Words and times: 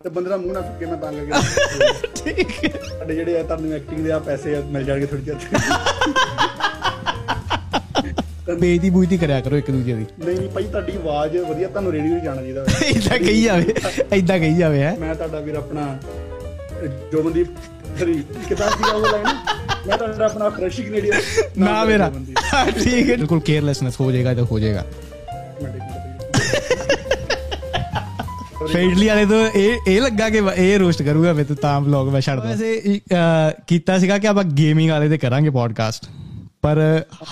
ਤੇ 0.00 0.08
ਬੰਦੇ 0.08 0.30
ਦਾ 0.30 0.36
ਮੂੰਹ 0.36 0.52
ਨਾ 0.52 0.60
ਸੁੱਕੇ 0.62 0.86
ਮੈਂ 0.86 0.96
ਤਾਂ 0.98 1.12
ਕਰਕੇ 1.12 2.32
ਠੀਕ 2.32 2.50
ਹੈ। 2.64 2.70
ਸਾਡੇ 2.88 3.14
ਜਿਹੜੇ 3.14 3.38
ਆ 3.38 3.42
ਤੁਹਾਨੂੰ 3.42 3.72
ਐਕਟਿੰਗ 3.74 4.00
ਦੇ 4.04 4.10
ਆ 4.12 4.18
ਪੈਸੇ 4.18 4.56
ਮਿਲ 4.72 4.84
ਜਾਣਗੇ 4.84 5.06
ਥੋੜੀ 5.06 5.22
ਚਿਰ 5.22 5.36
ਬੇਇੱਜ਼ਤੀ 8.50 8.90
ਬੂਇਤੀ 8.90 9.16
ਕਰਿਆ 9.18 9.40
ਕਰੋ 9.40 9.56
ਇੱਕ 9.56 9.70
ਦੂਜੇ 9.70 9.94
ਦੀ। 9.94 10.04
ਨਹੀਂ 10.18 10.36
ਨਹੀਂ 10.36 10.48
ਭਾਈ 10.48 10.64
ਤੁਹਾਡੀ 10.64 10.96
ਆਵਾਜ਼ 10.96 11.36
ਵਧੀਆ 11.38 11.68
ਤੁਹਾਨੂੰ 11.68 11.92
ਰੇਡੀਓ 11.92 12.18
'ਤੇ 12.18 12.24
ਜਾਣਾ 12.24 12.42
ਚਾਹੀਦਾ। 12.42 12.64
ਇਦਾਂ 12.88 13.18
ਕਹੀ 13.18 13.42
ਜਾਵੇ 13.42 13.74
ਇਦਾਂ 14.16 14.38
ਕਹੀ 14.38 14.54
ਜਾਵੇ 14.56 14.82
ਹੈ। 14.82 14.94
ਮੈਂ 15.00 15.14
ਤੁਹਾਡਾ 15.14 15.40
ਵੀਰ 15.40 15.54
ਆਪਣਾ 15.56 15.86
ਅਹ, 15.94 16.86
ਜੋਬਨਦੀਪ 17.12 17.48
ਸਰੀ 17.98 18.22
ਕਿਦਾਂ 18.48 18.70
ਸੀ 18.70 18.90
ਉਹ 18.94 19.00
ਲਾਈਨ 19.02 19.26
ਮੈਂ 19.86 19.96
ਤੁਹਾਡਾ 19.98 20.24
ਆਪਣਾ 20.26 20.48
ਫਰੈਸ਼ 20.50 20.80
ਕੈਨੇਡੀਅਨ 20.80 21.20
ਨਾ 21.58 21.84
ਮੇਰਾ। 21.84 22.10
ਠੀਕ 22.10 23.10
ਹੈ। 23.10 23.16
ਬਿਲਕੁਲ 23.16 23.40
ਕੇਅਰਲੈਸਨੈਸ 23.40 24.00
ਹੋ 24.00 24.10
ਜਾਏਗਾ 24.12 24.34
ਤਾਂ 24.34 24.44
ਹੋ 24.44 24.58
ਜਾਏਗਾ। 24.58 24.84
ਫੇਡਲੀ 28.72 29.06
ਵਾਲੇ 29.08 29.26
ਤੋਂ 29.26 29.46
ਇਹ 29.54 29.78
ਇਹ 29.88 30.00
ਲੱਗਾ 30.02 30.28
ਕਿ 30.30 30.42
ਇਹ 30.56 30.78
ਰੋਸਟ 30.78 31.02
ਕਰੂਗਾ 31.02 31.32
ਮੈਂ 31.32 31.44
ਤਾਂ 31.44 31.56
ਤਾਂ 31.56 31.80
ਵਲੌਗ 31.80 32.08
ਮੈਂ 32.08 32.20
ਛੱਡ 32.20 32.40
ਦਵਾਂ 32.40 32.56
ਵੈਸੇ 32.56 33.00
ਕੀਤਾ 33.66 33.98
ਸੀਗਾ 33.98 34.18
ਕਿ 34.18 34.28
ਆਪਾਂ 34.28 34.44
ਗੇਮਿੰਗ 34.58 34.90
ਵਾਲੇ 34.90 35.08
ਤੇ 35.08 35.18
ਕਰਾਂਗੇ 35.18 35.50
ਪੋਡਕਾਸਟ 35.50 36.08
ਪਰ 36.62 36.80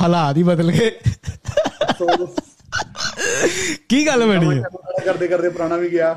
ਹਾਲਾਤ 0.03 0.37
ਹੀ 0.37 0.43
ਬਦਲ 0.43 0.71
ਗਏ। 0.73 0.91
ਕੀ 3.89 4.07
ਗੱਲ 4.07 4.27
ਬਣੀ 4.27 4.59
ਹੈ? 4.59 4.63
ਕਰਦੇ 5.05 5.29
ਕਰਦੇ 5.29 5.49
ਪੁਰਾਣਾ 5.49 5.77
ਵੀ 5.77 5.89
ਗਿਆ। 5.93 6.15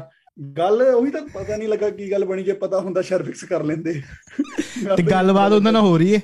ਗੱਲ 0.58 0.82
ਉਹੀ 0.82 1.12
ਤਾਂ 1.12 1.22
ਪਤਾ 1.34 1.56
ਨਹੀਂ 1.56 1.68
ਲੱਗਾ 1.70 1.90
ਕੀ 1.90 2.12
ਗੱਲ 2.12 2.26
ਬਣੀ 2.26 2.44
ਜੇ 2.44 2.54
ਪਤਾ 2.54 2.80
ਹੁੰਦਾ 2.80 3.02
ਸ਼ਰ 3.02 3.24
ਫਿਕਸ 3.24 3.44
ਕਰ 3.44 3.64
ਲੈਂਦੇ। 3.64 4.02
ਤੇ 4.98 5.04
ਗੱਲਬਾਤ 5.04 5.52
ਉਹਨਾਂ 5.52 5.72
ਨਾਲ 5.74 5.82
ਹੋ 5.82 5.98
ਰਹੀ 5.98 6.16
ਹੈ? 6.16 6.20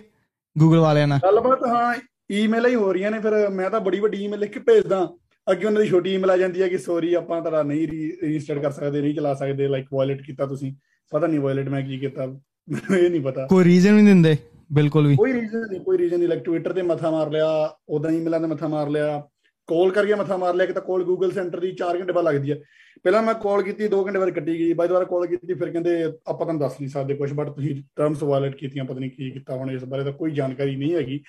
ਗੂਗਲ 0.56 0.80
ਵਾਲਿਆਂ 0.80 1.08
ਨਾਲ? 1.08 1.20
ਗੱਲਬਾਤ 1.24 1.66
ਹਾਂ 1.68 1.94
ਈਮੇਲਾਂ 2.32 2.70
ਹੀ 2.70 2.76
ਹੋ 2.76 2.94
ਰਹੀਆਂ 2.94 3.12
ਨੇ 3.12 3.20
ਫਿਰ 3.20 3.50
ਮੈਂ 3.50 3.70
ਤਾਂ 3.70 3.80
ਬੜੀ 3.80 4.00
ਵੱਡੀ 4.00 4.24
ਈਮੇਲ 4.24 4.40
ਲਿਖ 4.40 4.54
ਕੇ 4.54 4.60
ਭੇਜਦਾ। 4.60 5.08
ਅੱਗੇ 5.52 5.66
ਉਹਨਾਂ 5.66 5.82
ਦੀ 5.82 5.88
ਛੋਟੀ 5.90 6.14
ਈਮੇਲ 6.14 6.30
ਆ 6.30 6.38
ਜਾਂਦੀ 6.38 6.62
ਹੈ 6.62 6.68
ਕਿ 6.68 6.78
ਸੌਰੀ 6.78 7.14
ਆਪਾਂ 7.14 7.40
ਤੁਹਾਡਾ 7.42 7.64
ਨਹੀਂ 7.64 7.88
ਰਜਿਸਟਰ 8.24 8.60
ਕਰ 8.60 8.72
ਸਕਦੇ 8.72 9.02
ਨਹੀਂ 9.02 9.16
ਚਲਾ 9.16 9.34
ਸਕਦੇ 9.34 9.68
ਲਾਈਕ 9.68 9.88
ਵਾਇਲੇਟ 9.94 10.22
ਕੀਤਾ 10.22 10.46
ਤੁਸੀਂ। 10.46 10.74
ਪਤਾ 11.12 11.28
ਨਹੀਂ 11.28 11.40
ਵਾਇਲੇਟ 11.40 11.70
ਮੈਂ 11.70 11.82
ਕੀ 11.82 11.98
ਕੀਤਾ 11.98 12.26
ਮੈਨੂੰ 12.26 12.98
ਇਹ 12.98 13.10
ਨਹੀਂ 13.10 13.22
ਪਤਾ। 13.22 13.46
ਕੋਈ 13.48 13.64
ਰੀਜ਼ਨ 13.64 13.94
ਨਹੀਂ 13.94 14.06
ਦਿੰਦੇ 14.06 14.36
ਬਿਲਕੁਲ 14.74 15.08
ਵੀ। 15.08 15.16
ਕੋਈ 15.16 15.34
ਰੀਜ਼ਨ 15.34 15.66
ਨਹੀਂ 15.72 15.80
ਕੋਈ 15.82 15.98
ਰੀਜ਼ਨ 15.98 16.18
ਨਹੀਂ। 16.18 16.28
ਲਾਈਕ 16.28 16.44
ਟਵਿੱਟਰ 16.44 16.74
ਤੇ 16.74 16.82
ਮੱਥਾ 16.82 17.12
ਮਾਰ 17.12 17.32
ਲਿਆ 17.32 17.48
ਉਦਾਂ 17.90 18.12
ਈਮੇਲਾਂ 18.12 18.40
ਤੇ 18.40 18.48
ਮੱਥਾ 18.48 18.68
ਮਾਰ 18.68 18.90
ਲਿਆ 18.90 19.22
ਕਾਲ 19.68 19.92
ਕਰਕੇ 19.92 20.16
ਮੱਥਾ 20.16 20.38
ਮਾਰ 20.38 20.56
ਲਿਆ 20.56 20.66
ਕਿ 20.66 20.74
ਤਾਂ 20.74 20.82
ਕਾਲ 20.82 21.04
ਗੂਗਲ 21.04 21.32
ਸੈਂਟਰ 21.32 21.60
ਦੀ 21.60 21.76
4 21.84 22.00
ਘੰਟੇ 22.00 22.14
ਬਾਅਦ 22.14 22.26
ਲੱਗਦੀ 22.26 22.52
ਹੈ। 22.52 22.58
ਪਹਿਲਾਂ 23.04 23.22
ਮੈਂ 23.24 23.34
ਕਾਲ 23.34 23.62
ਕੀਤੀ 23.64 23.88
2 23.88 24.04
ਘੰਟੇ 24.08 24.20
ਬਾਅਦ 24.20 24.30
ਕੱਟੀ 24.30 24.60
ਗਈ। 24.60 24.74
ਬਾਅਦ 24.74 24.90
ਦੁਬਾਰਾ 24.90 25.06
ਕਾਲ 25.06 25.28
ਕੀਤੀ 25.28 25.54
ਫਿਰ 25.54 25.70
ਕਹਿੰਦੇ 25.70 26.04
ਆਪਾਂ 26.04 26.36
ਤੁਹਾਨੂੰ 26.36 26.62
ਦੱਸ 26.62 26.72
ਨਹੀਂ 26.72 26.90
ਸਕਦੇ 26.90 27.14
ਕੁਝ 27.14 27.34
ਬਟ 27.34 27.50
ਤੁਸੀਂ 27.50 27.76
ਟਰਮਸ 27.96 28.24
ਵਾਇਲੇਟ 28.24 28.56
ਕੀਤੀਆਂ 28.56 28.86
ਪਤਾ 28.86 29.00
ਨਹੀਂ 29.00 29.12
ਕੀ 29.12 29.32
ਕੀਤਾ 29.32 29.56
ਹੁਣ 29.56 29.72
ਇਸ 29.72 29.84
ਬਾਰੇ 29.84 30.04
ਤਾਂ 30.04 30.12
ਕੋਈ 30.12 30.32
ਜਾਣਕਾਰੀ 30.32 30.76
ਨਹੀਂ 30.76 30.96
ਹੈਗੀ। 30.96 31.20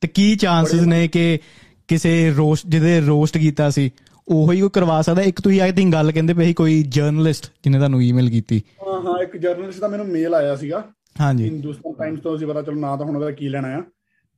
ਤੇ 0.00 0.08
ਕੀ 0.08 0.36
ਚਾਂਸਸ 0.36 0.80
ਨੇ 0.80 1.08
ਕਿ 1.08 1.38
ਕਿਸੇ 1.88 2.34
ਰੋਸਟ 2.36 2.66
ਜਿਹਦੇ 2.66 3.00
ਰੋਸਟ 3.00 3.38
ਕੀਤਾ 3.38 3.70
ਸੀ 3.70 3.90
ਉਹੋ 4.28 4.52
ਹੀ 4.52 4.60
ਕੋਈ 4.60 4.70
ਕਰਵਾ 4.72 5.02
ਸਕਦਾ। 5.02 5.22
ਇੱਕ 5.22 5.40
ਤੁਸੀਂ 5.40 5.60
ਆਈ 5.60 5.72
ਥਿੰਕ 5.72 5.92
ਗੱਲ 5.92 6.12
ਕਹਿੰਦੇ 6.12 6.34
ਪਏ 6.34 6.44
ਸੀ 6.44 6.54
ਕੋਈ 6.54 6.82
ਜਰਨਲਿਸਟ 6.82 7.44
ਜਿਹਨੇ 7.64 7.78
ਤੁਹਾਨੂੰ 7.78 8.02
ਈਮੇਲ 8.02 8.30
ਕੀਤੀ। 8.30 8.62
ਹਾਂ 8.86 9.00
ਹਾਂ 9.00 9.22
ਇੱਕ 9.22 9.36
ਜਰਨਲਿਸਟ 9.36 9.80
ਦਾ 9.80 9.88
ਮੈਨੂੰ 9.88 10.06
ਮੇਲ 10.06 10.34
ਆਇਆ 10.34 10.56
ਸੀਗਾ। 10.56 10.84
ਹਾਂਜੀ। 11.20 11.44
ਹਿੰਦੁਸਤਾਨ 11.44 11.92
ਟਾਈਮਸ 11.92 12.20
ਤੋਂ 12.20 12.38
ਸੀ 12.38 12.46
ਪਤਾ 12.46 12.62
ਚਲੋ 12.62 12.74
ਨਾ 12.74 12.96
ਤਾਂ 12.96 13.06
ਹੁਣ 13.06 13.16
ਉਹਦਾ 13.16 13.30
ਕੀ 13.30 13.48
ਲੈਣਾ 13.48 13.68
ਆ। 13.68 13.82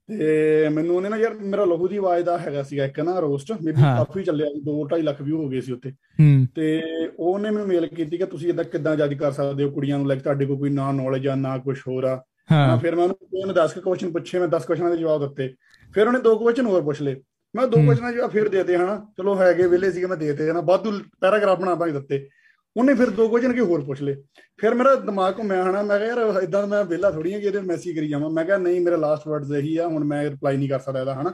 ਤੇ 0.09 0.69
ਮੈਨੂੰ 0.69 0.97
ਉਹਨੇ 0.97 1.09
ਨਾ 1.09 1.17
ਯਾਰ 1.17 1.35
ਮੇਰਾ 1.35 1.65
ਲਹੂ 1.65 1.89
ਦੀ 1.89 1.97
ਆਵਾਜ਼ 1.97 2.25
ਦਾ 2.25 2.39
ਹੈਗਾ 2.39 2.63
ਸੀਗਾ 2.63 2.85
ਇੱਕ 2.85 3.01
ਨਾ 3.01 3.19
ਰੋਸਟ 3.19 3.53
ਮੇਬੀ। 3.53 3.83
ਕਾਫੀ 3.83 4.23
ਚੱਲਿਆ 4.23 4.47
2.5 4.65 5.03
ਲੱਖ 5.03 5.23
ਵਿਊ 5.23 5.43
ਹੋ 5.43 5.49
ਗਏ 5.49 5.61
ਸੀ 5.61 5.73
ਉੱਤੇ 5.73 5.93
ਤੇ 6.55 6.83
ਉਹਨੇ 7.19 7.51
ਮੈਨੂੰ 7.51 7.69
ਮੇਲ 7.69 7.87
ਕੀਤੀ 7.87 8.19
ਕਿ 8.19 8.25
ਤੁਸੀਂ 8.27 8.49
ਇਦਾਂ 8.49 8.65
ਕਿੱਦਾਂ 8.65 8.97
ਜੱਜ 8.97 9.15
ਕਰ 9.15 9.33
ਸਕਦੇ 9.33 9.65
ਹੋ 9.65 9.71
ਕੁੜੀਆਂ 9.71 9.99
ਨੂੰ 9.99 10.09
ਲਾਈਕ 10.09 10.23
ਤੁਹਾਡੇ 10.23 10.47
ਕੋਲ 10.47 10.57
ਕੋਈ 10.57 10.71
ਨਾ 10.71 10.93
ਨੌਲੇਜ 10.93 11.29
ਆ 11.29 11.35
ਨਾ 11.35 11.59
ਕੁਝ 11.59 11.79
ਹੋਰ 11.89 12.05
ਆ। 12.05 12.23
ਹਾਂ। 12.53 12.79
ਫਿਰ 12.79 12.95
ਮੈਂ 12.97 13.05
ਉਹਨੂੰ 13.05 13.17
ਉਹਨੇ 13.33 13.55
10 13.55 13.81
ਕੁਐਸਚਨ 13.81 14.11
ਪੁੱਛੇ 14.11 14.39
ਮੈਂ 14.39 14.49
10 14.49 14.67
ਕੁਐਸਚਨਾਂ 14.67 14.91
ਦੇ 14.91 14.97
ਜਵਾਬ 14.97 15.27
ਦਿੱਤੇ। 15.27 15.55
ਫਿਰ 15.95 16.07
ਉਹਨੇ 16.07 16.19
ਦੋ 16.19 16.39
ਕੁਐਸਚਨ 16.39 16.67
ਹੋਰ 16.67 16.83
ਪੁੱਛ 16.83 17.03
ਲਏ। 17.03 17.17
ਮੈਂ 17.57 17.67
ਦੋ। 17.67 17.83
ਕੁਐਸਚਨਾਂ 17.85 18.11
ਦੇ 18.13 18.17
ਜਵਾਬ 18.17 18.31
ਫਿਰ 18.31 18.49
ਦੇ 18.49 18.57
ਦਿੱਤੇ 18.57 18.77
ਹਨਾ। 18.77 18.97
ਚਲੋ 19.19 19.37
ਹੈਗੇ 19.41 19.67
ਵਿਲੇ 19.67 19.91
ਸੀਗੇ 19.93 20.07
ਮੈਂ 20.07 20.17
ਦੇ 20.17 20.27
ਦਿੱਤੇ 20.27 20.51
ਹਨਾ 20.51 20.61
ਵਾਧੂ 20.65 20.93
ਪੈਰਾਗ੍ਰਾਫ 21.21 21.61
ਬਣਾ 21.61 21.75
ਨਹੀਂ 21.75 21.93
ਦਿੱਤੇ। 21.93 22.29
ਉਹਨੇ 22.77 22.95
ਫਿਰ 22.95 23.11
ਦੋ 23.11 23.29
ਕੁਐਸਚਨ 23.29 23.53
ਕੀ 23.53 23.61
ਹੋਰ 23.61 23.85
ਪੁੱਛ 23.85 24.03
ਲਏ। 24.03 24.15
ਫਿਰ 24.59 24.75
ਮੇਰਾ 24.75 24.95
ਦਿਮਾਗ 24.95 25.39
ਘੁੰਮਿਆ 25.39 25.63
ਹਨਾ। 25.63 25.83
ਮੈਂ 25.83 25.99
ਕਿਹਾ 25.99 26.09
ਯਾਰ 26.09 26.43
ਇਦਾਂ 26.43 26.67
ਮੈਂ 26.67 26.83
ਵਿਹਲਾ 26.85 27.11
ਥੋੜੀ 27.11 27.33
ਆ 27.35 27.39
ਕਿ 27.39 27.47
ਇਹਦੇ 27.47 27.61
ਮੈਸੇਜ 27.61 27.97
ਕਰੀ 27.97 28.09
ਜਾਵਾਂ। 28.09 28.31
ਮੈਂ 28.31 28.45
ਕਿਹਾ 28.45 28.57
ਨਹੀਂ 28.57 28.81
ਮੇਰੇ 28.81 28.97
ਲਾਸਟ 28.97 29.29
ਵਰਡਸ 29.29 29.53
ਇਹੀ 29.59 29.77
ਆ 29.77 29.87
ਹੁਣ 29.89 30.05
ਮੈਂ 30.05 30.23
ਰਿਪਲਾਈ 30.31 30.57
ਨਹੀਂ 30.57 30.69
ਕਰ 30.69 30.79
ਸਕਦਾ 30.79 31.01
ਇਹਦਾ 31.01 31.15
ਹਨਾ। 31.15 31.33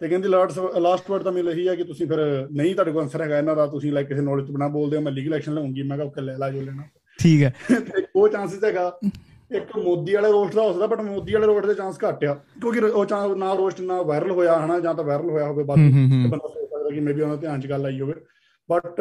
ਤੇ 0.00 0.08
ਕਹਿੰਦੀ 0.08 0.28
ਲਾਸਟ 0.28 0.58
ਲਾਸਟ 0.78 1.10
ਵਰਡ 1.10 1.22
ਤਾਂ 1.22 1.32
ਮੇਰੇ 1.32 1.50
ਇਹੀ 1.50 1.66
ਆ 1.68 1.74
ਕਿ 1.74 1.84
ਤੁਸੀਂ 1.84 2.06
ਫਿਰ 2.06 2.18
ਨਹੀਂ 2.52 2.74
ਤੁਹਾਡੇ 2.74 2.92
ਕੋਲ 2.92 3.02
ਆਨਸਰ 3.02 3.22
ਹੈਗਾ 3.22 3.38
ਇਹਨਾਂ 3.38 3.56
ਦਾ। 3.56 3.66
ਤੁਸੀਂ 3.66 3.92
ਲਾਈਕ 3.92 4.08
ਕਿਸੇ 4.08 4.20
ਨੌਲੇਜ 4.20 4.46
ਤੋਂ 4.46 4.54
ਬਿਨਾ 4.54 4.68
ਬੋਲਦੇ 4.68 4.96
ਹੋ 4.96 5.02
ਮੈਂ 5.02 5.12
ਲੀਗਲ 5.12 5.34
ਐਕਸ਼ਨ 5.34 5.54
ਲਵਾਂਗੀ 5.54 5.82
ਮੈਂ 5.82 5.96
ਕਿਹਾ 5.96 6.06
ਓਕੇ 6.06 6.20
ਲੈ 6.20 6.36
ਲਾ 6.38 6.50
ਜੋ 6.50 6.60
ਲੈਣਾ। 6.60 6.82
ਠੀਕ 7.18 7.42
ਹੈ। 7.42 7.52
ਉਹ 8.16 8.28
ਚਾਂਸਸ 8.28 8.64
ਹੈਗਾ। 8.64 8.90
ਇੱਕ 9.56 9.76
ਮੋਦੀ 9.78 10.14
ਵਾਲੇ 10.14 10.30
ਰੋਸਟ 10.30 10.54
ਦਾ 10.54 10.62
ਹੋ 10.62 10.72
ਸਕਦਾ 10.72 10.86
ਬਟ 10.86 11.00
ਮੋਦੀ 11.00 11.32
ਵਾਲੇ 11.34 11.46
ਰੋਸਟ 11.46 11.66
ਦੇ 11.66 11.74
ਚਾਂਸ 11.74 11.98
ਘੱਟ 12.08 12.24
ਆ। 12.24 12.34
ਕਿਉਂਕਿ 12.34 12.80
ਉਹ 12.80 13.04
ਚਾਂਸ 13.04 13.36
ਨਾ 13.36 13.54
ਰੋਸਟ 13.54 13.80
ਨਾ 13.80 14.02
ਵਾਇਰਲ 14.02 14.30
ਹੋਇਆ 14.30 14.58
ਹਨਾ 14.64 14.80
ਜਾਂ 14.80 14.94
ਤਾਂ 14.94 15.04
ਵਾਇਰਲ 15.04 15.30
ਹੋਇਆ 15.30 15.46
ਹੋਵੇ। 15.46 15.64
ਤੇ 15.64 16.28
ਬੰਦਾ 16.28 16.48
ਸੋਚ 16.48 16.68
ਸਕਦਾ 16.68 16.90
ਕਿ 16.90 17.00
ਮੇਬੀ 17.00 17.20
ਉਹਨਾਂ 17.20 17.36
ਧਿਆਨ 17.36 17.60
'ਚ 17.60 17.66
ਗੱਲ 17.66 17.86
ਆਈ 17.86 18.00
ਹੋਵੇ। 18.00 18.14
ਬਟ 18.68 19.00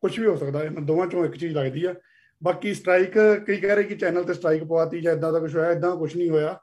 ਕੁਝ 0.00 0.20
ਵੀ 0.20 0.26
ਹੋ 0.26 0.36
ਸਕਦਾ 0.36 0.62
ਇਹਨਾਂ 0.64 0.82
ਦੋਵਾਂ 0.82 1.06
ਚੋਂ 1.06 1.24
ਇੱਕ 1.24 1.36
ਚੀਜ਼ 1.36 1.56
ਲੱਗਦੀ 1.56 1.84
ਆ। 1.84 1.94
ਬਾਕੀ 2.42 2.74
ਸਟ੍ਰਾਈਕ 2.74 3.18
ਕਈ 3.46 3.56
ਕਹਿ 3.56 3.74
ਰਹੇ 3.74 3.84
ਕਿ 3.84 3.96
ਚੈਨਲ 3.96 4.24
ਤੇ 4.24 4.34
ਸਟ੍ਰਾਈਕ 4.34 4.64
ਪਵਾਤੀ 4.64 5.00
ਜਾਂ 5.00 5.12
ਇਦਾਂ 5.12 5.32
ਦਾ 5.32 5.38
ਕੁਝ 5.38 5.56
ਹੋਇਆ 5.56 5.70
ਇਦਾਂ 5.70 5.96
ਕੁਝ 5.96 6.16
ਨਹੀਂ 6.16 6.30
ਹੋਇਆ। 6.30 6.58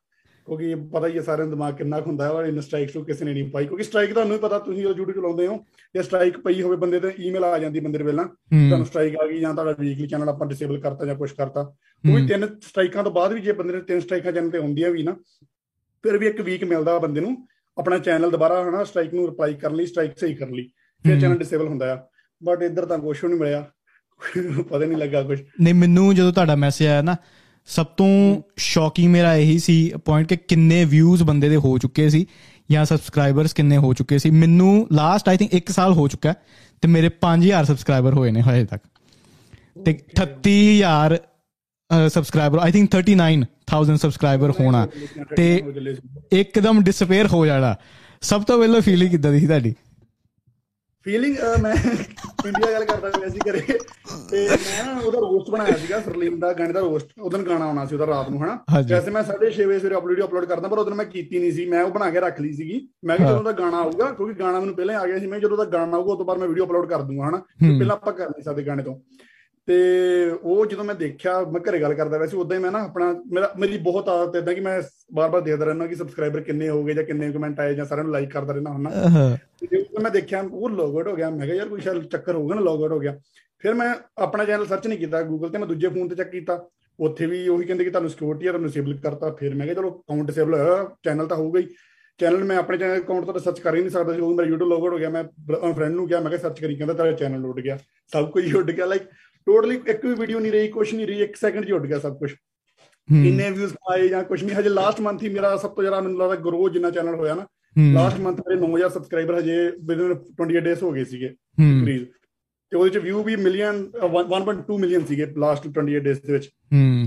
ਕਿਉਂਕਿ 0.57 0.75
ਪਤਾ 0.89 1.07
ਹੀ 1.07 1.17
ਹੈ 1.17 1.21
ਸਾਰਿਆਂ 1.21 1.47
ਨੂੰ 1.47 1.55
ਦਿਮਾਗ 1.55 1.73
ਕਿੰਨਾ 1.73 1.99
ਹੁੰਦਾ 2.01 2.25
ਹੈ 2.25 2.29
ਔਰ 2.29 2.45
ਇਨ 2.45 2.59
ਸਟ੍ਰਾਈਕ 2.61 2.91
ਤੋਂ 2.91 3.05
ਕਿਸੇ 3.05 3.25
ਨੇ 3.25 3.33
ਨਹੀਂ 3.33 3.49
ਪਾਈ। 3.51 3.65
ਕਿਉਂਕਿ 3.65 3.83
ਸਟ੍ਰਾਈਕ 3.83 4.13
ਤੁਹਾਨੂੰ 4.13 4.33
ਵੀ 4.33 4.39
ਪਤਾ 4.39 4.59
ਤੁਸੀਂ 4.59 4.85
YouTube 4.87 5.11
ਚਲਾਉਂਦੇ 5.11 5.47
ਹੋ 5.47 5.65
ਜੇ 5.95 6.03
ਸਟ੍ਰਾਈਕ 6.03 6.39
ਪਈ 6.39 6.61
ਹੋਵੇ 6.61 6.75
ਬੰਦੇ 6.75 6.99
ਤੇ 6.99 7.11
ਈਮੇਲ 7.19 7.43
ਆ 7.43 7.59
ਜਾਂਦੀ 7.59 7.79
ਬੰਦੇ 7.79 7.97
ਦੇ 7.97 8.03
ਪਹਿਲਾਂ 8.03 8.25
ਤੁਹਾਨੂੰ 8.25 8.77
ਹੂੰ 8.77 8.85
ਸਟ੍ਰਾਈਕ 8.85 9.15
ਆ 9.15 9.27
ਗਈ 9.27 9.39
ਜਾਂ 9.39 9.53
ਤੁਹਾਡਾ 9.53 9.75
ਵੀਕਲੀ 9.79 10.07
ਚੈਨਲ 10.07 10.29
ਆਪਾਂ 10.29 10.47
ਡਿਸੇਬਲ 10.47 10.79
ਕਰਤਾ 10.79 11.05
ਜਾਂ 11.05 11.15
ਕੁਝ 11.15 11.31
ਕਰਤਾ। 11.31 11.61
ਉਹ 11.61 12.15
ਵੀ 12.15 12.19
ਹੂੰ। 12.19 12.27
ਤਿੰਨ 12.27 12.47
ਸਟ੍ਰਾਈਕਾਂ 12.61 13.03
ਤੋਂ 13.03 13.11
ਬਾਅਦ 13.11 13.33
ਵੀ 13.33 13.41
ਜੇ 13.41 13.51
ਬੰਦੇ 13.51 13.73
ਨੇ 13.73 13.81
ਤਿੰਨ 13.81 13.99
ਸਟ੍ਰਾਈਕਾਂ 13.99 14.31
ਚੈਨਲ 14.31 14.49
ਤੇ 14.49 14.57
ਹੁੰਦੀਆਂ 14.57 14.89
ਵੀ 14.89 15.03
ਨਾ 15.03 15.15
ਫਿਰ 16.03 16.17
ਵੀ 16.17 16.27
ਇੱਕ 16.27 16.41
ਵੀਕ 16.41 16.63
ਮਿਲਦਾ 16.63 16.99
ਬੰਦੇ 16.99 17.21
ਨੂੰ 17.21 17.47
ਆਪਣਾ 17.77 17.97
ਚੈਨਲ 17.97 18.31
ਦੁਬਾਰਾ 18.31 18.69
ਹਨਾ 18.69 18.83
ਸਟ੍ਰਾਈਕ 18.83 19.13
ਨੂੰ 19.13 19.25
ਰਿਪਲਾਈ 19.25 19.53
ਕਰਨ 19.53 19.75
ਲਈ 19.75 19.85
ਸਟ੍ਰਾਈਕ 19.85 20.17
ਸਹੀ 20.17 20.33
ਕਰਨ 20.33 20.53
ਲਈ 20.53 20.63
ਫਿਰ 21.03 21.13
ਹੂੰ। 21.13 21.21
ਚੈਨਲ 21.21 21.37
ਡਿਸੇਬਲ 21.37 21.67
ਹੁੰਦਾ 21.67 21.93
ਆ। 21.93 22.03
ਬਟ 22.43 22.63
ਇੱਧਰ 22.63 22.85
ਤਾਂ 22.85 22.99
ਕੁਛ 22.99 23.25
ਨਹੀਂ 23.25 23.39
ਮਿਲਿਆ। 23.39 23.65
ਪਤਾ 24.69 24.85
ਨਹੀਂ 24.85 24.97
ਲੱਗਾ 24.97 25.23
ਕੁਝ 25.23 25.41
ਨਹੀਂ 25.61 25.73
ਮੈਨੂੰ 25.73 26.15
ਜਦੋਂ 26.15 26.31
ਤੁਹਾਡਾ 26.33 26.55
ਮੈਸੇਜ 26.55 26.87
ਆਇਆ 26.87 27.01
ਨਾ 27.01 27.15
ਸਭ 27.65 27.85
ਤੋਂ 27.85 28.41
ਸ਼ੌਕਿੰਗ 28.57 29.11
ਮੇਰਾ 29.11 29.35
ਇਹੀ 29.35 29.59
ਸੀ 29.59 29.91
ਪੁਆਇੰਟ 30.05 30.29
ਕਿ 30.29 30.37
ਕਿੰਨੇ 30.37 30.85
ਵਿਊਜ਼ 30.85 31.23
ਬੰਦੇ 31.23 31.49
ਦੇ 31.49 31.55
ਹੋ 31.55 31.77
ਚੁੱਕੇ 31.77 32.09
ਸੀ 32.09 32.25
ਜਾਂ 32.71 32.85
ਸਬਸਕ੍ਰਾਈਬਰਸ 32.85 33.53
ਕਿੰਨੇ 33.53 33.77
ਹੋ 33.77 33.93
ਚੁੱਕੇ 33.93 34.19
ਸੀ। 34.19 34.29
ਮੈਨੂੰ 34.29 34.87
ਲਾਸਟ 34.91 35.29
ਆਈ 35.29 35.37
ਥਿੰਕ 35.37 35.55
1 35.55 35.71
ਸਾਲ 35.71 35.93
ਹੋ 35.93 36.07
ਚੁੱਕਾ 36.07 36.33
ਤੇ 36.81 36.87
ਮੇਰੇ 36.87 37.09
5000 37.21 37.65
ਸਬਸਕ੍ਰਾਈਬਰ 37.65 38.13
ਹੋਏ 38.13 38.31
ਨੇ 38.31 38.41
ਹਜੇ 38.41 38.65
ਤੱਕ। 38.65 38.83
ਤੇ 39.85 39.93
38000 40.15 41.17
ਸਬਸਕ੍ਰਾਈਬਰ 42.09 42.59
ਆਈ 42.59 42.71
ਥਿੰਕ 42.71 42.89
39000 42.95 43.97
ਸਬਸਕ੍ਰਾਈਬਰ 43.97 44.51
ਹੋਣਾ। 44.59 44.87
ਤੇ 45.35 45.63
ਇੱਕਦਮ 46.31 46.83
ਡਿਸਪੇਅਰ 46.83 47.27
ਹੋ 47.27 47.45
ਜਾਣਾ। 47.45 47.75
ਸਭ 48.21 48.43
ਤੋਂ 48.43 48.59
ਪਹਿਲਾਂ 48.59 48.81
ਫੀਲਿੰਗ 48.81 49.11
ਕਿੱਦਾਂ 49.11 49.31
ਦੀ 49.31 49.39
ਸੀ 49.39 49.47
ਤੁਹਾਡੀ? 49.47 49.73
ਫੀਲਿੰਗ 51.03 51.35
ਮੈਂ 51.61 51.75
ਇੰਡੀਆ 52.47 52.71
ਗੱਲ 52.71 52.85
ਕਰਦਾ 52.85 53.09
ਪਿਆ 53.19 53.29
ਸੀ 53.29 53.39
ਕਰੇ 53.39 53.61
ਤੇ 54.31 54.47
ਮੈਂ 54.49 54.83
ਨਾ 54.85 54.99
ਉਹਦਾ 54.99 55.19
ਰੋਸਟ 55.19 55.49
ਬਣਾਇਆ 55.49 55.77
ਸੀਗਾ 55.77 55.99
ਸਰਲੀਮ 55.99 56.39
ਦਾ 56.39 56.53
ਗਾਣੇ 56.53 56.73
ਦਾ 56.73 56.79
ਰੋਸਟ 56.79 57.07
ਉਦੋਂ 57.19 57.39
ਗਾਣਾ 57.39 57.65
ਆਉਣਾ 57.65 57.85
ਸੀ 57.85 57.95
ਉਹਦਾ 57.95 58.07
ਰਾਤ 58.07 58.29
ਨੂੰ 58.29 58.43
ਹਨਾ? 58.43 58.59
ਹਾਂਜੀ। 58.69 58.93
ਵੈਸੇ 58.93 59.11
ਮੈਂ 59.11 59.23
6:30 59.23 59.65
ਵਜੇ 59.65 59.79
ਸਵੇਰੇ 59.79 59.95
ਅਪਲੋਡ 59.95 60.23
ਅਪਲੋਡ 60.23 60.45
ਕਰਦਾ 60.45 60.67
ਪਰ 60.67 60.77
ਉਦੋਂ 60.77 60.95
ਮੈਂ 60.95 61.05
ਕੀਤੀ 61.05 61.39
ਨਹੀਂ 61.39 61.51
ਸੀ। 61.51 61.65
ਮੈਂ 61.65 61.83
ਉਹ 61.83 61.91
ਬਣਾ 61.91 62.09
ਕੇ 62.09 62.19
ਰੱਖ 62.19 62.41
ਲਈ 62.41 62.53
ਸੀਗੀ। 62.53 62.89
ਮੈਂ 63.05 63.17
ਹਾਂ। 63.19 63.27
ਜਦੋਂ 63.27 63.43
ਦਾ 63.43 63.51
ਗਾਣਾ 63.51 63.77
ਆਊਗਾ 63.77 64.11
ਕਿਉਂਕਿ 64.11 64.33
ਗਾਣਾ 64.33 64.59
ਮੈਨੂੰ 64.59 64.75
ਪਹਿਲਾਂ 64.75 64.95
ਆ 64.95 65.07
ਗਿਆ 65.07 65.19
ਸੀ 65.19 65.27
ਮੈਂ 65.27 65.39
ਜਦੋਂ 65.39 65.57
ਦਾ 65.57 65.65
ਗਾਣਾ 65.65 65.97
ਆਊਗਾ 65.97 66.11
ਉਸ 66.11 66.17
ਤੋਂ 66.17 66.25
ਬਾਅਦ 66.25 66.39
ਮੈਂ 66.39 66.47
ਵੀਡੀਓ 66.47 66.65
ਅਪਲੋਡ 66.65 66.89
ਕਰ 66.89 67.01
ਦੂੰਗਾ 67.01 67.29
ਹਨਾ। 67.29 67.37
ਪਹਿਲਾਂ 67.61 67.95
ਆਪਾਂ 67.95 68.13
ਕਰ 68.13 68.29
ਨਹੀਂ 68.29 68.43
ਸਕਦੇ 68.43 68.63
ਗਾਣੇ 68.63 68.83
ਤੋਂ। 68.83 68.95
ਤੇ 69.69 70.31
ਉਹ 70.43 70.65
ਜਦੋਂ 70.65 70.83
ਮੈਂ 70.83 70.95
ਦੇਖਿਆ 70.95 71.41
ਮੈਂ 71.41 71.61
ਘਰੇ 71.61 71.81
ਗੱਲ 71.81 71.93
ਕਰਦਾ 71.93 72.17
ਵੈਸੇ 72.17 72.37
ਉਦਾਂ 72.37 72.57
ਹੀ 72.57 72.63
ਮੈਂ 72.63 72.71
ਨਾ 72.71 72.83
ਆਪਣਾ 72.83 73.23
ਮੇਰਾ 73.31 73.53
ਮੇਰੀ 73.59 73.77
ਬਹੁਤ 73.77 74.09
ਆਦਤ 74.09 74.35
ਇਦਾਂ 74.35 74.53
ਕਿ 74.53 74.61
ਮੈਂ 74.61 74.81
ਬਾਰ-ਬਾਰ 75.13 75.41
ਦੇਖਦਾ 75.41 75.65
ਰਹਿਣਾ 75.65 75.87
ਕਿ 75.87 75.95
ਸਬਸਕ੍ਰਾਈਬਰ 75.95 76.39
ਕਿੰਨੇ 76.39 76.69
ਹੋ 76.69 76.83
ਗਏ 76.83 76.93
ਜਾਂ 76.93 77.03
ਕਿੰਨੇ 77.03 77.31
ਕਮੈਂਟ 77.31 77.59
ਆਏ 77.59 77.73
ਜਾਂ 77.73 77.85
ਸਾਰਿਆਂ 77.85 78.03
ਨੂੰ 78.03 78.13
ਲਾਈਕ 78.13 78.31
ਕਰਦਾ 78.31 78.53
ਰਹਿਣਾ 78.53 78.69
ਹੁੰਨਾ 78.69 78.89
ਤੇ 79.61 79.67
ਜਦੋਂ 79.77 80.01
ਮੈਂ 80.01 80.11
ਦੇਖਿਆ 80.11 80.43
ਉਹ 80.51 80.69
ਲੌਗ 80.69 80.95
ਆਊਟ 80.95 81.07
ਹੋ 81.07 81.15
ਗਿਆ। 81.15 81.29
ਮੈਂ 81.29 81.45
ਕਿਹਾ 81.45 81.57
ਯਾਰ 81.57 81.67
ਕੋਈ 81.67 81.81
ਸ਼ਾਇਦ 81.81 82.03
ਚੱਕਰ 82.03 82.35
ਹੋਊਗਾ 82.35 82.55
ਨਾ 82.55 82.61
ਲੌਗ 82.61 82.81
ਆਊਟ 82.81 82.91
ਹੋ 82.91 82.99
ਗਿਆ। 82.99 83.19
ਫਿਰ 83.59 83.73
ਮੈਂ 83.73 83.93
ਆਪਣਾ 84.17 84.45
ਚੈਨਲ 84.45 84.65
ਸਰਚ 84.65 84.87
ਨਹੀਂ 84.87 84.99
ਕੀਤਾ 84.99 85.21
ਗੂਗਲ 85.21 85.49
ਤੇ 85.49 85.57
ਮੈਂ 85.57 85.67
ਦੂਜੇ 85.67 85.87
ਫੋਨ 85.87 86.07
ਤੇ 86.07 86.15
ਚੈੱਕ 86.15 86.29
ਕੀਤਾ। 86.29 86.59
ਉੱਥੇ 86.99 87.25
ਵੀ 87.25 87.47
ਉਹੀ 87.47 87.65
ਕਹਿੰਦੇ 87.65 87.83
ਕਿ 87.83 87.89
ਤੁਹਾਨੂੰ 87.89 88.09
ਸਿਕਿਉਰਿਟੀ 88.09 88.47
ਆ 88.47 88.51
ਤੁਹਾਨੂੰ 88.51 88.69
ਡਿਸੇਬਲ 88.69 88.97
ਕਰਤਾ। 89.03 89.31
ਫਿਰ 89.31 89.55
ਮੈਂ 89.55 89.67
ਕਿਹਾ 89.67 89.75
ਚਲੋ 89.75 89.91
ਅਕਾਊਂਟ 89.91 90.27
ਡਿਸੇਬਲ 90.27 90.53
ਹੋਇਆ 90.53 90.89
ਚੈਨਲ 91.03 91.27
ਤਾਂ 91.27 91.37
ਹੋਊਗਾ 91.37 91.59
ਹੀ। 91.59 91.67
ਚੈਨਲ 92.17 92.43
ਮੈਂ 92.43 92.57
ਆਪਣੇ 92.57 92.77
ਚੈਨਲ 92.77 92.99
ਅਕਾਊਂਟ 92.99 93.25
ਤੋਂ 93.25 93.39
ਸਰਚ 93.39 93.59
ਕਰ 93.59 93.75
ਹੀ 93.75 93.81
ਨਹੀਂ 93.81 93.91
ਸਕਦਾ 93.91 94.13
ਸੀ। 94.13 94.19
ਉਹ 94.19 94.35
ਮੇਰਾ 94.35 94.49
YouTube 94.49 94.69
ਲੌਗ 94.69 94.81
ਆਊਟ 94.81 94.93
ਹੋ 94.93 94.97
ਗਿਆ। 94.97 95.09
ਮੈਂ 95.09 95.23
ਫਰੈਂਡ 95.73 95.93
ਨੂੰ 95.95 96.07
ਕਿਹਾ 96.07 96.19
ਮੈਂ 96.19 96.29
ਕਿਹਾ 96.29 96.41
ਸਰਚ 96.41 96.59
ਕਰੀ 96.61 96.75
ਕਹਿੰਦਾ 96.75 96.93
ਤੇਰਾ 96.93 97.11
ਚੈਨਲ 97.11 97.45
ਉੱਡ 97.45 97.59
ਗਿਆ। 97.59 97.77
ਸਭ 98.13 98.29
ਕੁਝ 98.31 98.45
ਹੀ 98.45 98.53
ਉੱਡ 98.53 98.71
ਗਿਆ। 98.71 98.85
ਲਾਈਕ 98.85 99.01
ਟੋਟਲੀ 99.49 99.75
ਇੱਕ 99.87 100.05
ਵੀ 100.05 100.13
ਵੀਡੀਓ 100.13 100.39
ਨਹੀਂ 100.39 100.51
ਰਹੀ 100.51 100.67
ਕੁਝ 100.67 100.93
ਨਹੀਂ 100.95 101.07
ਰਹੀ 101.07 101.21
ਇੱਕ 101.21 101.35
ਸੈਕਿੰਡ 101.35 101.65
'ਚ 101.65 101.71
ਉੱਡ 101.71 101.85
ਗਿਆ 101.85 101.99
ਸਭ 101.99 102.17
ਕੁਝ 102.17 102.31
ਕਿੰਨੇ 102.31 103.49
ਵਿਊਜ਼ 103.49 103.73
ਆਏ 103.91 104.07
ਜਾਂ 104.07 104.23
ਕੁਝ 104.23 104.43
ਨਹੀਂ 104.43 104.55
ਹਜੇ 104.55 104.69
ਲਾਸਟ 104.69 104.99
ਮੰਥ 105.01 105.23
ਹੀ 105.23 105.29
ਮੇਰਾ 105.29 105.55
ਸਭ 105.57 105.69
ਤੋਂ 105.69 105.83
ਜ਼ਿਆਦਾ 105.83 106.01
ਮੈਨੂੰ 106.01 106.17
ਲੱਗਦਾ 106.19 106.35
ਗਰੋ 106.35 106.69
ਜਿੰਨਾ 106.69 106.89
ਚੈਨਲ 106.91 107.15
ਹੋਇਆ 107.15 107.35
ਨਾ 107.35 107.45
ਲਾਸਟ 107.93 108.19
ਮੰਥ 108.19 108.39
ਮੇਰੇ 108.39 108.59
9000 108.61 108.89
ਸਬਸਕ੍ਰਾਈਬਰ 108.89 109.39
ਹਜੇ 109.39 109.55
ਵਿਦਨ 109.83 110.13
28 110.43 110.59
ਡੇਸ 110.59 110.83
ਹੋ 110.83 110.91
ਗਏ 110.91 111.03
ਸੀਗੇ 111.03 111.27
ਹੂੰ, 111.27 111.65
ਇੰਕਰੀਜ਼ 111.69 112.05
ਤੇ 112.71 112.77
ਉਹਦੇ 112.77 112.89
ਚ 112.89 112.97
ਵਿਊ 112.97 113.23
ਵੀ 113.23 113.35
ਮਿਲੀਅਨ 113.35 113.83
1.2 114.05 114.77
ਮਿਲੀਅਨ 114.79 115.05
ਸੀਗੇ 115.05 115.25
ਲਾਸਟ 115.37 115.67
28 115.69 115.99
ਡੇਸ 115.99 116.19
ਦੇ 116.21 116.33
ਵਿੱਚ। 116.33 116.49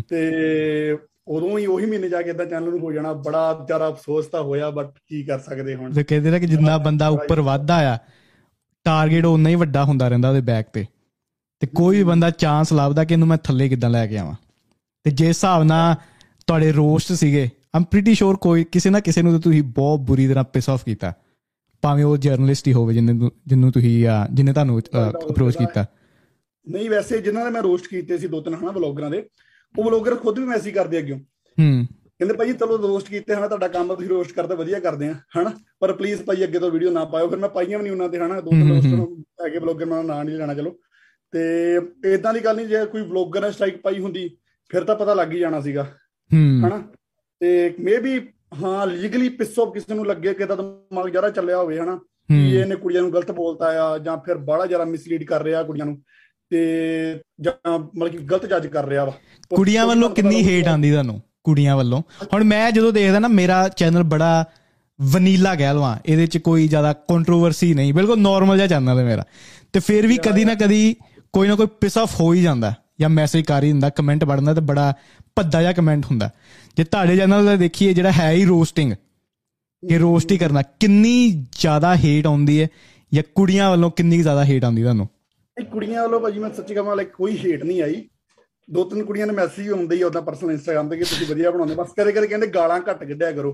ਤੇ 0.08 0.96
ਉਦੋਂ 1.28 1.58
ਹੀ 1.58 1.66
ਉਹੀ 1.66 1.86
ਮਹੀਨੇ 1.86 2.08
ਜਾ 2.08 2.22
ਕੇ 2.22 2.30
ਇਦਾਂ 2.30 2.46
ਚੈਨਲ 2.46 2.70
ਨੂੰ 2.70 2.78
ਹੋ 2.78 2.92
ਜਾਣਾ 2.92 3.12
ਬੜਾ 3.26 3.42
ਜ਼ਿਆਦਾ 3.66 3.88
ਅਫਸੋਸ 3.88 4.26
ਤਾਂ 4.26 4.42
ਹੋਇਆ 4.42 4.70
ਬਟ 4.70 4.90
ਕੀ 5.08 5.22
ਕਰ 5.24 5.38
ਸਕਦੇ 5.38 5.74
ਹੁਣ। 5.74 5.92
ਤੇ 5.92 6.04
ਕਹਿੰਦੇ 6.04 6.30
ਨੇ 6.30 6.40
ਕਿ 6.40 6.46
ਜਿੰਨਾ 6.46 6.78
ਬੰਦਾ 6.78 7.08
ਉੱਪਰ 7.08 7.40
ਵੱਧਦਾ 7.40 7.76
ਆ 7.92 7.98
ਟਾਰਗੇਟ 8.86 9.24
ਉਨਾ 9.24 9.48
ਹੀ 9.48 9.54
ਵੱਡਾ 9.54 9.84
ਹੁੰਦਾ 9.84 10.08
ਰਹਿੰਦਾ 10.08 10.28
ਉਹਦੇ 10.28 10.40
ਬੈਕ 10.40 10.68
ਤੇ। 10.72 10.84
ਤੇ 11.62 11.68
ਕੋਈ 11.74 11.96
ਵੀ 11.96 12.04
ਬੰਦਾ 12.04 12.30
ਚਾਂਸ 12.30 12.72
ਲੱਭਦਾ 12.72 13.04
ਕਿ 13.04 13.14
ਇਹਨੂੰ 13.14 13.28
ਮੈਂ 13.28 13.36
ਥੱਲੇ 13.36 13.68
ਕਿੱਦਾਂ 13.68 13.90
ਲੈ 13.90 14.06
ਕੇ 14.06 14.18
ਆਵਾਂ। 14.18 14.34
ਤੇ 15.04 15.10
ਜੇ 15.10 15.26
ਹਿਸਾਬ 15.26 15.62
ਨਾਲ 15.62 15.94
ਤੁਹਾਡੇ 16.46 16.72
ਰੋਸਟ 16.72 17.12
ਸੀਗੇ 17.12 17.48
ਆਮ 17.74 17.84
ਪ੍ਰੀਟੀ 17.84 18.14
ਸ਼ੋਰ 18.14 18.36
ਕੋਈ 18.36 18.64
ਕਿਸੇ 18.64 18.90
ਨਾ 18.90 19.00
ਕਿਸੇ 19.00 19.22
ਨੂੰ 19.22 19.32
ਤਾਂ 19.32 19.40
ਤੁਸੀਂ 19.40 19.62
ਬਹੁਤ 19.62 20.00
ਬੁਰੀ 20.00 20.28
ਤਰ੍ਹਾਂ 20.28 20.44
ਪਿਸ 20.44 20.70
ਆਫ 20.70 20.84
ਕੀਤਾ। 20.84 21.12
ਭਾਵੇਂ 21.82 22.04
ਉਹ 22.04 22.16
ਜਰਨਲਿਸਟ 22.16 22.68
ਹੀ 22.68 22.72
ਹੋਵੇ 22.72 22.94
ਜਿੰਨੇ 22.94 23.12
ਨੂੰ- 23.12 23.30
ਜਿਹਨੂੰ 23.46 23.72
ਤੁਸੀਂ 23.72 24.08
ਆ, 24.08 24.28
ਜਿਹਨੇ 24.32 24.52
ਤੁਹਾਨੂੰ 24.52 24.80
ਅਪਰੋਚ 25.30 25.56
ਕੀਤਾ। 25.56 25.86
ਨਹੀਂ 26.70 26.90
ਵੈਸੇ 26.90 27.18
ਜਿਨ੍ਹਾਂ 27.18 27.44
ਨੇ 27.44 27.50
ਮੈਂ 27.50 27.62
ਰੋਸਟ 27.62 27.86
ਕੀਤੇ 27.86 28.18
ਸੀ 28.18 28.26
ਦੋ 28.26 28.40
ਤਿੰਨ 28.40 28.54
ਹਨਾ 28.54 28.70
ਵਲੌਗਰਾਂ 28.70 29.10
ਦੇ 29.10 29.26
ਉਹ 29.78 29.84
ਵਲੌਗਰ 29.84 30.14
ਖੁਦ 30.14 30.38
ਵੀ 30.38 30.44
ਮੈਸੇਜ 30.44 30.74
ਕਰਦੇ 30.74 30.98
ਅੱਗੇ 30.98 31.12
ਹੂੰ। 31.12 31.86
ਕਹਿੰਦੇ 31.86 32.34
ਭਾਈ 32.34 32.52
ਚਲੋ 32.52 32.76
ਰੋਸਟ 32.78 33.08
ਕੀਤੇ 33.08 33.34
ਹਨਾ 33.34 33.48
ਤੁਹਾਡਾ 33.48 33.68
ਕੰਮ 33.68 33.94
ਤੁਸੀਂ 33.94 34.08
ਰੋਸਟ 34.08 34.32
ਕਰਦੇ 34.32 34.54
ਵਧੀਆ 34.54 34.80
ਕਰਦੇ 34.80 35.08
ਆ 35.08 35.14
ਹਨਾ? 35.38 35.50
ਪਰ 35.80 35.92
ਪਲੀਜ਼ 35.92 36.22
ਭਾਈ 36.22 36.44
ਅੱਗੇ 36.44 36.58
ਤੋਂ 36.58 36.70
ਵੀਡੀਓ 36.70 36.90
ਨਾ 36.90 37.04
ਪਾਇਓ 37.04 37.28
ਫਿਰ 37.28 37.38
ਮੈਂ 37.38 37.48
ਪਾਈਆਂ 37.48 37.78
ਵੀ 37.78 37.82
ਨਹੀਂ 37.82 37.92
ਉਹਨਾਂ 37.92 38.08
ਤੇ 38.08 38.18
ਹਨਾ 38.18 38.40
ਦੋ 38.40 38.50
ਤਿੰਨ 38.50 38.68
ਦੋਸਤ 38.68 38.86
ਹੈਗੇ 39.46 39.58
ਬਲੌਗਰ 39.58 39.84
ਮੈਂ 39.84 40.04
ਨਾਂ 40.04 40.24
ਨਹੀਂ 40.24 40.36
ਲੈਣਾ 40.36 40.54
ਚਲੋ। 40.54 40.74
ਤੇ 41.32 41.76
ਇਦਾਂ 42.14 42.34
ਦੀ 42.34 42.40
ਗੱਲ 42.40 42.56
ਨਹੀਂ 42.56 42.66
ਜੇ 42.66 42.84
ਕੋਈ 42.84 43.02
ਵਲੌਗਰ 43.02 43.40
ਨੇ 43.40 43.50
ਸਟ੍ਰਾਈਕ 43.50 43.76
ਪਾਈ 43.76 43.98
ਹੁੰਦੀ 43.98 44.36
ਫਿਰ 44.68 44.84
ਤਾਂ 44.84 44.96
ਪਤਾ 44.96 45.14
ਲੱਗ 45.14 45.32
ਹੀ 45.32 45.38
ਜਾਣਾ 45.38 45.60
ਸੀਗਾ। 45.60 45.82
ਹਨਾ? 46.34 46.82
ਤੇ 47.40 47.74
ਮੇਬੀ 47.78 48.28
ਹਾਂ 48.62 48.86
ਲੀਗਲੀ 48.86 49.28
ਪਿੱਸੋ 49.28 49.66
ਕਿਸੇ 49.66 49.94
ਨੂੰ 49.94 50.06
ਲੱਗੇ 50.06 50.34
ਕਿ 50.34 50.46
ਤਾਂ 50.46 50.56
ਦਿਮਾਗ 50.56 51.08
ਜ਼ਿਆਦਾ 51.08 51.30
ਚੱਲਿਆ 51.30 51.56
ਹੋਵੇ 51.56 51.78
ਹਨਾ? 51.78 51.96
ਕਿ 52.28 52.56
ਇਹਨੇ 52.56 52.76
ਕੁੜੀਆਂ 52.76 53.02
ਨੂੰ 53.02 53.12
ਗਲਤ 53.12 53.32
ਬੋਲਤਾ 53.32 53.64
ਆ 53.64 53.98
ਜਾਂ 53.98 54.16
ਫਿਰ 54.16 54.38
ਬੜਾ 54.38 54.66
ਜ਼ਿਆਦਾ 54.66 54.84
ਮਿਸਲੀਡ 54.84 55.24
ਕਰ 55.24 55.42
ਰਿਹਾ 55.42 55.62
ਕੁੜੀਆਂ 55.62 55.86
ਨੂੰ 55.86 56.02
ਤੇ 56.50 57.20
ਜਾਂ 57.40 57.78
ਮਤਲਬ 57.78 58.08
ਕਿ 58.08 58.18
ਗਲਤ 58.18 58.46
ਜੱਜ 58.46 58.66
ਕਰ 58.66 58.86
ਰਿਹਾ 58.86 59.04
ਵਾ। 59.04 59.12
ਕੁੜੀਆਂ 59.56 59.86
ਵੱਲੋਂ 59.86 60.10
ਕਿੰਨੀ 60.10 60.44
ਹੇਟ 60.44 60.68
ਆਂਦੀ 60.68 60.90
ਤੁਹਾਨੂੰ 60.90 61.22
ਕੁੜੀਆਂ 61.44 61.76
ਵੱਲੋਂ? 61.76 62.02
ਹੁਣ 62.32 62.44
ਮੈਂ 62.44 62.70
ਜਦੋਂ 62.70 62.92
ਦੇਖਦਾ 62.92 63.18
ਨਾ 63.18 63.28
ਮੇਰਾ 63.28 63.68
ਚੈਨਲ 63.68 64.02
ਬੜਾ 64.02 64.44
ਵਨੀਲਾ 65.00 65.54
ਕਹਿ 65.54 65.74
ਲਵਾਂ 65.74 65.96
ਇਹਦੇ 66.06 66.26
ਚ 66.26 66.38
ਕੋਈ 66.38 66.68
ਜ਼ਿਆਦਾ 66.68 66.92
ਕੰਟਰੋਵਰਸੀ 66.92 67.74
ਨਹੀਂ 67.74 67.94
ਬਿਲਕੁਲ 67.94 68.20
ਨਾਰਮਲ 68.20 68.56
ਜਿਹਾ 68.56 68.66
ਚੈਨਲ 68.66 68.98
ਹੈ 68.98 69.04
ਮੇਰਾ। 69.04 69.24
ਤੇ 69.72 69.80
ਫਿਰ 69.80 70.06
ਵੀ 70.06 70.16
ਕਦੀ 70.16 70.44
ਨਾ 70.44 70.54
ਕਦੀ 70.54 70.96
ਕੋਈ 71.32 71.48
ਨਾ 71.48 71.54
ਕੋਈ 71.54 71.66
ਪਿਸ 71.80 71.98
ਆਫ 71.98 72.20
ਹੋ 72.20 72.32
ਹੀ 72.32 72.42
ਜਾਂਦਾ 72.42 72.74
ਜਾਂ 73.00 73.08
ਮੈਸੇਜ 73.08 73.44
ਕਰ 73.44 73.62
ਹੀ 73.62 73.68
ਦਿੰਦਾ 73.68 73.90
ਕਮੈਂਟ 73.90 74.24
ਪੜਨਾ 74.24 74.54
ਤੇ 74.54 74.60
ਬੜਾ 74.60 74.94
ਭੱਦਾ 75.36 75.60
ਜਿਹਾ 75.60 75.72
ਕਮੈਂਟ 75.72 76.06
ਹੁੰਦਾ 76.06 76.30
ਜੇ 76.76 76.84
ਤੁਹਾਡੇ 76.84 77.16
ਚੈਨਲ 77.16 77.44
ਦਾ 77.44 77.56
ਦੇਖੀਏ 77.56 77.94
ਜਿਹੜਾ 77.94 78.12
ਹੈ 78.12 78.30
ਹੀ 78.30 78.44
ਰੋਸਟਿੰਗ 78.44 78.92
ਕਿ 79.88 79.98
ਰੋਸਟ 79.98 80.32
ਹੀ 80.32 80.38
ਕਰਨਾ, 80.38 80.62
ਕਿੰਨੀ 80.62 81.46
ਜ਼ਿਆਦਾ 81.52 81.96
ਹੇਟ 81.96 82.26
ਆਉਂਦੀ 82.26 82.62
ਹੈ 82.62 82.68
ਜਾਂ 83.14 83.22
ਕੁੜੀਆਂ 83.34 83.70
ਵੱਲੋਂ 83.70 83.90
ਕਿੰਨੀ 83.90 84.22
ਜ਼ਿਆਦਾ 84.22 84.44
ਹੇਟ 84.44 84.64
ਆਉਂਦੀ 84.64 84.82
ਤੁਹਾਨੂੰ? 84.82 85.08
ਇਹ 85.60 85.64
ਕੁੜੀਆਂ 85.64 86.02
ਵੱਲੋਂ 86.02 86.20
ਭਾਜੀ 86.20 86.38
ਮੈਂ 86.38 86.50
ਸੱਚੀ 86.50 86.74
ਕਹਾਂ 86.74 86.96
ਲਾਈਕ 86.96 87.08
ਕੋਈ 87.08 87.38
ਹੇਟ 87.38 87.64
ਨਹੀਂ 87.64 87.82
ਆਈ। 87.82 88.08
ਦੋ 88.72 88.84
ਤਿੰਨ 88.84 89.04
ਕੁੜੀਆਂ 89.04 89.26
ਨੇ 89.26 89.32
ਮੈਸੇਜ 89.32 89.68
ਹੁੰਦੇ 89.70 89.96
ਹੀ 89.96 90.02
ਉਹਦਾ 90.02 90.20
ਪਰਸਨਲ 90.20 90.50
ਇੰਸਟਾਗ੍ਰam 90.52 90.88
ਤੇ 90.90 90.96
ਕਿ 90.96 91.04
ਤੁਸੀਂ 91.04 91.26
ਵਧੀਆ 91.26 91.50
ਬਣਾਉਂਦੇ 91.50 91.74
ਬਸ 91.74 91.92
ਕਰੇ 91.96 92.12
ਕਰੇ 92.12 92.26
ਕਹਿੰਦੇ 92.26 92.46
ਗਾਲਾਂ 92.54 92.78
ਘੱਟ 92.80 93.04
ਕੱਢਿਆ 93.04 93.30
ਕਰੋ। 93.32 93.52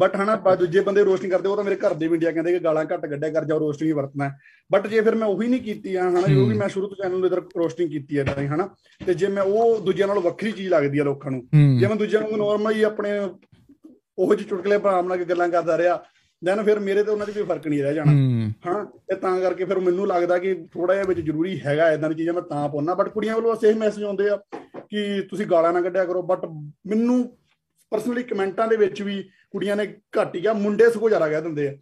ਬਟ 0.00 0.16
ਹਨਾ 0.16 0.36
ਬਾ 0.44 0.54
ਦੂਜੇ 0.56 0.80
ਬੰਦੇ 0.86 1.04
ਰੋਸਟਿੰਗ 1.04 1.32
ਕਰਦੇ 1.32 1.48
ਉਹ 1.48 1.56
ਤਾਂ 1.56 1.64
ਮੇਰੇ 1.64 1.76
ਘਰ 1.76 1.94
ਦੇ 1.94 2.08
ਵੀ 2.08 2.14
ਇੰਡੀਆ 2.14 2.30
ਕਹਿੰਦੇ 2.30 2.52
ਕਿ 2.52 2.58
ਗਾਲਾਂ 2.64 2.84
ਘੱਟ 2.84 3.06
ਕੱਢਿਆ 3.06 3.30
ਕਰ 3.30 3.44
ਜਾਓ 3.44 3.58
ਰੋਸਟਿੰਗ 3.58 3.88
ਹੀ 3.88 3.92
ਵਰਤਣਾ। 3.96 4.30
ਬਟ 4.70 4.86
ਜੇ 4.86 5.00
ਫਿਰ 5.00 5.14
ਮੈਂ 5.14 5.28
ਉਹੀ 5.28 5.48
ਨਹੀਂ 5.48 5.60
ਕੀਤੀ 5.60 5.94
ਆ 5.94 6.08
ਹਨਾ 6.08 6.20
ਜੋ 6.34 6.46
ਵੀ 6.46 6.56
ਮੈਂ 6.58 6.68
ਸ਼ੁਰੂ 6.68 6.86
ਤੋਂ 6.88 6.96
ਚੈਨਲ 7.02 7.18
ਨੂੰ 7.18 7.26
ਇਧਰ 7.26 7.42
ਰੋਸਟਿੰਗ 7.56 7.90
ਕੀਤੀ 7.90 8.18
ਹੈ 8.18 8.24
ਤਾਂ 8.24 8.46
ਹਨਾ 8.54 8.68
ਤੇ 9.06 9.14
ਜੇ 9.14 9.26
ਮੈਂ 9.26 9.42
ਉਹ 9.42 9.80
ਦੂਜਿਆਂ 9.80 10.08
ਨਾਲੋਂ 10.08 10.22
ਵੱਖਰੀ 10.22 10.52
ਚੀਜ਼ 10.52 10.68
ਲੱਗਦੀ 10.68 10.98
ਆ 10.98 11.04
ਲੋਕਾਂ 11.04 11.30
ਨੂੰ 11.30 11.42
ਜੇ 11.80 11.86
ਮੈਂ 11.86 11.96
ਦੂਜਿਆਂ 11.96 12.22
ਨੂੰ 12.22 12.38
ਨਾਰਮਲ 12.38 12.74
ਹੀ 12.74 12.82
ਆਪਣੇ 12.82 13.18
ਉਹ 14.18 14.34
ਜਿਹੇ 14.34 14.48
ਚੁਟਕਲੇ 14.48 14.78
ਭਰਾ 14.78 15.00
ਬਣਾ 15.02 15.16
ਕੇ 15.16 15.24
ਗੱਲਾਂ 15.24 15.48
ਕਰਦਾ 15.48 15.78
ਰਿਹਾ 15.78 16.02
ਦੈਨ 16.44 16.62
ਫਿਰ 16.62 16.78
ਮੇਰੇ 16.78 17.02
ਤੇ 17.02 17.10
ਉਹਨਾਂ 17.10 17.26
ਦੀ 17.26 17.32
ਕੋਈ 17.32 17.42
ਫ਼ਰਕ 17.42 17.66
ਨਹੀਂ 17.66 17.82
ਰਹਿ 17.82 17.94
ਜਾਣਾ। 17.94 18.12
ਹਾਂ। 18.66 18.84
ਤੇ 18.84 19.14
ਤਾਂ 19.14 19.40
ਕਰਕੇ 19.40 19.64
ਫਿਰ 19.64 19.78
ਮੈਨੂੰ 19.78 20.06
ਲੱਗਦਾ 20.06 20.38
ਕਿ 20.38 20.54
ਥੋੜਾ 20.72 20.94
ਜਿਹਾ 20.94 21.04
ਵਿੱਚ 21.04 21.20
ਜ਼ਰੂਰੀ 21.20 21.60
ਹੈਗਾ 21.60 21.90
ਇਦਾਂ 21.92 22.08
ਦੀ 22.08 22.14
ਚੀਜ਼ਾਂ 22.14 22.34
ਮੈਂ 22.34 22.42
ਤਾਂ 22.42 22.68
ਪਾਉਣਾ 22.68 22.94
ਬਟ 22.94 23.08
ਕੁੜੀਆਂ 23.08 23.36
ਵੱਲੋਂ 23.36 23.56
ਸੇਮ 23.56 23.78
ਮੈਸੇਜ 23.78 24.04
ਆਉਂਦੇ 24.04 24.28
ਆ 24.28 24.36
ਕਿ 24.90 25.20
ਤੁਸੀਂ 25.30 25.46
ਗਾਲਾਂ 25.46 25.72
ਨਾ 25.72 25.80
ਕੱਢਿਆ 25.80 26.04
ਕਰੋ 26.04 26.22
ਬਟ 26.22 26.44
ਮੈਨੂੰ 26.86 27.36
ਪਰਸਨਲੀ 27.92 28.22
ਕਮੈਂਟਾਂ 28.22 28.68
ਦੇ 28.68 28.76
ਵਿੱਚ 28.76 29.02
ਵੀ 29.02 29.22
ਕੁੜੀਆਂ 29.50 29.76
ਨੇ 29.76 29.86
ਘੱਟ 30.20 30.34
ਹੀ 30.34 30.42
ਗਿਆ 30.42 30.52
ਮੁੰਡੇ 30.52 30.90
ਸਗੋਂ 30.90 31.08
ਜ਼ਿਆਦਾ 31.08 31.28
ਕਹਿ 31.28 31.40
ਦਿੰਦੇ 31.42 31.68
ਆ। 31.68 31.72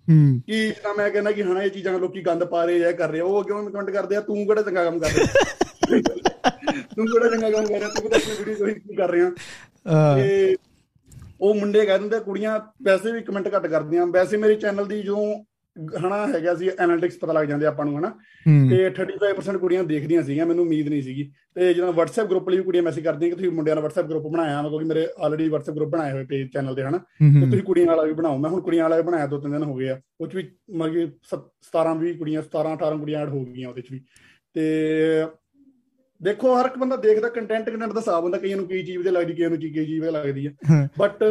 ਕਿ 0.46 0.66
ਜਿੱਦਾਂ 0.66 0.94
ਮੈਂ 0.94 1.10
ਕਹਿੰਦਾ 1.10 1.32
ਕਿ 1.32 1.42
ਹਨਾ 1.42 1.62
ਇਹ 1.62 1.70
ਚੀਜ਼ਾਂ 1.70 1.98
ਲੋਕੀ 1.98 2.22
ਗੰਦ 2.22 2.44
ਪਾ 2.44 2.64
ਰਹੇ 2.64 2.78
ਜਾਂ 2.78 2.92
ਕਰ 2.92 3.08
ਰਹੇ 3.10 3.20
ਉਹ 3.20 3.40
ਅੱਗੇ 3.40 3.70
ਕਮੈਂਟ 3.70 3.90
ਕਰਦੇ 3.90 4.16
ਆ 4.16 4.20
ਤੂੰ 4.20 4.46
ਕਿਹੜਾ 4.46 4.62
ਚੰਗਾ 4.62 4.84
ਕੰਮ 4.84 4.98
ਕਰ 4.98 5.08
ਰਿਹਾ? 5.08 5.26
ਤੂੰ 6.96 7.06
ਕਿਹੜਾ 7.06 7.28
ਚੰਗਾ 7.28 7.50
ਕੰਮ 7.50 7.66
ਕਰ 7.66 7.78
ਰਿਹਾ? 7.78 7.88
ਤੂੰ 7.88 8.10
ਤਾਂ 8.10 8.18
ਆਪਣੀ 8.18 8.34
ਵੀਡੀਓ 8.38 8.54
ਕੋਈ 8.54 8.96
ਕਰ 8.96 9.10
ਰਿਹਾ? 9.10 9.30
ਤੇ 10.16 10.56
ਉਹ 11.42 11.54
ਮੁੰਡੇ 11.54 11.86
ਕਹਿ 11.86 11.98
ਦਿੰਦੇ 11.98 12.20
ਕੁੜੀਆਂ 12.20 12.60
ਵੈਸੇ 12.82 13.12
ਵੀ 13.12 13.20
ਕਮੈਂਟ 13.20 13.46
ਘੱਟ 13.46 13.66
ਕਰਦੀਆਂ। 13.66 14.06
ਵੈਸੇ 14.06 14.36
ਮੇਰੇ 14.36 14.54
ਚੈਨਲ 14.54 14.86
ਦੀ 14.86 15.02
ਜੋ 15.02 15.44
ਹਨਾ 15.98 16.26
ਹੈਗਾ 16.26 16.54
ਸੀ 16.54 16.70
ਐਨਾਲਿਟਿਕਸ 16.80 17.18
ਪਤਾ 17.18 17.32
ਲੱਗ 17.32 17.46
ਜਾਂਦੇ 17.46 17.66
ਆਪਾਂ 17.66 17.84
ਨੂੰ 17.84 17.98
ਹਨਾ। 17.98 18.10
ਤੇ 18.70 18.90
35% 18.90 19.58
ਕੁੜੀਆਂ 19.58 19.84
ਦੇਖਦੀਆਂ 19.84 20.22
ਸੀਗੀਆਂ 20.22 20.46
ਮੈਨੂੰ 20.46 20.64
ਉਮੀਦ 20.64 20.88
ਨਹੀਂ 20.88 21.02
ਸੀਗੀ। 21.02 21.32
ਤੇ 21.54 21.74
ਜਦੋਂ 21.74 21.92
WhatsApp 21.92 22.28
ਗਰੁੱਪ 22.28 22.48
ਲਈ 22.48 22.56
ਵੀ 22.56 22.62
ਕੁੜੀਆਂ 22.62 22.82
ਮੈਸੇਜ 22.82 23.04
ਕਰਦੀਆਂ 23.04 23.30
ਕਿ 23.30 23.36
ਤੁਸੀਂ 23.36 23.50
ਮੁੰਡਿਆਂ 23.50 23.76
ਦਾ 23.76 23.82
WhatsApp 23.82 24.08
ਗਰੁੱਪ 24.08 24.26
ਬਣਾਇਆ 24.26 24.62
ਮੈਂ 24.62 24.70
ਕਿਉਂਕਿ 24.70 24.86
ਮੇਰੇ 24.86 25.08
ਆਲਰੇਡੀ 25.18 25.50
WhatsApp 25.50 25.74
ਗਰੁੱਪ 25.74 25.90
ਬਣਾਏ 25.90 26.12
ਹੋਏ 26.12 26.24
ਪੇਜ 26.24 26.48
ਚੈਨਲ 26.54 26.74
ਤੇ 26.74 26.82
ਹਨਾ। 26.82 26.98
ਤੇ 26.98 27.46
ਤੁਸੀਂ 27.50 27.62
ਕੁੜੀਆਂ 27.62 27.86
ਵਾਲਾ 27.86 28.02
ਵੀ 28.02 28.12
ਬਣਾਓ। 28.12 28.38
ਮੈਂ 28.38 28.50
ਹੁਣ 28.50 28.60
ਕੁੜੀਆਂ 28.60 28.82
ਵਾਲਾ 28.82 28.96
ਵੀ 28.96 29.02
ਬਣਾਇਆ 29.02 29.26
ਦੋ 29.26 29.40
ਤਿੰਨ 29.40 29.52
ਦਿਨ 29.52 29.62
ਹੋ 29.62 29.74
ਗਏ 29.74 29.88
ਆ। 29.88 30.00
ਉਹ 30.20 30.26
ਚ 30.26 30.36
ਵੀ 30.36 30.50
ਮਤਲਬ 30.74 31.10
17 31.62 31.94
20 31.94 32.14
ਕੁੜੀਆਂ 32.14 32.42
17 32.42 32.72
18 32.72 32.98
ਕੁੜੀਆਂ 32.98 33.20
ਐਡ 33.20 33.28
ਹੋ 33.28 33.44
ਗਈਆਂ 33.44 33.68
ਉਹਦੇ 33.68 33.82
ਚ 33.82 33.92
ਵੀ। 33.92 34.00
ਤੇ 34.54 34.62
ਦੇਖੋ 36.22 36.60
ਹਰ 36.60 36.66
ਇੱਕ 36.66 36.78
ਬੰਦਾ 36.78 36.96
ਦੇਖਦਾ 36.96 37.28
ਕੰਟੈਂਟ 37.28 37.70
ਕੰਟੈਂਟ 37.70 37.92
ਦਾ 37.92 38.00
ਹਿਸਾਬ 38.00 38.24
ਹੁੰਦਾ 38.24 38.38
ਕਈਆਂ 38.38 38.56
ਨੂੰ 38.56 38.66
ਕੀ 38.66 38.82
ਚੀਜ਼ 38.82 38.98
ਵਧੀਆ 38.98 39.12
ਲੱਗਦੀ 39.12 39.34
ਕਈਆਂ 39.34 39.50
ਨੂੰ 39.50 39.58
ਕੀ 39.58 39.70
ਚੀਜ਼ 39.70 40.00
ਵਧੀਆ 40.00 40.10
ਲੱਗਦੀ 40.10 40.46
ਹੈ। 40.46 40.88
ਬਟ 40.98 41.22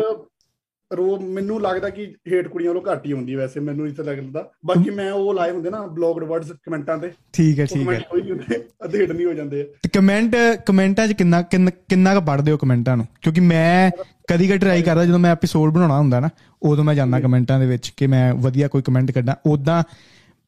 ਰੋ 0.91 1.17
ਮੈਨੂੰ 1.19 1.61
ਲੱਗਦਾ 1.61 1.89
ਕਿ 1.89 2.05
ਹੇਟ 2.31 2.47
ਕੁੜੀਆਂ 2.47 2.69
ਵੱਲੋਂ 2.69 2.81
ਘੱਟ 2.91 3.05
ਹੀ 3.05 3.13
ਹੁੰਦੀ 3.13 3.35
ਵੈਸੇ 3.35 3.59
ਮੈਨੂੰ 3.59 3.87
ਇਸ 3.87 3.99
ਲੱਗਦਾ। 3.99 4.49
ਬਾਕੀ 4.65 4.89
ਮੈਂ 4.89 5.11
ਉਹ 5.11 5.33
ਲਾਏ 5.33 5.51
ਹੁੰਦੇ 5.51 5.69
ਨਾ 5.69 5.85
ਬਲੌਗਡ 5.87 6.23
ਵਰਡਸ 6.23 6.51
ਕਮੈਂਟਾਂ 6.63 6.97
ਤੇ। 6.97 7.11
ਠੀਕ 7.33 7.59
ਹੈ 7.59 7.65
ਠੀਕ 7.65 7.89
ਹੈ। 7.89 7.99
ਕੋਈ 8.09 8.21
ਨਹੀਂ 8.21 8.31
ਹੁੰਦੇ 8.31 8.59
ਅੱਧੇ 8.85 8.99
ਹੇਟ 8.99 9.11
ਨਹੀਂ 9.11 9.25
ਹੋ 9.25 9.33
ਜਾਂਦੇ 9.33 9.63
ਤੇ 9.83 9.89
ਕਮੈਂਟ 9.89 10.35
ਕਮੈਂਟਾਂ 10.65 11.07
'ਚ 11.07 11.13
ਕਿੰਨਾ 11.13 11.41
ਕਿੰਨਾ 11.41 12.13
ਕੁ 12.15 12.21
ਪੜਦੇ 12.21 12.51
ਹੋ 12.51 12.57
ਕਮੈਂਟਾਂ 12.57 12.97
ਨੂੰ? 12.97 13.05
ਕਿਉਂਕਿ 13.21 13.41
ਮੈਂ 13.41 13.91
ਕਦੀ 14.29 14.47
ਕਦੀ 14.47 14.57
ਟਰਾਈ 14.57 14.81
ਕਰਦਾ 14.81 15.05
ਜਦੋਂ 15.05 15.19
ਮੈਂ 15.19 15.31
ਐਪੀਸੋਡ 15.31 15.73
ਬਣਾਉਣਾ 15.73 15.97
ਹੁੰਦਾ 15.97 16.19
ਨਾ 16.19 16.29
ਉਦੋਂ 16.61 16.83
ਮੈਂ 16.83 16.95
ਜਾਂਦਾ 16.95 17.19
ਕਮੈਂਟਾਂ 17.19 17.59
ਦੇ 17.59 17.65
ਵਿੱਚ 17.65 17.89
ਕਿ 17.97 18.07
ਮੈਂ 18.07 18.33
ਵਧੀਆ 18.33 18.67
ਕੋਈ 18.67 18.81
ਕਮੈਂਟ 18.81 19.11
ਕੱਢਾਂ। 19.11 19.35
ਉਦਾਂ 19.45 19.83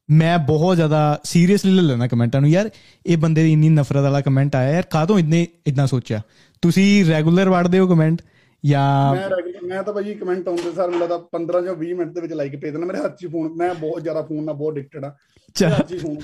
ਮੈਂ 0.10 0.38
ਬਹੁਤ 0.40 0.76
ਜ਼ਿਆਦਾ 0.76 1.20
ਸੀਰੀਅਸਲੀ 1.24 1.72
ਲੈ 1.72 1.82
ਲੈਣਾ 1.82 2.08
ਕਮੈਂਟਾਂ 2.08 2.42
ਨੂੰ 2.42 2.50
ਯਾਰ 2.50 2.70
ਇਹ 3.06 3.18
ਬੰਦੇ 3.18 3.44
ਦੀ 3.44 3.54
ਇੰਨੀ 3.54 3.70
ਨਫ਼ਰਤ 3.70 4.04
ਵਾਲਾ 4.04 4.22
ਕਮੈਂਟ 4.22 4.56
ਆਇਆ 4.56 4.72
ਯਾਰ 4.74 4.84
ਕਾਹਤੋਂ 4.84 5.20
ਇੰਨੇ 5.20 5.48
ਇਦਾਂ 5.68 5.88
ਸੋਚਿਆ? 5.88 6.22
ਤੁਸੀਂ 6.62 7.06
ਰੈਗੂਲਰ 7.06 7.50
ਵੜਦੇ 7.50 7.80
ਹੋ 7.80 7.88
ਕਮੈਂਟ 7.88 8.22
ਜਾਂ 8.64 9.16
ਮੈਂ 9.16 9.30
ਮੈਂ 9.68 9.84
ਤਾਂ 9.84 9.94
ਭਾਜੀ 9.94 10.14
ਕਮੈਂਟ 10.14 10.48
ਆਉਂਦੇ 10.48 10.72
ਸਰ 10.72 10.90
ਮੈਨੂੰ 10.90 11.00
ਲੱਗਦਾ 11.00 11.16
15 11.34 11.62
ਜਾਂ 11.62 11.76
20 11.76 11.94
ਮਿੰਟ 11.94 12.14
ਦੇ 12.14 12.22
ਵਿੱਚ 12.22 12.34
ਲਾਈਕ 12.34 12.56
ਭੇਜ 12.56 12.74
ਦੇਣਾ 12.74 12.86
ਮੇਰੇ 12.86 13.00
ਹੱਥ 13.00 13.16
'ਚ 13.18 13.28
ਫੋਨ 13.28 13.54
ਮੈਂ 13.56 13.74
ਬਹੁਤ 13.74 14.02
ਜ਼ਿਆਦਾ 14.02 14.22
ਫੋਨ 14.22 14.44
ਨਾਲ 14.44 14.56
ਬਹੁਤ 14.56 14.78
ਐਡਿਕਟਡ 14.78 15.06
ਆ 15.06 15.16
ਹੱਥ 15.64 15.88
'ਚ 15.88 16.02
ਫੋਨ 16.02 16.20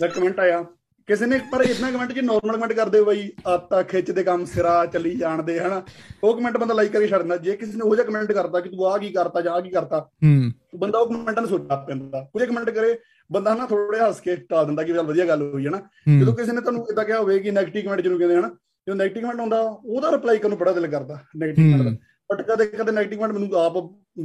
ਦਾ 0.00 0.06
ਕਮੈਂਟ 0.06 0.40
ਆਇਆ 0.40 0.64
ਕਿਸੇ 1.06 1.26
ਨੇ 1.26 1.40
ਪਰ 1.52 1.60
ਇਤਨਾ 1.60 1.90
ਕਮੈਂਟ 1.90 2.12
ਜੇ 2.12 2.20
ਨਾਰਮਲ 2.22 2.56
ਕਮੈਂਟ 2.56 2.72
ਕਰਦੇ 2.72 2.98
ਹੋ 2.98 3.04
ਬਾਈ 3.04 3.30
ਆਤਾ 3.46 3.82
ਖਿੱਚ 3.82 4.10
ਦੇ 4.10 4.22
ਕੰਮ 4.22 4.44
ਸਿਰਾ 4.44 4.86
ਚੱਲੀ 4.86 5.14
ਜਾਣਦੇ 5.14 5.60
ਹਨਾ। 5.60 5.82
ਉਹ 6.24 6.36
ਕਮੈਂਟ 6.36 6.56
ਬੰਦਾ 6.56 6.74
ਲਾਈਕ 6.74 6.92
ਕਰਕੇ 6.92 7.06
ਛੱਡ 7.06 7.18
ਦਿੰਦਾ। 7.18 7.36
ਜੇ 7.36 7.56
ਕਿਸੇ 7.56 7.72
ਨੇ 7.72 7.80
ਉਹ 7.80 7.96
ਜਿਹਾ 7.96 8.06
ਕਮੈਂਟ 8.06 8.32
ਕਰਤਾ 8.32 8.60
ਕਿ 8.60 8.68
ਤੂੰ 8.68 8.86
ਆ 8.86 8.98
ਕੀ 8.98 9.08
ਕਰਤਾ 9.08 9.40
ਜਾਂ 9.40 9.52
ਆ 9.52 9.60
ਕੀ 9.60 9.70
ਕਰਤਾ 9.70 10.00
ਹੂੰ। 10.00 10.52
ਬੰਦਾ 10.78 10.98
ਉਹ 10.98 11.06
ਕਮੈਂਟਾਂ 11.06 11.42
ਨੂੰ 11.42 11.48
ਸੋਚਦਾ 11.48 11.76
ਪੈਂਦਾ। 11.76 12.30
ਕੁਝ 12.32 12.44
ਕਮੈਂਟ 12.44 12.70
ਕਰੇ 12.70 12.98
ਬੰਦਾ 13.32 13.54
ਹਨਾ 13.54 13.66
ਥੋੜੇ 13.66 13.98
ਹੱਸ 13.98 14.20
ਕੇ 14.20 14.36
ਟਾਲ 14.36 14.66
ਦਿੰਦਾ 14.66 14.82
ਕਿ 14.82 14.92
ਚਲ 14.92 15.02
ਵਧੀਆ 15.02 15.24
ਗੱਲ 15.24 15.42
ਹੋਈ 15.42 15.66
ਹਨਾ। 15.66 15.80
ਜਦੋਂ 16.20 16.34
ਕਿਸੇ 16.34 16.52
ਨੇ 16.52 16.60
ਤੁਹਾਨੂੰ 16.60 16.86
ਇਦਾਂ 16.90 17.04
ਕਿਹਾ 17.04 17.18
ਹੋਵੇ 17.18 17.38
ਕਿ 17.38 17.50
ਨੈਗੇਟਿਵ 17.50 17.84
ਕਮੈਂਟ 17.84 18.00
ਜਿਹਨੂੰ 18.00 18.18
ਕਹਿੰਦੇ 18.18 18.36
ਹਨਾ 18.36 18.50
ਜੋ 18.88 18.94
ਨੈਗੇਟਿਵ 18.94 19.22
ਕਮੈਂਟ 19.22 19.40
ਹੁੰਦਾ 19.40 19.60
ਉਹਦਾ 19.84 20.10
ਰਿਪਲਾਈ 20.12 20.38
ਕਰਨ 20.38 20.48
ਨੂੰ 20.48 20.58
ਬੜਾ 20.58 20.72
ਦਿਲ 20.72 20.86
ਕਰਦਾ 20.86 21.18
ਨੈਗੇਟਿਵ 21.36 21.72
ਕਮੈਂਟ 21.72 21.82
ਦਾ। 21.82 21.96
ਬਟ 22.32 22.42
ਕਦੇ 22.42 22.66
ਕਦੇ 22.66 22.92
ਨੈਗੇਟਿਵ 22.92 23.18
ਕਮੈਂਟ 23.18 23.32
ਮੈਨੂੰ 23.32 23.56
ਆਪ 23.56 23.72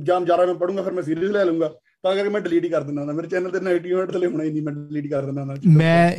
ਜਾਮ 0.04 0.26
ਜਾ 0.26 0.38
ਰਿਹਾ 0.38 0.46
ਮੈਂ 0.46 0.56
ਪੜੂੰਗਾ 0.56 0.82
ਫਿਰ 0.82 0.94
ਮੈਂ 0.94 1.04
ਸੀਰੀਅਸ 1.04 1.32
ਲੈ 1.32 1.46
ਲੂੰਗਾ 1.46 1.72
ਤਾਂ 2.04 2.16
ਕਰਕੇ 2.16 2.30
ਮੈਂ 2.30 2.42
ਡਿਲੀਟ 2.42 2.64
ਹੀ 2.64 2.70
ਕਰ 2.70 2.84
ਦਿੰਦਾ 2.84 3.02
ਹੁੰਦਾ। 3.02 3.14
ਮੇਰੇ 3.14 3.28
ਚੈਨਲ 3.28 3.52
ਤੇ 3.52 3.58
네ਗੇਟਿਵ 3.60 4.02
ਹਟ 4.04 4.12
ਥਲੇ 4.12 4.28
ਹੋਣਾ 4.28 4.44
ਹੀ 4.44 4.52
ਨਹੀਂ 4.52 4.62
ਮੈਂ 4.62 4.74
ਡਿਲੀਟ 4.74 5.10
ਕਰ 5.12 5.26
ਦਿੰਦਾ 5.26 5.42
ਹੁੰਦਾ। 5.42 5.56
ਮੈਂ 5.68 6.12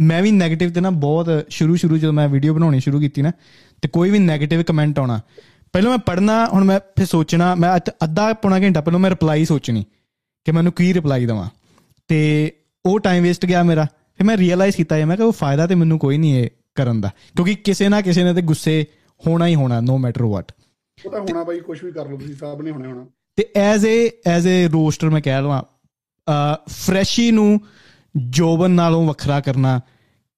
ਮੈਂ 0.00 0.22
ਵੀ 0.22 0.30
네ਗੇਟਿਵ 0.30 0.72
ਤੇ 0.72 0.80
ਨਾ 0.80 0.90
ਬਹੁਤ 1.04 1.28
ਸ਼ੁਰੂ 1.48 1.76
ਸ਼ੁਰੂ 1.76 1.98
ਜਦੋਂ 1.98 2.12
ਮੈਂ 2.12 2.28
ਵੀਡੀਓ 2.28 2.54
ਬਣਾਉਣੀ 2.54 2.80
ਸ਼ੁਰੂ 2.80 3.00
ਕੀਤੀ 3.00 3.22
ਨਾ 3.22 3.32
ਤੇ 3.82 3.88
ਕੋਈ 3.88 4.10
ਵੀ 4.10 4.18
네ਗੇਟਿਵ 4.18 4.62
ਕਮੈਂਟ 4.62 4.98
ਆਉਣਾ। 4.98 5.20
ਪਹਿਲਾਂ 5.72 5.90
ਮੈਂ 5.90 5.98
ਪੜਨਾ 5.98 6.44
ਹੁਣ 6.46 6.64
ਮੈਂ 6.64 6.78
ਫਿਰ 6.96 7.06
ਸੋਚਣਾ 7.06 7.54
ਮੈਂ 7.54 7.76
ਅੱਧਾ 8.04 8.32
ਪੌਣਾ 8.32 8.60
ਘੰਟਾ 8.60 8.80
ਪਹਿਲਾਂ 8.80 9.00
ਮੈਂ 9.00 9.10
ਰਿਪਲਾਈ 9.10 9.44
ਸੋਚਣੀ 9.44 9.84
ਕਿ 10.46 10.52
ਮੈਨੂੰ 10.52 10.72
ਕੀ 10.72 10.92
ਰਿਪਲਾਈ 10.94 11.26
ਦਵਾਂ। 11.26 11.48
ਤੇ 12.08 12.20
ਉਹ 12.86 12.98
ਟਾਈਮ 13.00 13.22
ਵੇਸਟ 13.22 13.46
ਗਿਆ 13.46 13.62
ਮੇਰਾ। 13.62 13.84
ਫਿਰ 13.84 14.26
ਮੈਂ 14.26 14.36
ਰੀਅਲਾਈਜ਼ 14.36 14.76
ਕੀਤਾ 14.76 14.96
ਇਹ 14.96 15.06
ਮੈਂ 15.06 15.16
ਕਿ 15.16 15.22
ਉਹ 15.22 15.32
ਫਾਇਦਾ 15.32 15.66
ਤੇ 15.66 15.74
ਮੈਨੂੰ 15.74 15.98
ਕੋਈ 15.98 16.18
ਨਹੀਂ 16.18 16.34
ਹੈ 16.34 16.48
ਕਰਨ 16.74 17.00
ਦਾ। 17.00 17.10
ਕਿਉਂਕਿ 17.36 17.54
ਕਿਸੇ 17.54 17.88
ਨਾ 17.88 18.00
ਕਿਸੇ 18.00 18.24
ਨੇ 18.24 18.34
ਤੇ 18.34 18.42
ਗੁੱਸੇ 18.42 18.84
ਹੋਣਾ 19.20 19.46
ਹੀ 19.46 19.54
ਹੋਣਾ 19.54 19.80
ਨੋ 19.80 19.98
ਮੈਟਰ 19.98 20.22
ਵਾਟ 20.22 20.52
ਉਹ 20.98 21.10
ਤਾਂ 21.12 21.20
ਹੋਣਾ 21.20 21.44
ਬਾਈ 21.44 21.60
ਕੁਝ 21.60 21.84
ਵੀ 21.84 21.92
ਕਰ 21.92 22.08
ਲਓ 22.08 22.16
ਤੁਸੀਂ 22.16 22.34
ਸਾਹਿਬ 22.34 22.62
ਨੇ 22.62 22.70
ਹੋਣਾ 22.70 22.88
ਹੋਣਾ। 22.88 23.06
ਤੇ 23.37 23.45
as 23.55 23.85
a 23.85 24.09
as 24.27 24.47
a 24.47 24.67
roaster 24.67 25.09
ਮੈਂ 25.09 25.21
ਕਹਿ 25.21 25.41
ਲਵਾਂ 25.41 25.61
ਫਰੈਸ਼ੀ 26.69 27.31
ਨੂੰ 27.31 27.59
ਜੋਬਨ 28.15 28.71
ਨਾਲੋਂ 28.71 29.05
ਵੱਖਰਾ 29.05 29.39
ਕਰਨਾ 29.39 29.79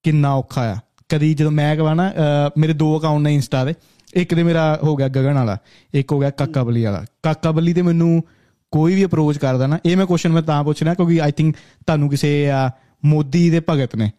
ਕਿੰਨਾ 0.03 0.33
ਔਖਾ 0.33 0.61
ਆ 0.71 0.79
ਕਦੀ 1.09 1.33
ਜਦੋਂ 1.33 1.51
ਮੈਂ 1.51 1.75
ਕਹਾਂ 1.75 1.95
ਨਾ 1.95 2.11
ਮੇਰੇ 2.57 2.73
ਦੋ 2.73 2.97
ਅਕਾਊਂਟ 2.99 3.21
ਨੇ 3.21 3.33
ਇੰਸਟਾ 3.35 3.63
ਦੇ 3.65 3.73
ਇੱਕ 4.13 4.33
ਤੇ 4.35 4.43
ਮੇਰਾ 4.43 4.79
ਹੋ 4.83 4.95
ਗਿਆ 4.95 5.07
ਗਗਨ 5.07 5.33
ਵਾਲਾ 5.33 5.57
ਇੱਕ 5.93 6.11
ਹੋ 6.11 6.19
ਗਿਆ 6.19 6.29
ਕਾਕਾ 6.29 6.63
ਬੱਲੀ 6.63 6.83
ਵਾਲਾ 6.85 7.05
ਕਾਕਾ 7.23 7.51
ਬੱਲੀ 7.51 7.73
ਤੇ 7.73 7.81
ਮੈਨੂੰ 7.81 8.23
ਕੋਈ 8.73 8.95
ਵੀ 8.95 9.05
ਅਪਰੋਚ 9.05 9.37
ਕਰਦਾ 9.37 9.67
ਨਾ 9.67 9.79
ਇਹ 9.85 9.97
ਮੈਂ 9.97 10.05
ਕੁਐਸਚਨ 10.05 10.31
ਮੈਂ 10.31 10.41
ਤਾਂ 10.41 10.63
ਪੁੱਛ 10.63 10.83
ਰਿਹਾ 10.83 10.93
ਕਿਉਂਕਿ 10.93 11.21
ਆਈ 11.21 11.31
ਥਿੰਕ 11.31 11.55
ਤੁਹਾਨੂੰ 11.55 12.09
ਕਿਸੇ 12.09 12.47
ਮੋਦੀ 13.05 13.49
ਦੇ 13.49 13.61
ਭਗਤ 13.69 13.95
ਨੇ 13.95 14.11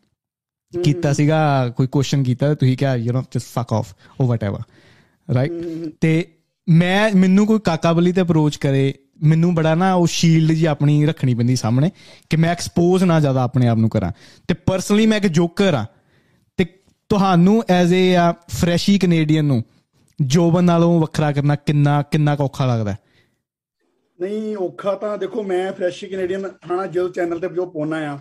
ਕੀਤਾ 0.72 1.12
ਸੀਗਾ 1.12 1.68
ਕੋਈ 1.68 1.86
ਕੁਐਸਚਨ 1.86 2.22
ਕੀਤਾ 2.22 2.54
ਤੁਸੀਂ 2.54 2.76
ਕਿਹਾ 2.76 2.94
you 2.96 3.12
know 3.12 3.22
just 3.32 3.46
fuck 3.46 3.72
off 3.72 3.92
or 4.20 4.26
whatever 4.26 4.60
right 5.28 5.52
ਤੇ 6.00 6.12
ਮੈਂ 6.69 7.09
ਮੈਨੂੰ 7.15 7.45
ਕੋਈ 7.47 7.59
ਕਾਕਾ 7.59 7.93
ਬੱਲੀ 7.93 8.11
ਤੇ 8.11 8.21
ਅਪਰੋਚ 8.21 8.57
ਕਰੇ 8.57 8.93
ਮੈਨੂੰ 9.23 9.55
ਬੜਾ 9.55 9.75
ਨਾ 9.75 9.93
ਉਹ 9.93 10.07
ਸ਼ੀਲਡ 10.07 10.51
ਜੀ 10.51 10.65
ਆਪਣੀ 10.65 11.05
ਰੱਖਣੀ 11.05 11.33
ਪੈਂਦੀ 11.33 11.55
ਸਾਹਮਣੇ 11.55 11.91
ਕਿ 12.29 12.37
ਮੈਂ 12.37 12.49
ਐਕਸਪੋਜ਼ 12.49 13.03
ਨਾ 13.03 13.19
ਜ਼ਿਆਦਾ 13.19 13.43
ਆਪਣੇ 13.43 13.67
ਆਪ 13.67 13.77
ਨੂੰ 13.77 13.89
ਕਰਾਂ। 13.89 14.11
ਤੇ 14.47 14.53
ਪਰਸਨਲੀ 14.53 15.05
ਮੈਂ 15.07 15.17
ਇੱਕ 15.17 15.27
ਜੋਕਰ 15.27 15.73
ਆ 15.73 15.85
ਤੇ 16.57 16.65
ਤੁਹਾਨੂੰ 17.09 17.63
ਐਜ਼ 17.69 17.93
ਏ 17.93 18.15
ਫਰੈਸ਼ੀ 18.49 18.99
ਕੈਨੇਡੀਅਨ 18.99 19.45
ਨੂੰ 19.45 19.63
ਜੋਬਨ 20.21 20.63
ਨਾਲੋਂ 20.63 20.99
ਵੱਖਰਾ 21.01 21.31
ਕਰਨਾ 21.31 21.55
ਕਿੰਨਾ 21.55 22.01
ਕਿੰਨਾ 22.01 22.35
ਔਖਾ 22.39 22.65
ਲੱਗਦਾ? 22.65 22.95
ਨਹੀਂ 24.21 24.55
ਔਖਾ 24.57 24.95
ਤਾਂ 24.95 25.17
ਦੇਖੋ 25.17 25.43
ਮੈਂ 25.43 25.71
ਫਰੈਸ਼ੀ 25.73 26.07
ਕੈਨੇਡੀਅਨ 26.07 26.45
ਹਨਾ 26.45 26.85
ਜਦੋਂ 26.85 27.09
ਚੈਨਲ 27.09 27.39
ਤੇ 27.39 27.49
ਜੋ 27.49 27.65
ਪਾਉਣਾ 27.65 27.97
ਆ 27.97 28.19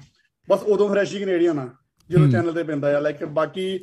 ਬਸ 0.51 0.63
ਉਦੋਂ 0.63 0.89
ਫਰੈਸ਼ੀ 0.89 1.19
ਕੈਨੇਡੀਅਨ 1.19 1.59
ਆ 1.59 1.69
ਜਦੋਂ 2.11 2.29
ਚੈਨਲ 2.31 2.53
ਤੇ 2.53 2.63
ਪੈਂਦਾ 2.63 2.97
ਆ। 2.97 3.01
ਲਾਈਕ 3.01 3.25
ਬਾਕੀ 3.25 3.79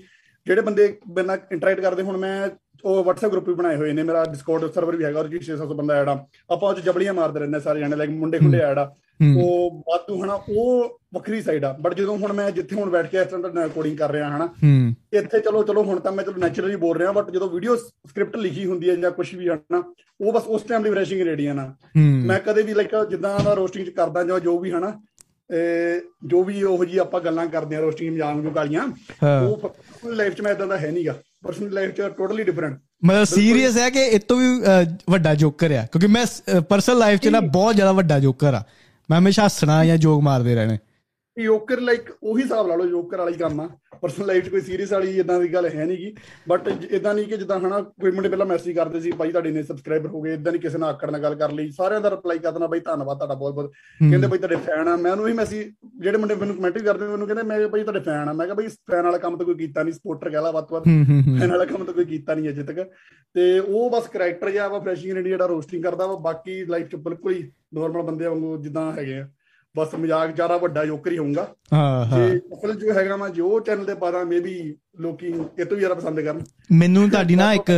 ਜਿਹੜੇ 0.45 0.61
ਬੰਦੇ 0.61 0.97
ਬਿਨਾ 1.09 1.37
ਇੰਟਰੈਕਟ 1.51 1.81
ਕਰਦੇ 1.81 2.03
ਹੁਣ 2.03 2.17
ਮੈਂ 2.17 2.49
ਉਹ 2.85 3.03
WhatsApp 3.03 3.31
ਗਰੁੱਪ 3.31 3.49
ਵੀ 3.49 3.53
ਬਣਾਏ 3.55 3.75
ਹੋਏ 3.75 3.93
ਨੇ 3.93 4.03
ਮੇਰਾ 4.03 4.23
Discord 4.23 4.71
ਸਰਵਰ 4.73 4.95
ਵੀ 4.95 5.03
ਹੈਗਾ 5.03 5.19
ਉਹਦੇ 5.19 5.37
'ਚ 5.37 5.51
600 5.51 5.75
ਬੰਦਾ 5.75 5.95
ਐਡ 5.95 6.09
ਆ। 6.09 6.25
ਆਪਾਂ 6.49 6.69
ਉਹ 6.69 6.75
'ਚ 6.75 6.79
ਜਬਲੀਆਂ 6.79 7.13
ਮਾਰਦੇ 7.13 7.39
ਰਹਿੰਦੇ 7.39 7.59
ਸਾਰੇ 7.59 7.79
ਜਣੇ 7.79 7.95
ਲਾਈਕ 7.95 8.09
ਮੁੰਡੇ 8.09 8.39
ਖੁੰਡੇ 8.39 8.59
ਐਡ 8.59 8.77
ਆ। 8.77 8.95
ਉਹ 9.37 9.83
ਬਾਤੂ 9.87 10.23
ਹਨਾ 10.23 10.33
ਉਹ 10.49 10.99
ਵੱਖਰੀ 11.13 11.41
ਸਾਈਡ 11.41 11.65
ਆ। 11.65 11.77
ਬਟ 11.81 11.93
ਜਦੋਂ 11.93 12.17
ਹੁਣ 12.17 12.33
ਮੈਂ 12.33 12.51
ਜਿੱਥੇ 12.51 12.75
ਹੁਣ 12.75 12.89
ਬੈਠ 12.89 13.09
ਕੇ 13.09 13.17
ਇਸ 13.17 13.27
ਤਰ੍ਹਾਂ 13.27 13.53
ਦਾ 13.53 13.63
ਰਿਕਾਰਡਿੰਗ 13.63 13.97
ਕਰ 13.97 14.11
ਰਿਹਾ 14.11 14.37
ਹਨਾ 14.37 14.53
ਇੱਥੇ 15.13 15.39
ਚਲੋ 15.39 15.63
ਚਲੋ 15.63 15.83
ਹੁਣ 15.83 15.99
ਤਾਂ 15.99 16.11
ਮੈਂ 16.11 16.23
ਚਲੋ 16.23 16.33
ਨੈਚੁਰਲੀ 16.37 16.75
ਬੋਲ 16.75 16.97
ਰਿਹਾ 16.97 17.11
ਬਟ 17.11 17.31
ਜਦੋਂ 17.31 17.49
ਵੀਡੀਓ 17.49 17.75
ਸਕ੍ਰਿਪਟ 17.75 18.35
ਲਿਖੀ 18.35 18.65
ਹੁੰਦੀ 18.65 18.89
ਹੈ 18.89 18.95
ਜਾਂ 18.95 19.11
ਕੁਝ 19.11 19.35
ਵੀ 19.35 19.49
ਹਨਾ 19.49 19.93
ਉਹ 20.21 20.33
ਬਸ 20.33 20.43
ਉਸ 20.47 20.61
ਟਾਈਮ 20.61 20.83
ਦੀ 20.83 20.89
ਫਰੈਸ਼ਿੰਗ 20.89 21.21
ਰੈਡੀ 21.21 21.45
ਆ 21.45 21.53
ਨਾ 21.53 21.75
ਮੈਂ 21.97 22.39
ਕਦੇ 22.39 22.61
ਵੀ 22.61 22.73
ਲਾਈਕ 22.73 23.09
ਜਿੱਦਾਂ 23.09 23.39
ਦਾ 23.39 23.53
ਰੋਸਟਿੰਗ 23.53 23.85
ਚ 23.85 23.89
ਕਰਦਾ 23.89 24.23
ਜਾਂ 24.23 24.39
ਜੋ 24.39 24.59
ਵੀ 24.59 24.71
ਹਨਾ 24.71 25.01
ਜੋ 26.25 26.43
ਵੀ 26.43 26.63
ਉਹੋ 26.63 26.85
ਜੀ 26.85 26.97
ਆਪਾਂ 26.97 27.21
ਗੱਲਾਂ 27.21 27.47
ਕਰਦੇ 27.47 27.75
ਆ 27.75 27.79
ਰੋਸਟਿੰਗ 27.79 28.13
ਮਜ਼ਾਕ 28.13 28.35
ਨੂੰ 28.35 28.55
ਗਾਲੀਆਂ 28.55 28.83
ਉਹ 29.47 29.75
ਲਾਈਫ 30.05 30.33
ਚ 30.33 30.41
ਮੈਂ 30.41 30.51
ਇਦਾਂ 30.51 30.67
ਦਾ 30.67 30.77
ਹੈ 30.77 30.91
ਨਹੀਂਗਾ 30.91 31.15
ਪਰਸਨਲ 31.43 31.73
ਲਾਈਫ 31.73 31.91
ਚ 31.91 32.01
ਟੋਟਲੀ 32.17 32.43
ਡਿਫਰੈਂਟ 32.43 32.79
ਮਤਲਬ 33.05 33.23
ਸੀਰੀਅਸ 33.23 33.77
ਹੈ 33.77 33.89
ਕਿ 33.89 33.99
ਇਹ 33.99 34.19
ਤੋਂ 34.19 34.37
ਵੀ 34.37 34.47
ਵੱਡਾ 35.09 35.33
ਜੋਕਰ 35.35 35.71
ਆ। 35.71 35.85
ਕਿਉਂਕਿ 35.91 36.07
ਮੈਂ 36.07 36.25
ਪਰਸਨਲ 36.61 36.97
ਲਾਈਫ 36.97 37.19
'ਚ 37.19 37.27
ਨਾ 37.27 37.39
ਬਹੁਤ 37.39 37.75
ਜ਼ਿਆਦਾ 37.75 37.91
ਵੱਡਾ 37.91 38.19
ਜੋਕਰ 38.19 38.53
ਆ। 38.53 38.63
ਮੈਂ 39.09 39.19
ਹਮੇਸ਼ਾ 39.19 39.45
ਹੱਸਣਾ 39.45 39.83
ਜਾਂ 39.85 39.97
ਜੋਕ 39.97 40.21
ਮਾਰਦੇ 40.23 40.55
ਰਹਿਣੇ। 40.55 40.77
ਯੋਕਰ 41.43 41.79
ਲਾਈਕ 41.79 42.09
ਉਹੀ 42.23 42.43
ਹਿਸਾਬ 42.43 42.67
ਲਾ 42.67 42.75
ਲਓ 42.75 42.85
ਯੋਕਰ 42.85 43.17
ਵਾਲਾ 43.17 43.31
ਕੰਮ 43.31 43.61
ਆ। 43.61 43.69
ਪਰਸਨਲ 44.01 44.27
ਲਾਈਫ 44.27 44.45
'ਚ 44.45 44.49
ਕੋਈ 44.49 44.61
ਸੀਰੀਅਸ 44.61 44.93
ਵਾਲੀ 44.93 45.19
ਇਦਾਂ 45.19 45.39
ਦੀ 45.39 45.53
ਗੱਲ 45.53 45.65
ਹੈ 45.65 45.85
ਨਹੀਂਗੀ 45.85 46.15
ਬਟ 46.49 46.67
ਇਦਾਂ 46.91 47.13
ਨਹੀਂ 47.15 47.25
ਕਿ 47.25 47.37
ਜਿੱਦਾਂ 47.37 47.59
ਹਨਾ 47.59 47.81
ਕੋਈ 47.81 48.11
ਮੁੰਡੇ 48.11 48.29
ਪਹਿਲਾਂ 48.29 48.45
ਮੈਸੇਜ 48.45 48.75
ਕਰਦੇ 48.75 48.99
ਸੀ 48.99 49.11
ਭਾਈ 49.11 49.31
ਤੁਹਾਡੇ 49.31 49.51
ਨੇ 49.51 49.63
ਸਬਸਕ੍ਰਾਈਬਰ 49.63 50.07
ਹੋ 50.07 50.21
ਗਏ 50.21 50.33
ਇਦਾਂ 50.33 50.51
ਨਹੀਂ 50.51 50.61
ਕਿਸੇ 50.61 50.77
ਨਾਲ 50.77 50.89
ਆਕੜ 50.89 51.11
ਨਾਲ 51.11 51.21
ਗੱਲ 51.21 51.35
ਕਰ 51.35 51.51
ਲਈ। 51.51 51.71
ਸਾਰਿਆਂ 51.71 52.01
ਦਾ 52.01 52.09
ਰਿਪਲਾਈ 52.09 52.39
ਕਰ 52.39 52.51
ਦੇਣਾ 52.51 52.67
ਭਾਈ 52.67 52.79
ਧੰਨਵਾਦ 52.79 53.17
ਤੁਹਾਡਾ 53.17 53.33
ਬਹੁਤ 53.33 53.53
ਬਹੁਤ। 53.53 53.71
ਕਹਿੰਦੇ 54.09 54.27
ਭਾਈ 54.27 54.37
ਤੁਹਾਡੇ 54.37 54.55
ਫੈਨ 54.55 54.87
ਆ। 54.87 54.95
ਮੈਂ 54.95 55.11
ਉਹਨੂੰ 55.11 55.27
ਹੀ 55.27 55.33
ਮੈਸੇਜ 55.33 55.73
ਜਿਹੜੇ 55.99 56.17
ਮੁੰਡੇ 56.17 56.35
ਮੈਨੂੰ 56.35 56.55
ਕਮੈਂਟ 56.55 56.77
ਕਰਦੇ 56.77 57.07
ਮੈਨੂੰ 57.07 57.27
ਕਹਿੰਦੇ 57.27 57.43
ਮੈਂ 57.43 57.67
ਭਾਈ 57.67 57.81
ਤੁਹਾਡੇ 57.81 57.99
ਫੈਨ 57.99 58.29
ਆ। 58.29 58.33
ਮੈਂ 58.33 58.45
ਕਿਹਾ 58.45 58.55
ਭਾਈ 58.55 58.67
ਫੈਨ 58.67 59.03
ਵਾਲਾ 59.03 59.17
ਕੰਮ 59.17 59.37
ਤਾਂ 59.37 59.45
ਕੋਈ 59.45 59.55
ਕੀਤਾ 59.55 59.83
ਨਹੀਂ 59.83 59.93
ਸਪੋਰਟਰ 59.93 60.29
ਕਹਿ 60.29 60.41
ਲਾ 60.41 60.51
ਵੱਧ 60.51 60.65
ਤੋਂ 60.65 60.77
ਵੱਧ। 60.77 60.87
ਹੂੰ 60.87 61.05
ਹੂੰ 61.09 61.23
ਹੂੰ। 61.27 61.39
ਫੈਨ 61.39 61.51
ਵਾਲਾ 61.51 61.65
ਕੰਮ 61.65 61.83
ਤਾਂ 61.83 61.93
ਕੋਈ 61.93 62.05
ਕੀਤਾ 62.05 62.35
ਨਹੀਂ 62.35 62.49
ਅਜੇ 62.49 62.63
ਤੱਕ। 62.63 62.89
ਤੇ 63.33 63.59
ਉਹ 63.59 63.89
ਬਸ 63.89 64.07
ਕੈਰੈਕਟਰ 64.07 64.49
ਜਿਹਾ 64.49 64.67
ਵਾ 64.67 64.79
ਫਰੈਸ਼ਿੰਗ 64.79 65.17
ਇੰਡੀਆ 65.17 65.33
ਜਿਹੜਾ 65.33 65.45
ਰੋਸਟਿੰਗ 65.45 65.83
ਕਰਦਾ 65.83 66.05
ਵਾ 66.05 66.15
ਬਾਕੀ 66.15 66.65
ਲਾਈਫ 66.65 66.87
'ਚ 66.87 66.95
ਬਿਲਕੁਲ 66.95 67.33
ਹੀ 67.33 67.51
ਨਾਰਮਲ 67.73 68.01
ਬੰਦੇ 68.01 68.25
ਵਾਂਗੂ 68.25 68.57
ਜਿੱਦਾਂ 68.57 68.91
ਹੈਗੇ 68.91 69.19
ਆ। 69.19 69.29
ਬਸ 69.79 69.95
ਮਜ਼ਾਕ 69.95 70.35
ਜਾਰਾ 70.35 70.57
ਵੱਡਾ 70.57 70.85
ਜੋਕਰ 70.85 71.11
ਹੀ 71.11 71.17
ਹੋਊਗਾ। 71.17 71.47
ਹਾਂ 71.73 72.05
ਹਾਂ। 72.05 72.17
ਤੇ 72.19 72.37
ਅਸਲ 72.53 72.73
ਜੋ 72.79 72.93
ਹੈਗਾ 72.93 73.17
ਮੈਂ 73.17 73.29
ਜੋ 73.31 73.59
ਚੈਨਲ 73.59 73.85
ਦੇ 73.85 73.93
ਬਾਰੇ 73.95 74.23
ਮੇ 74.25 74.39
ਵੀ 74.39 74.53
ਲੋਕੀ 75.01 75.27
ਇਹ 75.27 75.65
ਤੋਂ 75.65 75.77
ਜ਼ਿਆਦਾ 75.77 75.95
ਪਸੰਦ 75.95 76.19
ਕਰਨ। 76.19 76.41
ਮੈਨੂੰ 76.71 77.09
ਤੁਹਾਡੀ 77.09 77.35
ਨਾ 77.35 77.51
ਇੱਕ 77.53 77.71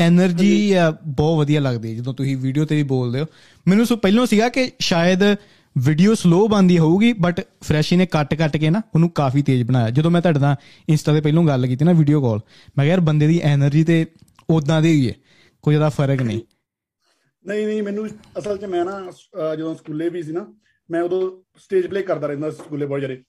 એનર્ਜੀ 0.00 0.72
ਬਹੁਤ 1.06 1.38
ਵਧੀਆ 1.38 1.60
ਲੱਗਦੀ 1.60 1.94
ਜਦੋਂ 1.96 2.14
ਤੁਸੀਂ 2.14 2.36
ਵੀਡੀਓ 2.36 2.64
ਤੇ 2.64 2.76
ਵੀ 2.76 2.82
ਬੋਲਦੇ 2.92 3.20
ਹੋ। 3.20 3.26
ਮੈਨੂੰ 3.66 3.86
ਸੋ 3.86 3.96
ਪਹਿਲਾਂ 3.96 4.26
ਸੀਗਾ 4.26 4.48
ਕਿ 4.48 4.70
ਸ਼ਾਇਦ 4.80 5.22
ਵੀਡੀਓ 5.76 6.14
ਸਲੋ 6.14 6.46
ਬੰਦੀ 6.48 6.78
ਹੋਊਗੀ 6.78 7.12
ਬਟ 7.20 7.40
ਫਰੈਸ਼ੀ 7.64 7.96
ਨੇ 7.96 8.06
ਕੱਟ 8.06 8.34
ਕੱਟ 8.34 8.56
ਕੇ 8.56 8.70
ਨਾ 8.70 8.80
ਉਹਨੂੰ 8.94 9.10
ਕਾਫੀ 9.14 9.42
ਤੇਜ਼ 9.42 9.62
ਬਣਾਇਆ। 9.64 9.90
ਜਦੋਂ 9.90 10.10
ਮੈਂ 10.10 10.20
ਤੁਹਾਡੇ 10.20 10.40
ਨਾਲ 10.40 10.56
ਇੰਸਟਾ 10.88 11.14
ਤੇ 11.14 11.20
ਪਹਿਲਾਂ 11.20 11.44
ਗੱਲ 11.44 11.66
ਕੀਤੀ 11.66 11.84
ਨਾ 11.84 11.92
ਵੀਡੀਓ 11.92 12.20
ਕਾਲ 12.22 12.38
ਮੈਂ 12.78 12.84
ਕਿਹਾ 12.84 12.86
ਯਾਰ 12.86 13.00
ਬੰਦੇ 13.00 13.26
ਦੀ 13.26 13.40
એનર્ਜੀ 13.46 13.84
ਤੇ 13.84 14.04
ਉਦਾਂ 14.50 14.80
ਦੀ 14.82 14.92
ਹੀ 14.92 15.08
ਹੈ 15.08 15.14
ਕੋਈ 15.64 15.74
ਜ਼ਿਆਦਾ 15.74 15.88
ਫ਼ਰਕ 15.88 16.22
ਨਹੀਂ। 16.22 16.40
ਨਹੀਂ 17.44 17.66
ਨਹੀਂ 17.66 17.82
ਮੈਨੂੰ 17.82 18.06
ਅਸਲ 18.38 18.56
'ਚ 18.58 18.64
ਮੈਂ 18.64 18.84
ਨਾ 18.84 19.00
ਜਦੋਂ 19.54 19.74
ਸਕੂਲੇ 19.74 20.08
ਵੀ 20.08 20.22
ਸੀ 20.22 20.32
ਨਾ 20.32 20.46
ਮੈਂ 20.90 21.02
ਉਦੋਂ 21.02 21.42
ਸਟੇਜ 21.58 21.86
ਪਲੇ 21.86 22.02
ਕਰਦਾ 22.02 22.26
ਰਹਿੰਦਾ 22.26 22.50
ਸੀ 22.50 22.56
ਸਕੂਲੇ 22.56 22.86
ਬਹੁਤ 22.86 23.00
ਜਾਰੇ 23.00 23.22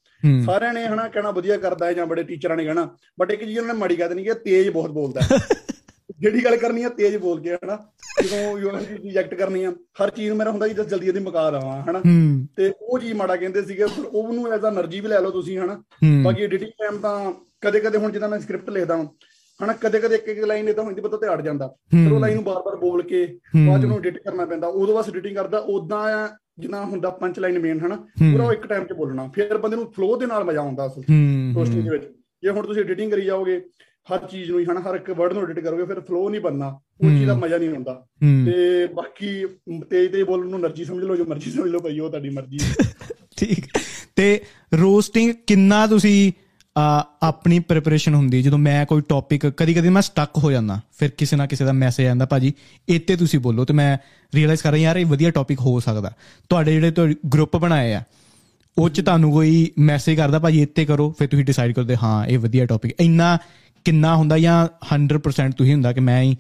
ਸਾਰਿਆਂ 0.46 0.74
ਨੇ 0.74 0.86
ਹਨਾ 0.88 1.08
ਕਹਿਣਾ 1.08 1.32
ਵਧੀਆ 1.32 1.58
ਕਰਦਾ 1.58 1.86
ਹੈ 1.86 1.94
ਜਾਂ 1.94 2.06
ਬੜੇ 2.06 2.24
ਟੀਚਰਾਂ 2.24 2.58
ਨੇ 2.58 2.66
ਕਹਿਣਾ 2.66 2.96
ਬਟ 3.20 3.32
ਇੱਕ 3.32 3.44
ਜੀ 3.44 3.58
ਉਹਨਾਂ 3.58 3.74
ਨੇ 3.74 3.80
ਮਾੜੀ 3.80 4.00
ਗੱਲ 4.00 4.16
ਨਹੀਂ 4.16 4.26
ਕਿ 4.26 4.34
ਤੇਜ਼ 4.34 4.70
ਬਹੁਤ 4.70 4.92
ਬੋਲਦਾ 4.92 5.22
ਜਿਹੜੀ 6.20 6.44
ਗੱਲ 6.46 6.58
ਕਰਨੀ 6.58 6.84
ਆ 6.84 6.90
ਤੇਜ਼ 6.90 7.18
ਬੋਲ 7.18 7.42
ਕੇ 7.42 7.56
ਹਨਾ 7.56 7.88
ਜਦੋਂ 8.24 8.60
ਯੂਨੀਵਰਸਿਟੀ 8.60 9.04
ਰਿਜੈਕਟ 9.04 9.34
ਕਰਨੀ 9.36 9.64
ਆ 9.64 9.72
ਹਰ 10.04 10.10
ਚੀਜ਼ 10.10 10.30
ਨੂੰ 10.30 10.38
ਮੇਰਾ 10.38 10.52
ਹੁੰਦਾ 10.52 10.68
ਜੀ 10.68 10.74
ਜਦ 10.74 10.88
ਜਲਦੀ 10.88 11.06
ਜਲਦੀ 11.06 11.20
ਮੁਕਾ 11.20 11.52
ਦਵਾਂ 11.52 11.82
ਹਨਾ। 11.82 12.02
ਤੇ 12.58 12.74
ਉਹ 12.82 13.00
ਜੀ 13.00 13.14
ਮਾੜਾ 13.14 13.36
ਕਹਿੰਦੇ 13.36 13.62
ਸੀਗੇ 13.62 13.86
ਪਰ 13.86 14.06
ਉਹਨੂੰ 14.06 14.54
ਐਜ਼ 14.54 14.66
ਅ 14.66 14.68
એનર્ਜੀ 14.68 15.00
ਵੀ 15.00 15.08
ਲੈ 15.08 15.20
ਲਓ 15.20 15.32
ਤੁਸੀਂ 15.32 15.60
ਹਨਾ। 15.60 15.84
ਬਾਕੀ 16.24 16.44
ਐਡੀਟਿੰਗ 16.44 16.72
ਟਾਈਮ 16.72 16.98
ਤਾਂ 16.98 17.34
ਕਦੇ 17.62 17.80
ਕਦੇ 17.80 17.98
ਹੁਣ 17.98 18.12
ਜਦੋਂ 18.12 18.30
ਮੈਂ 18.30 18.40
ਸਕ੍ਰਿਪਟ 18.40 18.70
ਲਿਖਦਾ 18.70 18.98
ਹਾਂ 18.98 19.06
ਹਨਾ 19.64 19.74
ਕਦੇ 19.74 20.00
ਕਦੇ 20.00 20.16
ਇੱਕ 20.16 20.28
ਇੱਕ 20.28 20.40
ਲਾਈਨ 20.40 20.70
ਇਹ 20.70 20.74
ਤਾਂ 20.74 20.84
ਹੁੰਦੀ 20.84 21.02
ਪਤਾ 21.02 21.18
ਤੇ 21.18 21.28
ਅੜ 21.28 21.42
ਜਾਂਦਾ। 21.42 21.68
ਫਿਰ 21.68 22.12
ਉਹ 22.12 22.20
ਲਾਈਨ 22.20 22.36
ਨੂੰ 22.36 22.44
ਬਾਰ-ਬਾਰ 22.44 22.76
ਬੋਲ 22.76 23.02
ਕੇ 23.02 23.40
ਬਾਅਦ 23.68 23.86
ਨੂੰ 23.86 23.98
ਐਡਿਟ 23.98 24.18
ਕਰਨਾ 24.18 24.46
ਪੈਂਦਾ 24.46 24.68
ਉਦੋਂ 24.68 24.96
ਬਾਅਦ 24.96 25.10
ਐਡਿਟਿੰਗ 25.10 25.36
ਕਰਦਾ 25.36 25.58
ਉਦਾਂ 25.58 26.28
ਜਿੰਨਾ 26.60 26.86
ਹੁੰਦਾ 26.86 27.10
ਪੰਚ 27.10 27.40
ਲਾਈਨ 27.40 27.60
ਮੇਨ 27.60 27.80
ਹਨਾ 27.80 27.96
ਪੂਰਾ 27.96 28.44
ਉਹ 28.44 28.54
ਇੱਕ 28.54 28.68
ਟਾਈਮ 28.68 28.84
'ਚ 28.84 28.94
ਬੋਲਣਾ। 28.94 29.28
ਫਿਰ 29.28 29.58
ਬੰਦੇ 29.58 29.76
ਨੂੰ 29.76 29.92
ਫਲੋ 29.92 30.18
ਦੇ 30.18 30.26
ਨਾਲ 30.26 30.44
ਮਜ਼ਾ 30.44 30.60
ਆਉਂਦਾ 30.60 30.88
ਅਸਲ 30.88 31.02
ਰੋਸਟਿੰਗ 31.56 31.84
ਦੇ 31.84 31.90
ਵਿੱਚ। 31.90 32.04
ਜੇ 32.44 32.50
ਹੁਣ 32.50 32.66
ਤੁਸੀਂ 32.66 32.82
ਐਡੀਟਿੰਗ 32.82 33.12
ਕਰੀ 33.12 33.26
ਜਾਓਗੇ 33.26 33.62
ਹਰ 34.14 34.18
ਚੀਜ਼ 34.18 34.52
ਨੂੰ 34.52 34.60
ਹੀ 34.60 34.66
ਹਨਾ 34.66 34.80
ਹਰ 34.80 34.96
ਇੱਕ 34.96 35.10
ਵਰਡ 35.12 35.34
ਨੂੰ 35.34 35.44
ਐਡਿਟ 35.44 35.60
ਕਰੋਗੇ 35.60 35.86
ਫਿਰ 35.86 36.00
ਫਲੋ 36.00 36.30
ਨਹੀਂ 36.30 36.42
ਬੰਨਣਾ 36.42 36.80
ਉਹ 37.02 37.10
ਚੀਜ਼ 37.10 37.26
ਦਾ 37.26 37.36
ਮਜ਼ਾ 37.36 37.58
ਨਹੀਂ 37.58 37.70
ਆਉਂਦਾ। 37.70 38.06
ਤੇ 38.46 38.88
ਬਾਕੀ 38.88 39.46
ਤੇਜ਼ 39.90 40.12
ਤੇਜ਼ 40.12 40.24
ਬੋਲਣ 40.24 40.48
ਨੂੰ 40.50 40.60
એનર્ਜੀ 40.60 40.86
ਸਮਝ 40.86 41.04
ਲਓ 41.04 41.16
ਜੋ 41.16 41.26
ਮਰਜ਼ੀ 41.26 41.52
ਸਮਝ 41.52 41.70
ਲਓ 41.70 41.80
ਭਾਈ 41.80 42.00
ਉਹ 42.00 42.10
ਤੁਹਾਡੀ 42.10 42.30
ਮਰਜ਼ੀ 42.30 42.58
ਠੀਕ। 43.38 43.66
ਤੇ 44.16 44.42
ਰੋਸਟਿੰਗ 44.74 45.34
ਕਿੰਨਾ 45.48 45.88
ਤੁਸੀਂ 45.88 46.32
ਆਪਣੀ 47.24 47.60
ਪ੍ਰਿਪਰੇਸ਼ਨ 47.60 48.14
ਹੁੰਦੀ 48.14 48.42
ਜਦੋਂ 48.42 48.58
ਮੈਂ 48.58 48.86
ਕੋਈ 48.86 49.02
ਟੌਪਿਕ 49.02 49.46
ਕਦੀ 49.48 49.74
ਕਦੀ 49.74 49.90
ਮੈਂ 49.90 50.02
ਸਟਕ 50.02 50.38
ਹੋ 50.38 50.52
ਜਾਂਦਾ, 50.52 50.80
ਫਿਰ 51.00 51.10
ਕਿਸੇ 51.10 51.36
ਨਾ 51.36 51.46
ਕਿਸੇ 51.46 51.66
ਦਾ 51.66 51.72
ਮੈਸੇਜ 51.74 52.08
ਆਉਂਦਾ 52.08 52.26
ਭਾਜੀ, 52.26 52.54
ਇੱਥੇ 52.88 53.16
ਤੁਸੀਂ 53.16 53.40
ਬੋਲੋ। 53.40 53.66
ਤੇ 53.66 53.74
ਮੈਂ 53.74 53.98
ਰੀਅਲਾਈਜ਼ 54.36 54.62
ਕਰ 54.62 54.72
ਰਿਹਾ, 54.72 54.84
ਯਾਰ, 54.84 54.98
ਇਹ 54.98 55.06
ਵਧੀਆ 55.06 55.32
ਟੌਪਿਕ 55.32 55.60
ਹੋ 55.60 55.80
ਸਕਦਾ। 55.80 56.12
ਤੁਹਾਡੇ 56.50 56.74
ਜਿਹੜੇ 56.74 56.92
ਤੁਹਾਡੇ 56.92 57.16
ਗਰੁੱਪ 57.34 57.58
ਬਣਾਏ 57.58 57.94
ਆ, 57.94 58.02
ਉਹ 58.78 58.90
ਚ 58.90 59.02
ਤੁਹਾਨੂੰ 59.02 59.32
ਕੋਈ 59.32 59.72
ਮੈਸੇਜ 59.80 60.18
ਕਰਦਾ, 60.18 60.40
ਭਾਜੀ, 60.40 60.62
ਇੱਥੇ 60.62 60.86
ਕਰੋ। 60.86 61.16
ਫਿਰ 61.20 61.28
ਤੁਸੀਂ 61.28 61.46
ਡਿਸਾਈਡ 61.46 61.76
ਕਰਦੇ, 61.76 61.96
ਹਾਂ, 62.04 62.26
ਇਹ 62.26 62.40
ਵਧੀਆ 62.40 62.66
ਟੌਪਿਕ 62.66 62.96
ਇੰਨਾ 63.00 63.38
ਕਿੰਨਾ 63.86 64.16
ਹੁੰਦਾ 64.16 64.38
ਜਾਂ 64.38 64.68
100% 64.86 65.56
ਤੁਸੀਂ 65.56 65.74
ਹੁੰਦਾ 65.74 65.94
ਕਿ 65.94 66.00
ਮੈਂ 66.00 66.22
ਹੀ 66.22 66.38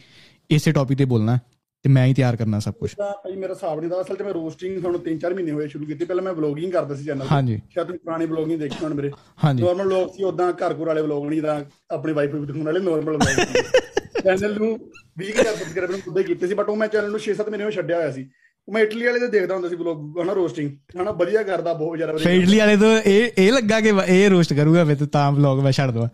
ਇਸੇ 0.49 0.71
ਟੌਪਿਕ 0.71 0.97
ਤੇ 0.97 1.05
ਬੋਲਣਾ। 1.05 1.37
ਤੇ 1.85 1.89
ਮੈਂ 1.89 2.05
ਹੀ 2.05 2.13
ਤਿਆਰ 2.13 2.35
ਕਰਨਾ 2.35 2.59
ਸਭ 2.59 2.73
ਕੁਝ 2.79 2.89
ਤਾਂ 2.97 3.11
ਭਾਈ 3.23 3.35
ਮੇਰਾ 3.35 3.53
ਹਿਸਾਬ 3.53 3.79
ਨਹੀਂ 3.79 3.89
ਦਾ 3.89 3.99
ਅਸਲ 4.01 4.15
'ਚ 4.15 4.21
ਮੈਂ 4.21 4.33
ਰੋਸਟਿੰਗ 4.33 4.85
ਹੁਣ 4.85 4.97
3-4 5.05 5.33
ਮਹੀਨੇ 5.35 5.51
ਹੋਏ 5.51 5.67
ਸ਼ੁਰੂ 5.67 5.85
ਕੀਤੀ। 5.85 6.05
ਪਹਿਲਾਂ 6.05 6.23
ਮੈਂ 6.23 6.33
ਵਲੋਗਿੰਗ 6.33 6.71
ਕਰਦਾ 6.71 6.95
ਸੀ 6.95 7.05
ਚੈਨਲ 7.05 7.21
ਤੇ। 7.21 7.27
ਹਾਂਜੀ। 7.31 7.59
ਸ਼ਾਇਦ 7.69 7.87
ਤੁਸੀਂ 7.87 7.99
ਪੁਰਾਣੀ 7.99 8.25
ਵਲੋਗਿੰਗ 8.25 8.59
ਦੇਖੀ 8.59 8.83
ਹੋਣ 8.83 8.93
ਮੇਰੇ। 8.93 9.11
ਹਾਂਜੀ। 9.43 9.63
ਨਾਰਮਲ 9.63 9.87
ਲੋਕ 9.87 10.13
ਸੀ 10.15 10.23
ਉਦਾਂ 10.23 10.51
ਘਰ 10.53 10.73
ਘਰ 10.73 10.85
ਵਾਲੇ 10.85 11.01
ਵਲੋਗ 11.01 11.25
ਨਹੀਂ 11.25 11.41
ਤਾਂ 11.41 11.59
ਆਪਣੀ 11.91 12.13
ਵਾਈਫ 12.13 12.33
ਵੀ 12.35 12.45
ਦਿਖਾਉਣ 12.45 12.65
ਵਾਲੇ 12.65 12.79
ਨਾਰਮਲ 12.79 13.17
ਵਲੋਗ 13.17 14.21
ਚੈਨਲ 14.23 14.57
ਨੂੰ 14.57 14.71
20000 15.17 15.55
ਸਬਸਕ੍ਰਾਈਬਰ 15.55 15.89
ਨੂੰ 15.91 16.17
ਹੀ 16.17 16.23
ਕੀਤੇ 16.23 16.47
ਸੀ 16.47 16.53
ਬਟ 16.53 16.69
ਉਹ 16.69 16.75
ਮੈਂ 16.75 16.87
ਚੈਨਲ 16.87 17.11
ਨੂੰ 17.11 17.19
6-7 17.25 17.49
ਮਹੀਨੇ 17.49 17.63
ਹੋਏ 17.63 17.71
ਛੱਡਿਆ 17.71 17.97
ਹੋਇਆ 17.97 18.11
ਸੀ। 18.11 18.27
ਮੈਂ 18.67 18.81
ਇਟਲੀ 18.83 19.05
ਵਾਲੇ 19.05 19.19
ਦੇ 19.19 19.27
ਦੇਖਦਾ 19.29 19.55
ਹੁੰਦਾ 19.55 19.69
ਸੀ 19.69 19.75
ਵਲੋਗ 19.75 20.19
ਹਨਾ 20.21 20.33
ਰੋਸਟਿੰਗ 20.33 20.71
ਹਨਾ 21.01 21.11
ਵਧੀਆ 21.19 21.43
ਕਰਦਾ 21.43 21.73
ਬਹੁਤ 21.75 21.97
ਜ਼ਿਆਦਾ 21.97 22.13
ਵਧੀਆ 22.13 22.31
ਫੇਡਲੀ 22.31 22.57
ਵਾਲੇ 22.59 22.75
ਤੋਂ 22.77 22.91
ਇਹ 23.11 23.43
ਇਹ 23.43 23.51
ਲੱਗਾ 23.51 23.79
ਕਿ 23.81 23.93
ਇਹ 24.07 24.29
ਰੋਸਟ 24.29 24.53
ਕਰੂਗਾ 24.53 24.83
ਫਿਰ 24.85 25.05
ਤਾਂ 25.13 25.31
ਵਲੌਗ 25.31 25.59
ਮੈਂ 25.63 25.71
ਛੱਡ 25.71 25.91
ਦਵਾ। 25.91 26.09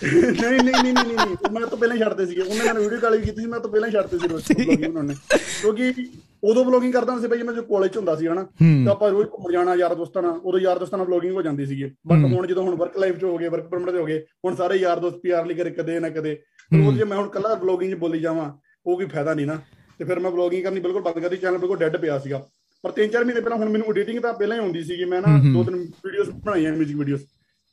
ਨਹੀਂ 0.00 0.62
ਨਹੀਂ 0.62 0.82
ਨਹੀਂ 0.82 0.92
ਨਹੀਂ 0.94 1.04
ਨਹੀਂ 1.04 1.50
ਮੈਂ 1.52 1.66
ਤਾਂ 1.66 1.76
ਪਹਿਲਾਂ 1.78 1.96
ਹੀ 1.96 2.00
ਛੱਡਦੇ 2.00 2.26
ਸੀਗੇ। 2.26 2.42
ਉਹਨਾਂ 2.42 2.74
ਨੇ 2.74 2.80
ਵੀਡੀਓ 2.80 2.98
ਕਾਲ 3.00 3.16
ਵੀ 3.16 3.22
ਕੀਤੀ 3.22 3.40
ਸੀ 3.40 3.46
ਮੈਂ 3.46 3.60
ਤਾਂ 3.60 3.70
ਪਹਿਲਾਂ 3.70 3.88
ਹੀ 3.88 3.92
ਛੱਡਦੇ 3.92 4.18
ਸੀ 4.18 4.28
ਰੋਜ਼ 4.28 4.50
ਉਹਨਾਂ 4.86 5.02
ਨੇ। 5.02 5.14
ਕਿਉਂਕਿ 5.60 6.06
ਉਦੋਂ 6.44 6.64
ਵਲੋਗਿੰਗ 6.64 6.92
ਕਰਦਾ 6.92 7.12
ਹੁੰਦਾ 7.12 7.22
ਸੀ 7.22 7.28
ਭਾਈ 7.30 7.42
ਮੈਂ 7.42 7.54
ਜੋ 7.54 7.62
ਕਾਲਜ 7.62 7.90
ਚ 7.92 7.96
ਹੁੰਦਾ 7.96 8.14
ਸੀ 8.16 8.26
ਹਨਾ। 8.26 8.42
ਤਾਂ 8.84 8.92
ਆਪਾਂ 8.92 9.10
ਰੋਜ਼ 9.10 9.28
ਘੁੰਮ 9.28 9.50
ਜਾਣਾ 9.52 9.74
ਯਾਰ 9.74 9.94
ਦੋਸਤਾਂ 9.94 10.22
ਨਾਲ। 10.22 10.40
ਉਦੋਂ 10.44 10.60
ਯਾਰ 10.60 10.78
ਦੋਸਤਾਂ 10.78 10.98
ਨਾਲ 10.98 11.06
ਵਲੋਗਿੰਗ 11.06 11.34
ਹੋ 11.34 11.42
ਜਾਂਦੀ 11.42 11.66
ਸੀਗੀ। 11.66 11.90
ਬਟ 12.06 12.24
ਹੁਣ 12.32 12.46
ਜਦੋਂ 12.46 12.62
ਹੁਣ 12.62 12.74
ਵਰਕ 12.76 12.96
ਲਾਈਫ 12.98 13.18
ਚ 13.18 13.24
ਹੋ 13.24 13.36
ਗਏ 13.38 13.48
ਵਰਕ 13.48 13.68
ਪਰਮਿਟ 13.68 13.94
ਹੋ 13.94 14.04
ਗਏ 14.04 14.18
ਹੁਣ 14.44 14.54
ਸਾਰੇ 14.56 14.76
ਯਾਰ 14.76 15.00
ਦੋਸਤ 15.00 15.20
ਪੀਆਰ 15.22 15.46
ਲਈ 15.46 15.54
ਕਰੇ 15.54 15.70
ਕਦੇ 15.70 15.98
ਨਾ 16.00 16.08
ਕਦੇ। 16.08 16.38
ਉਹ 16.72 16.92
ਜੇ 16.92 17.04
ਮੈਂ 17.04 17.16
ਹੁਣ 17.16 17.28
ਕੱਲਾ 17.28 17.54
ਵਲੋਗਿੰਗ 17.54 17.92
ਚ 17.92 17.98
ਬੋਲੀ 17.98 18.20
ਜਾਵਾਂ 18.20 18.50
ਉਹ 18.86 18.96
ਕੋਈ 18.96 19.06
ਫਾਇਦਾ 19.06 19.34
ਨਹੀਂ 19.34 19.46
ਨਾ। 19.46 19.58
ਤੇ 19.98 20.04
ਫਿਰ 20.04 20.20
ਮੈਂ 20.20 20.30
ਵਲੋਗਿੰਗ 20.30 20.64
ਕਰਨੀ 20.64 20.80
ਬਿਲਕੁਲ 20.80 21.02
ਬੰਦ 21.02 21.18
ਕਰਤੀ 21.18 21.36
ਚੈਨਲ 21.36 21.58
ਬਿਲਕੁਲ 21.58 21.78
ਡੈੱਡ 21.78 21.96
ਪਿਆ 21.96 22.18
ਸੀਗਾ। 22.18 22.46
ਪਰ 22.84 22.92
3-4 22.92 23.24
ਮਹੀਨੇ 23.24 23.40
ਪਹਿਲਾਂ 23.40 23.58
ਹੁਣ 23.58 23.68
ਮੈਨੂੰ 23.68 23.86
ਐਡੀਟਿੰਗ 23.90 24.20
ਤਾਂ 24.20 24.32
ਪਹਿਲਾਂ 24.32 24.56
ਹੀ 24.56 24.62
ਆਉਂਦੀ 24.62 24.82
ਸੀਗੀ। 24.84 25.04
ਮੈਂ 25.04 25.20
ਨਾ 25.22 25.38
ਦੋ 25.52 25.64
ਤਿੰਨ 25.64 25.76
ਵੀਡੀਓਜ਼ 26.04 26.30
ਬਣਾਈਆਂ 26.30 26.72
ਮਿਊਜ਼ਿਕ 26.72 26.96
ਵੀਡੀਓਜ਼ 26.96 27.22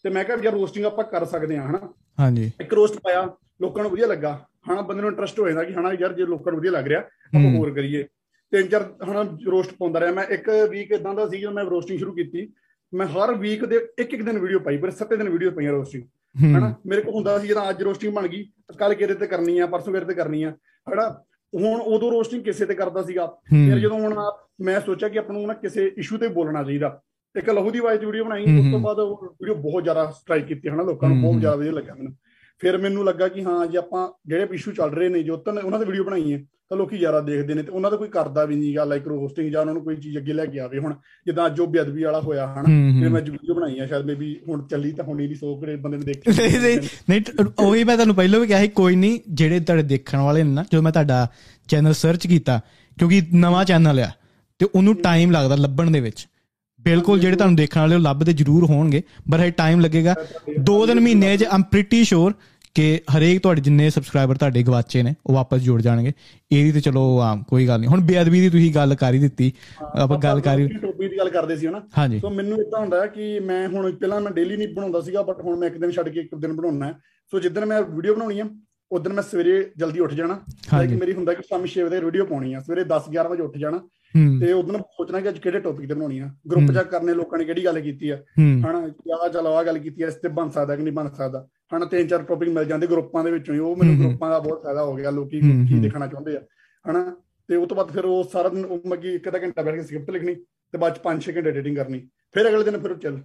ਤੇ 0.06 0.10
ਮੈਂ 0.10 0.24
ਕਿਹਾ 0.24 0.38
ਯਾਰ 0.44 0.54
ਰੋਸਟਿੰਗ 0.54 0.86
ਆਪਾਂ 0.86 1.04
ਕਰ 1.04 1.26
ਸਕਦੇ 1.26 1.58
ਹਾਂ 1.58 1.68
ਹਨਾ। 1.70 1.80
ਹਾਂਜੀ। 2.20 2.52
ਇੱਕ 2.62 2.74
ਰੋਸਟ 2.74 3.00
ਪਾਇਆ 3.04 3.28
ਲੋਕਾਂ 3.62 3.84
ਨੂੰ 3.84 3.92
ਵਧੀਆ 3.92 4.08
ਲੱਗਾ। 4.08 4.34
ਹਨਾ 4.72 4.82
ਬੰਦੇ 4.82 5.02
ਨੂੰ 5.02 5.10
ਇੰਟਰਸਟ 5.10 5.40
ਹੋ 5.40 5.48
ਜਾਂਦਾ 5.48 5.64
ਕਿ 5.64 5.74
ਹਨਾ 5.74 5.92
ਯਾਰ 6.00 6.14
ਜੇ 6.14 6.26
ਲੋਕਾਂ 6.26 6.52
ਨੂੰ 6.52 6.60
ਵਧੀਆ 6.60 6.72
ਲੱਗ 6.72 6.88
ਰਿਹਾ 6.88 7.00
ਆਪਾਂ 7.00 7.52
ਹੋਰ 7.58 7.74
ਕਰੀਏ। 7.74 8.04
ਤਿੰਨ 8.52 8.68
ਚਾਰ 8.68 8.84
ਹਨਾ 9.12 9.22
ਰੋਸਟ 9.46 9.74
ਪਾਉਂਦਾ 9.74 10.00
ਰਿਹਾ। 10.00 10.12
ਮੈਂ 10.12 10.26
ਇੱਕ 10.34 10.50
ਵੀਕ 10.70 10.92
ਇਦਾਂ 10.92 11.14
ਦਾ 11.14 11.28
ਸੀ 11.28 11.40
ਜਦੋਂ 11.40 11.52
ਮੈਂ 11.54 11.64
ਰੋਸਟਿੰਗ 11.64 12.00
ਸ਼ੁਰੂ 12.00 12.14
ਕੀਤੀ। 12.14 12.48
ਮੈਂ 12.94 13.08
ਹਰ 13.08 13.34
ਵੀਕ 13.36 13.66
ਦੇ 13.66 13.80
ਇੱਕ 14.00 14.14
ਇੱਕ 14.14 14.22
ਦਿਨ 14.24 14.40
ਵੀਡੀਓ 14.40 14.60
ਪਾਈ 14.60 14.78
ਪਰ 14.78 14.90
ਸੱਤੇ 14.90 15.16
ਦਿਨ 15.16 15.30
ਵੀਡੀਓ 15.30 15.52
ਪਈਆਂ 15.52 15.72
ਰੋਸਟਿੰਗ 15.72 16.04
ਹਨਾ 16.58 16.74
ਮੇਰੇ 16.88 17.02
ਕੋਲ 17.02 17.14
ਹੁੰਦਾ 17.14 17.38
ਸੀ 17.40 17.48
ਜਦੋਂ 17.48 17.70
ਅੱਜ 17.70 17.84
ਰੋਸਟਿੰਗ 17.84 18.14
ਬਣ 18.14 18.28
ਗਈ 18.28 18.44
ਕੱਲ 18.78 18.94
ਕਿਹਦੇ 18.94 19.14
ਤੇ 19.14 19.28
ਕਰਨੀ 19.28 19.60
ਆ 19.60 19.66
ਪਰਸੋਂ 19.66 19.94
ਕਿਹਦੇ 19.94 20.06
ਤੇ 20.06 20.14
ਕਰਨੀ 20.14 20.44
ਆ। 20.44 20.52
ਹਨਾ 20.94 21.10
ਹੁਣ 21.54 21.82
ਉਦੋਂ 21.82 22.12
ਰੋਸਟਿੰਗ 22.12 22.44
ਕਿਸੇ 22.44 22.66
ਤੇ 22.66 22.76
ਕਰਦਾ 22.76 23.04
ਸੀਗਾ। 23.04 23.26
ਫਿਰ 23.50 23.80
ਜਦੋਂ 23.80 24.00
ਹੁਣ 24.00 24.16
ਮੈਂ 24.62 24.80
ਸੋਚਿਆ 24.82 25.10
ਕਿ 25.10 25.20
ਆਪਾਂ 25.20 25.34
ਨੂੰ 25.34 25.48
ਨਾ 25.48 25.54
ਕਿਸੇ 25.54 25.92
ਇਸ਼ੂ 25.98 26.18
ਤੇ 26.18 26.28
ਬੋਲਣਾ 26.28 26.64
ਚਾਹੀਦਾ। 26.64 27.02
ਇੱਕ 27.38 27.50
ਲਹੂ 27.50 27.72
ਦੀ 27.72 27.80
ਦੀ 27.80 28.06
ਵੀਡੀਓ 28.06 28.24
ਬਣਾਈ 28.24 28.44
ਉਸ 28.60 28.72
ਤੋਂ 28.72 28.80
ਬਾਅਦ 28.80 29.00
ਉਹ 29.00 29.26
ਵੀਡੀਓ 29.26 29.56
ਬਹੁਤ 29.56 29.84
ਜ਼ਿਆਦਾ 29.84 30.12
ਸਟ੍ਰਾਈਕ 30.12 30.46
ਕੀਤੀ 30.46 30.70
ਹਨਾ 30.70 30.84
ਲੋਕਾਂ 30.84 31.10
ਨੂੰ 31.10 31.22
ਬਹੁਤ 31.22 31.40
ਜ਼ਿਆਦਾ 31.40 31.56
ਵਧੀਆ 31.56 31.72
ਲੱਗਾ 31.72 31.94
ਮੈਨੂੰ। 31.94 32.14
ਫਿਰ 32.60 32.78
ਮੈਨੂੰ 32.78 33.06
ਲੱਗਾ 33.06 33.28
ਕਿ 33.28 33.44
ਹਾਂ 33.44 33.68
ਜੇ 33.68 33.78
ਆਪਾਂ 33.78 34.10
ਜਿਹੜੇ 34.28 34.48
ਇਸ਼ੂ 34.54 34.72
ਚੱਲ 34.72 34.90
ਰਹੇ 34.90 35.10
ਨੇ 35.10 35.24
ਜੋ 35.24 35.38
ਤਾਂ 35.38 35.54
ਉਹਨਾਂ 35.54 35.80
ਦੀ 35.80 35.86
ਵੀਡੀਓ 35.86 36.04
ਬਣਾਈ 36.04 36.34
ਹੈ 36.34 36.40
ਤਾਂ 36.70 36.78
ਲੋਕੀ 36.78 36.98
ਜ਼ਿਆਦਾ 36.98 37.20
ਦੇਖਦੇ 37.20 37.54
ਨੇ 37.54 37.64
ਤੇ 37.64 37.72
ਉਹਨਾਂ 37.72 37.92
ਦਾ 37.92 37.98
ਕੋਈ 37.98 38.08
ਕਰਦਾ 38.08 38.46
ਵੀ 38.46 38.56
ਨਹੀਂਗਾ 38.56 38.84
ਲਾਈਕ 38.84 39.08
ਰੋਸਟਿੰਗ 39.08 39.52
ਜਾਂ 39.52 39.62
ਉਹਨਾਂ 39.62 39.74
ਨੂੰ 39.74 39.84
ਕੋਈ 39.84 39.96
ਚੀਜ਼ 39.96 40.18
ਅੱਗੇ 40.18 40.34
ਲੈ 40.34 40.46
ਕੇ 40.46 40.60
ਆਵੇ 40.60 40.80
ਹੁਣ 40.80 40.94
ਜਿੱਦਾਂ 41.26 41.46
ਅੱਜ 41.46 41.60
ਉਹ 41.60 41.68
ਬੇਅਦਬੀ 41.68 42.04
ਵਾਲਾ 42.04 42.22
ਹੋਇਆ 42.22 42.48
ਹਨਾ 42.48 43.00
ਫਿਰ 43.00 43.10
ਮੈਂ 43.10 43.22
ਵੀਡੀਓ 43.22 43.54
ਬਣਾਈ 43.54 43.80
ਆ 43.80 43.86
ਸ਼ਾਇਦ 43.86 44.06
ਮੇਬੀ 44.06 44.40
ਹੁਣ 44.50 44.68
ਚੱਲੀ 44.68 44.92
ਤਾਂ 44.92 45.06
ਹੁਣ 45.06 45.22
ਇਹਦੀ 45.22 45.36
ਸੌ 45.36 45.62
ਘਰੇ 45.62 45.76
ਬੰਦੇ 45.76 45.98
ਨੇ 45.98 46.04
ਦੇਖੀ 46.04 46.32
ਨਹੀਂ 46.32 46.60
ਨਹੀਂ 46.60 46.80
ਨਹੀਂ 47.10 47.46
ਉਹੀ 47.60 47.84
ਮੈਂ 47.84 47.96
ਤੁਹਾਨੂੰ 47.96 48.16
ਪਹਿਲਾਂ 48.16 48.40
ਵੀ 48.40 48.48
ਕਿਹਾ 48.48 48.60
ਸੀ 48.60 48.68
ਕੋਈ 48.68 48.96
ਨਹੀਂ 48.96 49.20
ਜਿਹੜੇ 49.30 49.60
ਤੁਹਾਡੇ 49.60 49.84
ਦੇਖਣ 49.84 50.18
ਵਾਲੇ 50.18 50.44
ਨੇ 50.44 50.54
ਨਾ 50.54 50.64
ਜਦੋਂ 50.64 50.84
ਮੈਂ 50.84 50.92
ਤੁਹਾਡਾ 50.92 51.28
ਚੈਨਲ 51.68 51.94
ਸਰਚ 51.94 52.28
ਕੀਤਾ 52.28 52.62
ਕਿਉਂਕਿ 52.98 53.22
ਨਵਾਂ 53.34 53.66
ਚੈਨਲ 53.66 54.00
ਆ 54.00 54.12
ਤੇ 54.60 54.68
ਉਹਨੂੰ 54.76 54.96
ਟਾਈਮ 54.96 55.32
ਲੱਗਦਾ 55.32 55.56
ਲੱਭਣ 55.56 55.92
ਦੇ 55.92 56.00
ਵਿੱਚ। 56.00 56.28
ਬਿਲਕੁਲ 56.86 57.20
ਜਿਹੜੇ 57.20 57.36
ਤੁਹਾਨੂੰ 57.36 57.56
ਦੇਖਣ 57.56 57.80
ਵਾਲੇ 57.80 57.96
ਉਹ 57.96 58.00
ਲੱਭਦੇ 58.00 58.34
ਜ਼ਰੂਰ 58.34 58.66
ਹੋਣਗੇ 58.66 59.02
ਪਰ 59.32 59.40
ਇਹ 59.40 59.52
ਟਾਈਮ 59.52 59.80
ਲੱਗੇਗਾ। 59.80 60.16
ਦੋ 60.60 60.86
ਦਿਨ 60.86 61.00
ਮਹੀਨੇ 61.00 61.38
'ਚ 61.38 61.44
ਆਮ 61.44 61.64
ਪ੍ਰੀਟੀ 61.64 62.04
ਸ਼ੋਰ 62.04 62.34
ਕਿ 62.76 63.02
ਹਰੇਕ 63.18 63.40
ਤੁਹਾਡੇ 63.40 63.62
ਜਿੰਨੇ 63.62 63.90
ਸਬਸਕ੍ਰਾਈਬਰ 63.90 64.36
ਤੁਹਾਡੇ 64.36 64.64
ਗਵਾਚੇ 64.64 65.04
ਨੇ 65.04 65.16
ਉਹ 65.26 65.34
ਵਾਪਸ 65.34 65.62
ਜੁੜ 65.62 65.82
ਜਾਣਗੇ। 65.82 66.14
ਇਹਦੀ 66.52 66.72
ਤੇ 66.72 66.82
ਚਲੋ 66.82 67.20
ਆਮ 67.20 67.44
ਕੋਈ 67.44 67.68
ਗੱਲ 67.68 67.80
ਨਹੀਂ। 67.80 67.90
ਹੁਣ 67.90 68.02
ਬੇਅਦਬੀ 68.02 68.42
ਦੀ 68.42 68.50
ਤੁਸੀਂ 68.50 68.74
ਗੱਲ 68.74 68.96
ਕਰ 68.96 69.14
ਹੀ 69.14 69.20
ਦਿੱਤੀ। 69.20 69.54
ਆਪਾਂ 70.00 70.18
ਗੱਲ 70.18 70.42
ਕਰ 70.42 70.60
ਹੀ 70.60 70.68
ਟੋਪੀ 70.68 71.08
ਦੀ 71.10 71.18
ਗੱਲ 71.18 71.30
ਕਰਦੇ 71.30 71.56
ਸੀ 71.56 71.68
ਹਨਾ? 71.68 71.82
ਸੋ 72.20 72.30
ਮੈਨੂੰ 72.30 72.62
ਇਦਾਂ 72.62 72.80
ਹੁੰਦਾ 72.80 73.02
ਹੈ 73.02 73.08
ਕਿ 73.08 73.40
ਮੈਂ 73.40 73.68
ਹੁਣ 73.68 73.92
ਪਹਿਲਾਂ 73.92 74.22
ਮੈਂ 74.22 74.32
ਡੇਲੀ 74.32 74.58
ਨਹੀਂ 74.58 74.68
ਬਣਾਉਂਦਾ 74.68 75.02
ਸੀਗਾ 75.02 75.22
ਬਟ 75.22 75.42
ਹੁਣ 75.42 75.60
ਮੈਂ 75.60 75.68
ਇੱਕ 75.68 75.78
ਦਿਨ 75.78 75.92
ਛੱਡ 75.92 76.10
ਕੇ 76.10 76.20
ਇੱਕ 76.20 76.36
ਦਿਨ 76.36 76.54
ਬਣਾਉਣਾ 76.54 76.86
ਹੈ। 76.86 76.94
ਸੋ 77.32 77.40
ਜਿੱਦਣ 77.40 77.66
ਮੈਂ 77.66 77.82
ਵੀਡੀਓ 77.82 78.16
ਬਣਾਉਣੀ 78.16 78.40
ਆ 78.40 78.46
ਉਦੋਂ 78.92 79.12
ਮੈਂ 79.12 79.24
ਸਵੇਰੇ 79.24 79.72
ਜਲਦੀ 79.78 80.00
ਉੱਠ 80.00 80.14
ਜਾਣਾ। 80.14 80.40
ਲਾਈਕ 80.74 80.92
ਮੇਰੀ 80.92 81.14
ਹੁੰਦਾ 81.14 81.34
ਕਿ 81.34 81.42
ਸ਼ਾਮੀ 81.42 81.68
6 81.68 81.84
ਵਜੇ 81.84 82.00
ਵੀਡੀਓ 82.06 82.26
ਪਾਉਣੀ 82.26 82.54
ਆ 82.54 82.60
ਸਵੇਰੇ 82.60 82.84
10 82.84 83.10
11 83.10 83.30
ਵਜੇ 83.30 83.44
ਉੱਠ 83.44 83.58
ਜਾਣਾ। 83.58 83.78
ਹੂੰ 83.78 83.90
ਤੇ 84.42 84.54
ਉਦੋਂ 84.54 84.80
ਸੋਚਣਾ 84.80 85.22
ਕਿ 85.22 85.30
ਅੱਜ 85.30 85.38
ਕਿਹੜੇ 85.38 85.60
ਟੌਪਿਕ 85.60 85.90
ਤੇ 85.90 85.94
ਬਣਾਉਣੀ 85.94 86.20
ਆ। 86.20 86.30
ਗਰੁੱਪ। 86.52 86.72
ਚੈੱਕ 86.74 86.88
ਕਰਨੇ 86.88 87.14
ਲੋਕਾਂ 87.14 87.40
ਨੇ 87.40 87.46
ਕਿਹੜੀ 87.46 87.66
ਗੱਲ 87.66 87.80
ਕੀਤੀ 87.80 88.10
ਆ? 88.10 88.18
ਹਨਾ 88.40 88.80
ਆਹ 89.14 89.30
ਚਲੋ 89.30 89.54
ਆਹ 89.54 89.64
ਗੱਲ 89.64 89.80
ਕੀਤੀ 89.80 90.04
ਆ 90.04 90.08
ਇਸ 90.08 90.14
ਤੇ 90.14 90.28
ਬਣ 90.28 90.50
ਸਕਦਾ 90.50 90.76
ਕਿ 90.76 90.84
ਨਹੀਂ 90.84 90.94
ਬਣ 90.94 91.10
ਸਕਦਾ। 91.10 91.48
ਹਨਾ 91.78 91.86
ਤਿੰਨ 91.86 92.08
ਚਾਰ 92.08 92.24
ਟੌਪਿਕ 92.24 92.50
ਮਿਲ 92.50 92.66
ਜਾਂਦੇ 92.66 92.88
ਗਰੁੱਪਾਂ 92.88 93.24
ਦੇ 93.24 93.32
ਵਿੱਚੋਂ 93.32 93.56
ਹੀ 93.56 93.60
ਉਹ 93.60 93.76
ਮੈਨੂੰ। 93.76 94.08
ਗਰੁੱਪਾਂ 94.08 94.30
ਦਾ 94.30 94.40
ਬਹੁਤ 94.40 94.64
ਫਾਇਦਾ 94.64 94.84
ਹੋ 94.84 94.96
ਗਿਆ 94.96 95.10
ਲੋਕੀ 95.10 95.42
ਕੀ। 95.42 95.80
ਦੇਖਣਾ 95.80 96.08
ਚਾਹੁੰਦੇ 96.08 96.38
ਆ। 96.38 96.42
ਹਨਾ 96.92 97.16
ਤੇ 97.48 97.56
ਉਸ 97.56 97.68
ਤੋਂ 97.68 97.78
ਬਾਅਦ 97.78 97.92
ਫਿਰ 97.92 98.06
ਉਹ 98.06 98.24
ਸਾਰਾ 98.24 98.50
ਦਿਨ 98.50 98.66
ਉਹ 98.66 98.80
ਮੱਗੀ 98.88 99.16
ਇੱਕ 99.16 99.28
ਅੱਧਾ 99.28 99.40
ਘੰਟਾ 99.40 99.62
ਬੈਠ 99.62 99.76
ਕੇ 99.76 99.82
ਸਕ੍ਰਿਪਟ 99.82 100.10
ਲਿਖਣੀ 100.10 100.36
ਤੇ 100.36 100.78
ਬਾਅਦ 100.78 100.96
ਚ 100.96 101.00
5-6 101.04 101.36
ਘੰਟੇ 101.38 101.50
ਐਡੀਟਿੰਗ 101.50 101.76
ਕਰਨੀ। 101.78 102.00
ਫਿਰ 102.34 102.50
ਅਗਲੇ 102.50 102.64
ਦਿਨ 102.64 102.78
ਫਿਰ 102.80 102.94
ਚੱਲ 102.98 103.22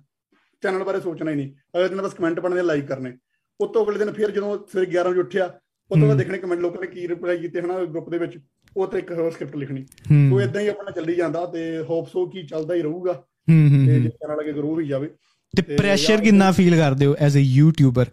ਚੈਨਲ 0.62 0.84
ਬਾਰੇ 0.84 1.00
ਸੋਚਣਾ 1.00 1.30
ਹੀ 1.30 1.36
ਨਹੀਂ। 1.36 1.52
ਅਗਲੇ 1.76 1.88
ਦਿਨ 1.88 2.02
ਬਸ 2.02 2.14
ਕਮੈਂਟ 2.14 2.40
ਪੜ੍ਹਨੇ 2.40 2.62
ਲਾਈਕ 2.62 2.86
ਕਰਨੇ। 2.86 3.16
ਉਸ 3.60 3.70
ਤੋਂ 3.70 3.84
ਅਗਲੇ 3.86 3.98
ਦਿਨ 3.98 4.12
ਫਿਰ 4.12 4.30
ਜਦੋਂ 4.30 4.58
ਸਵੇਰੇ 4.72 4.90
11 4.90 5.10
ਵਜੇ 5.10 5.20
ਉੱਠਿਆ 5.20 5.46
ਉਸ 5.90 6.00
ਤੋਂ। 6.00 6.08
ਬਾਅਦ 6.08 6.18
ਦੇਖਣੇ 6.18 6.38
ਕਮੈਂਟ 6.38 6.60
ਲੋਕਾਂ 6.60 6.80
ਨੇ 6.80 6.86
ਕੀ 6.86 7.08
ਰਿਪਲਾਈ 7.08 7.38
ਕੀਤੇ 7.38 7.60
ਹਨਾ 7.60 7.84
ਗਰੁੱਪ 7.84 8.10
ਦੇ 8.10 8.18
ਵਿੱਚ। 8.18 8.38
ਉਹ 8.76 8.86
ਤੇ 8.86 8.98
ਇੱਕ 8.98 9.12
ਹੋਰ 9.12 9.30
ਸਕ੍ਰਿਪਟ 9.30 9.56
ਲਿਖਣੀ। 9.56 9.80
ਹੂੰ। 9.82 10.30
ਸੋ 10.30 10.40
ਇਦਾਂ 10.40 10.62
ਹੀ 10.62 10.68
ਆਪਣਾ 10.68 10.90
ਚੱਲੀ 10.90 11.14
ਜਾਂਦਾ 11.14 11.46
ਤੇ 11.46 11.78
ਹੋਪ 11.90 12.08
ਸੋ 12.08 12.26
ਕੀ 12.26 12.42
ਚੱਲਦਾ 12.42 12.74
ਹੀ 12.74 12.82
ਰਹੂਗਾ। 12.82 13.12
ਹੂੰ 13.50 13.70
ਹੂੰ, 13.70 13.86
ਤੇ 13.86 13.92
ਹੂੰ। 13.94 14.02
ਜੇ 14.02 14.08
ਚੈਨਲ 14.08 14.40
ਅੱਗੇ 14.40 14.52
ਗਰੋ 14.52 14.74
ਵੀ 14.74 14.88
ਜਾਵੇ। 14.88 15.10
ਤੇ 15.56 15.62
ਪ੍ਰੈਸ਼ਰ 15.62 16.16
ਕਿੰਨਾ 16.16 16.50
ਫੀਲ 16.52 16.76
ਕਰਦੇ 16.76 17.06
ਹੋ 17.06 17.16
ਐਜ਼ 17.20 17.36
ਅ 17.36 17.38
ਯੂਟਿਊਬਰ 17.38 18.06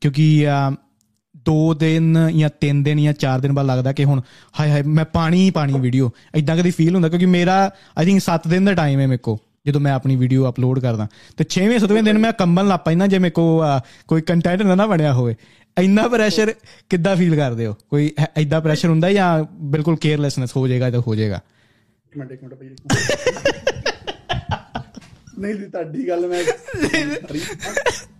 ਕਿਉਂਕਿ 0.00 0.46
ਦੋ 1.36 1.74
ਦਿਨ 1.74 2.18
ਜਾਂ 2.36 2.50
ਤਿੰਨ 2.60 2.82
ਦਿਨ 2.82 3.02
ਜਾਂ 3.02 3.12
ਚਾਰ 3.12 3.40
ਦਿਨ 3.40 3.52
ਬਾਅਦ 3.52 3.66
ਲੱਗਦਾ 3.66 3.92
ਕਿ 3.92 4.04
ਹੁਣ 4.04 4.20
ਹਾਏ 4.60 4.70
ਹਾਏ 4.70 4.82
ਮੈਂ 4.82 5.04
ਪਾਣੀ 5.04 5.44
ਹੀ 5.44 5.50
ਪਾਣੀ 5.50 5.72
ਵੀਡੀਓ 5.80 6.10
ਇਦਾਂ 6.34 6.56
ਕਦੀ 6.56 6.70
ਫੀਲ 6.70 6.94
ਹੁੰਦਾ? 6.94 7.08
ਕਿਉਂਕਿ 7.08 7.26
ਮੇਰਾ 7.26 7.70
ਆਈ 7.98 8.04
ਥਿੰਕ 8.04 8.20
7 8.20 8.48
ਦਿਨ 8.48 8.64
ਦਾ 8.64 8.74
ਟਾਈਮ 8.74 9.00
ਹੈ 9.00 9.06
ਮੇਰੇ 9.06 9.18
ਕੋ 9.18 9.38
ਜਦੋਂ 9.66 9.80
ਮੈਂ 9.80 9.92
ਆਪਣੀ 9.92 10.16
ਵੀਡੀਓ 10.16 10.48
ਅਪਲੋਡ 10.48 10.78
ਕਰਦਾ। 10.78 11.08
ਤੇ 11.36 11.44
6ਵੇਂ 11.50 11.78
7ਵੇਂ 11.78 12.02
ਦਿਨ 12.02 12.18
ਮੈਂ 12.18 12.32
ਕੰਬਲ 12.32 12.68
ਲੱਗ 12.68 12.80
ਪੈਂਦਾ 12.84 13.06
ਜੇ 13.06 13.18
ਮੇਰੇ 13.18 13.30
ਕੋ 13.30 13.62
ਕੋਈ 14.08 14.20
ਕੰਟੈਂਟ 14.20 14.62
ਨਾ 14.62 14.74
ਨਾ 14.74 14.86
ਬਣਿਆ 14.86 15.14
ਹੋਵੇ। 15.14 15.36
ਇੰਨਾ 15.80 16.08
ਪ੍ਰੈਸ਼ਰ 16.08 16.54
ਕਿੱਦਾਂ 16.90 17.16
ਫੀਲ 17.16 17.36
ਕਰਦੇ 17.36 17.66
ਹੋ? 17.66 17.74
ਕੋਈ 17.90 18.12
ਐਦਾਂ 18.36 18.60
ਪ੍ਰੈਸ਼ਰ 18.60 18.88
ਹੁੰਦਾ 18.88 19.12
ਜਾਂ 19.12 19.44
ਬਿਲਕੁਲ 19.52 19.96
ਕੇਅਰਲੈਸਨੈਸ 19.96 20.56
ਹੋ 20.56 20.68
ਜਾਏਗਾ 20.68 20.90
ਤਾਂ 20.90 21.00
ਹੋ 21.00 21.14
ਜਾਏਗਾ? 21.14 21.40
ਇੱਕ 22.06 22.16
ਮਿੰਟ 22.18 22.32
ਇੱਕ 22.32 22.42
ਮਿੰਟ 22.42 22.54
ਭਾਈ। 22.54 22.68
ਨਹੀਂ 25.38 25.54
ਜੀ 25.54 25.64
ਤੁਹਾਡੀ 25.64 26.08
ਗੱਲ 26.08 26.26
ਮੈਂ 26.26 26.44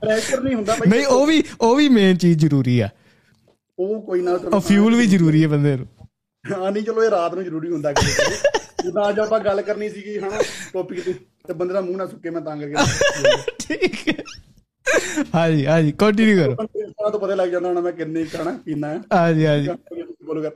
ਪ੍ਰੈਸ਼ਰ 0.01 0.41
ਨਹੀਂ 0.41 0.55
ਹੁੰਦਾ 0.55 0.75
ਭਾਈ। 0.75 0.91
ਨਹੀਂ 0.91 1.07
ਉਹ 1.07 1.27
ਵੀ 1.27 1.43
ਉਹ 1.61 1.77
ਵੀ 1.77 1.89
ਮੇਨ 1.89 2.17
ਚੀਜ਼ 2.17 2.39
ਜ਼ਰੂਰੀ 2.39 2.81
ਆ। 2.81 2.89
ਉਹ 3.79 4.03
ਕੋਈ 4.03 4.21
ਨਾ 4.23 4.33
ਉਹ 4.33 4.61
ਫਿਊਲ 4.61 4.95
ਵੀ 4.95 5.07
ਜ਼ਰੂਰੀ 5.07 5.43
ਹੈ 5.43 5.49
ਬੰਦੇ 5.49 5.77
ਨੂੰ। 5.77 5.87
ਹਾਂ 6.45 6.73
ਨਹੀਂ 6.73 6.83
ਚਲੋ 6.83 7.05
ਇਹ 7.05 7.11
ਰਾਤ 7.11 7.35
ਨੂੰ 7.35 7.45
ਜ਼ਰੂਰੀ 7.45 7.71
ਹੁੰਦਾ 7.71 7.93
ਕਿ 7.93 8.07
ਜਿੱਦਾਂ 8.85 9.09
ਅੱਜ 9.09 9.21
ਆਪਾਂ 9.21 9.41
ਗੱਲ 9.41 9.63
ਕਰਨੀ 9.63 9.89
ਸੀਗੀ 9.89 10.19
ਹਨਾ 10.19 10.43
ਟੌਪਿਕ 10.73 11.01
ਤੇ 11.05 11.13
ਤੇ 11.49 11.53
ਬੰਦੇ 11.53 11.75
ਦਾ 11.75 11.81
ਮੂੰਹ 11.81 11.97
ਨਾ 11.97 12.07
ਸੁੱਕੇ 12.07 12.31
ਮੈਂ 12.31 12.41
ਤਾਂ 12.41 12.57
ਕਰਕੇ। 12.57 12.75
ਠੀਕ 13.59 14.09
ਹੈ। 14.09 14.15
ਹਾਂਜੀ 15.35 15.67
ਹਾਂਜੀ 15.67 15.93
ਕੰਟੀਨਿਊ 15.93 16.37
ਕਰੋ। 16.37 16.55
ਬੰਦੇ 16.55 16.83
ਨੂੰ 16.83 17.11
ਤਾਂ 17.11 17.21
ਪਤਾ 17.21 17.35
ਲੱਗ 17.35 17.49
ਜਾਂਦਾ 17.49 17.69
ਹੁਣ 17.69 17.81
ਮੈਂ 17.81 17.93
ਕਿੰਨੇ 17.93 18.25
ਖਾਣਾ 18.25 18.59
ਪੀਣਾ 18.65 18.89
ਹੈ। 18.89 19.01
ਹਾਂਜੀ 19.13 19.47
ਹਾਂਜੀ। 19.47 19.69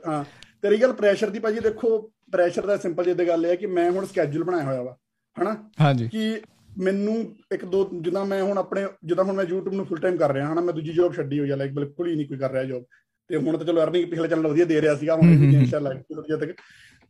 ਹਾਂ। 0.07 0.23
ਤੇਰੀ 0.61 0.77
ਗੱਲ 0.77 0.93
ਪ੍ਰੈਸ਼ਰ 0.93 1.29
ਦੀ 1.29 1.39
ਭਾਜੀ 1.39 1.59
ਦੇਖੋ 1.59 2.11
ਪ੍ਰੈਸ਼ਰ 2.31 2.65
ਦਾ 2.65 2.77
ਸਿੰਪਲ 2.77 3.03
ਜਿਹੀ 3.03 3.27
ਗੱਲ 3.27 3.45
ਇਹ 3.45 3.49
ਹੈ 3.51 3.55
ਕਿ 3.55 3.65
ਮੈਂ 3.65 3.91
ਹੁਣ 3.91 4.05
ਸਕੇਜੂਲ 4.05 4.43
ਬਣਾਇਆ 4.43 4.63
ਹੋਇਆ 4.63 4.81
ਵਾ 4.83 4.97
ਹਨਾ? 5.41 5.71
ਹਾਂਜੀ। 5.81 6.07
ਕਿ 6.07 6.41
ਮੈਨੂੰ 6.79 7.35
ਇੱਕ 7.53 7.65
ਦੋ 7.65 7.89
ਜਿੱਦਾਂ 7.93 8.25
ਮੈਂ 8.25 8.43
ਹੁਣ 8.43 8.57
ਆਪਣੇ 8.57 8.85
ਜਿੱਦਾਂ 9.05 9.25
ਹੁਣ 9.25 9.35
ਮੈਂ 9.35 9.45
YouTube 9.45 9.73
ਨੂੰ 9.73 9.85
ਫੁੱਲ 9.85 9.99
ਟਾਈਮ 9.99 10.17
ਕਰ 10.17 10.33
ਰਿਹਾ 10.33 10.53
ਹਨਾ 10.53 10.61
ਮੈਂ 10.61 10.73
ਦੂਜੀ 10.73 10.93
ਜੌਬ 10.93 11.13
ਛੱਡੀ 11.13 11.39
ਹੋਈ 11.39 11.49
ਆ 11.49 11.55
ਲਾਈਕ 11.55 11.71
ਬਿਲਕੁਲ 11.71 12.07
ਹੀ 12.07 12.15
ਨਹੀਂ 12.15 12.27
ਕੋਈ 12.27 12.37
ਕਰ 12.37 12.51
ਰਿਹਾ 12.51 12.63
ਜੌਬ 12.63 12.83
ਤੇ 13.27 13.37
ਹੁਣ 13.37 13.57
ਤਾਂ 13.57 13.65
ਚਲੋ 13.65 13.83
ਅਰਨਿੰਗ 13.83 14.09
ਪਿਛਲੇ 14.09 14.27
ਚੱਲਣ 14.27 14.47
ਵਧੀਆ 14.47 14.65
ਦੇ 14.65 14.81
ਰਿਹਾ 14.81 14.95
ਸੀਗਾ 14.95 15.15
ਹੁਣ 15.15 15.35
ਵੀ 15.37 15.55
ਇਨਸ਼ਾਅੱਲਾ 15.55 15.89
ਵਧੀਆ 16.17 16.37
ਤੱਕ। 16.37 16.51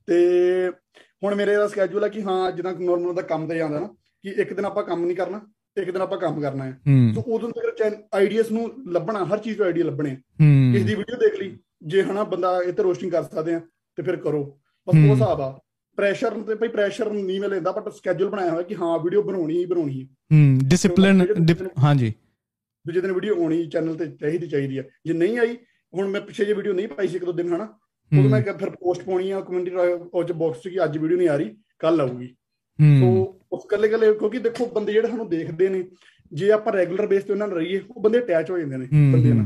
ਤੇ 0.08 0.70
ਹੁਣ 1.24 1.36
ਮੇਰੇ 1.36 1.56
ਦਾ 1.56 1.68
ਸਕੇਜੂਲ 1.68 2.04
ਹੈ 2.04 2.10
ਕਿ 2.10 2.22
ਹਾਂ 2.22 2.52
ਜਿੱਦਾਂ 2.52 2.74
ਨਾਰਮਲ 2.74 3.14
ਦਾ 3.14 3.22
ਕੰਮ 3.22 3.48
ਤੇ 3.48 3.58
ਜਾਂਦਾ 3.58 3.80
ਨਾ 3.80 3.88
ਕਿ 4.24 4.30
ਇੱਕ 4.30 4.54
ਦਿਨ 4.54 4.66
ਆਪਾਂ 4.66 4.84
ਕੰਮ 4.84 5.06
ਨਹੀਂ 5.06 5.18
ਕਰਨਾ 5.18 5.42
ਇੱਕ 5.82 5.92
ਦਿਨ 5.92 6.02
ਆਪਾਂ 6.02 6.18
ਕੰਮ 6.18 6.42
ਕਰਨਾ 6.42 6.66
ਹੈ। 6.66 6.80
ਸੋ 7.14 7.22
ਉਦੋਂ 7.22 7.50
ਤੱਕ 7.50 7.96
ਆਈਡੀਆਸ 8.14 8.52
ਨੂੰ 8.52 8.72
ਲੱਭਣਾ 8.88 9.26
ਹਰ 9.26 9.38
ਚੀਜ਼ 9.38 9.58
ਤੋਂ 9.58 9.66
ਆਈਡੀਆ 9.66 9.86
ਲੱਭਣੇ। 9.86 10.16
ਕਿਸੇ 10.74 10.84
ਦੀ 10.84 10.96
ਵੀਡੀਓ 10.96 11.18
ਦੇਖ 11.18 11.40
ਲਈ 11.40 11.58
ਜੇ 11.84 12.04
ਹਨਾ 12.04 12.24
ਬੰਦਾ 12.24 12.62
ਤੇ 12.64 12.84
ਰੋਸਟਿੰਗ 12.84 13.12
ਕਰ 13.12 13.24
ਸਕਦੇ 13.24 13.54
ਆ 13.54 13.62
ਤੇ 13.96 14.04
ਫਿਰ 14.04 14.16
ਕਰੋ। 14.16 14.44
ਬਸ। 14.88 14.96
ਉਹ 14.96 15.14
ਹਿਸਾਬ 15.14 15.42
ਆ। 15.42 15.60
ਪ੍ਰੈਸ਼ਰ 15.98 16.32
ਤੇ 16.42 16.56
ਭਈ 16.56 16.68
ਪ੍ਰੈਸ਼ਰ 16.68 17.12
ਨਹੀਂ 17.12 17.40
ਮੈਂ 17.42 17.50
ਲੈਂਦਾ 17.50 17.72
ਬਟ 17.72 17.90
ਸਕੇਜੂਲ 17.90 18.30
ਬਣਾਇਆ 18.30 18.50
ਹੋਇਆ 18.52 18.62
ਕਿ 18.62 18.76
ਹਾਂ 18.76 19.00
ਵੀਡੀਓ 19.00 19.22
ਬਣਾਉਣੀ 19.22 19.58
ਹੀ 19.58 19.66
ਬਣਾਉਣੀ 19.66 20.02
ਹੈ। 20.02 20.08
ਹੂੰ 20.32 20.60
ਡਿਸਪਲਿਨ 20.70 21.26
ਹਾਂਜੀ। 21.84 22.14
ਦੂਜੇ 22.88 23.02
ਦਿਨ 23.02 23.12
ਵੀਡੀਓ 23.12 23.42
ਆਉਣੀ 23.42 23.66
ਚੈਨਲ 23.66 23.96
ਤੇ 23.96 24.06
ਚਾਹੀਦੀ 24.08 24.48
ਚਾਹੀਦੀ 24.48 24.78
ਆ 24.78 24.84
ਜੇ 25.06 25.14
ਨਹੀਂ 25.14 25.40
ਆਈ 25.40 25.58
ਹੁਣ 25.94 26.08
ਮੈਂ 26.08 26.22
ਪਿੱਛੇ 26.22 26.46
ਜੇ 26.46 26.54
ਵੀਡੀਓ 26.54 26.74
ਨਹੀਂ 26.74 26.88
ਪਾਈ 26.88 27.08
ਸੀ 27.08 27.16
ਇੱਕ 27.16 27.26
ਦੋ 27.26 27.32
ਦਿਨ 27.32 27.48
ਹਨਾ? 27.48 27.64
ਉਦੋਂ 28.12 28.22
ਹੂੰ 28.24 28.30
ਮੈਂ 28.32 28.42
ਫਿਰ 28.42 28.70
ਪੋਸਟ 28.70 29.04
ਪਾਉਣੀ 29.04 29.32
ਆ 29.32 29.42
ਕਮਿਊਨਿਟੀ 29.42 29.72
ਉਹ 30.14 30.24
ਚ 30.24 30.32
ਬਾਕਸ 30.32 30.62
'ਚ 30.62 30.68
ਕਿ 30.68 30.84
ਅੱਜ 30.84 30.98
ਵੀਡੀਓ 30.98 31.18
ਨਹੀਂ 31.18 31.30
ਆ 31.30 31.36
ਰਹੀ 31.36 31.56
ਕੱਲ 31.80 32.02
ਆਊਗੀ। 32.02 32.36
ਹੂੰ। 32.80 33.00
ਸੋ 33.00 33.39
ਉਸ 33.60 33.66
ਕੱਲੇ 33.70 33.88
ਕੱਲੇ 33.88 34.14
ਕਿਉਂਕਿ 34.14 34.40
ਦੇਖੋ 34.40 34.66
ਬੰਦੇ 34.66 34.94
ਜਿਹੜੇ 34.94 35.08
ਸਾਨੂੰ 35.08 35.30
ਦੇਖਦੇ 35.30 35.70
ਨੇ 35.70 35.84
ਜੇ 36.34 36.52
ਆਪਾਂ 36.52 36.74
ਰੈਗੂਲਰ 36.74 37.08
ਬੇਸ 37.08 37.24
ਤੇ 37.24 37.34
ਉਹਨਾਂ 37.34 37.48
ਨਾਲ 37.48 37.58
ਰਹੀਏ 37.58 37.82
ਉਹ 37.90 38.02
ਬੰਦੇ 38.02 38.20
ਅਟੈਚ 38.20 38.52
ਹੋ 38.52 38.60
ਜਾਂਦੇ 38.60 38.78
ਨੇ 38.78 38.86
ਬੰਦੇ 39.14 39.34
ਨਾਲ। 39.34 39.46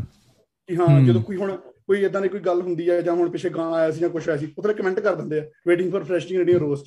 ਕਿ 0.69 0.75
ਹਾਂ। 0.75 1.01
ਜਦੋਂ 1.01 1.21
ਕੋਈ 1.21 1.37
ਹੁਣ 1.37 1.55
ਕੋਈ 1.87 2.03
ਇਦਾਂ 2.03 2.21
ਦੀ 2.21 2.29
ਕੋਈ 2.29 2.39
ਗੱਲ 2.39 2.61
ਹੁੰਦੀ 2.61 2.89
ਹੈ 2.89 3.01
ਜਾਂ 3.01 3.13
ਹੁਣ 3.13 3.29
ਪਿੱਛੇ 3.29 3.49
ਗਾਂ 3.49 3.71
ਆਇਆ 3.73 3.91
ਸੀ 3.91 3.99
ਜਾਂ 3.99 4.09
ਕੁਝ 4.09 4.29
ਆਇਆ 4.29 4.37
ਸੀ 4.37 4.47
ਉਹਦੇ 4.57 4.73
ਕਮੈਂਟ 4.73 4.99
ਕਰ 4.99 5.15
ਦਿੰਦੇ 5.15 5.39
ਆ 5.39 5.45
ਵੇਟਿੰਗ 5.67 5.91
ਫॉर 5.91 6.03
ਫਰੈਸ਼ਿੰਗ 6.03 6.39
ਰੇਡੀਓ 6.39 6.59
ਰੋਸਟ 6.59 6.85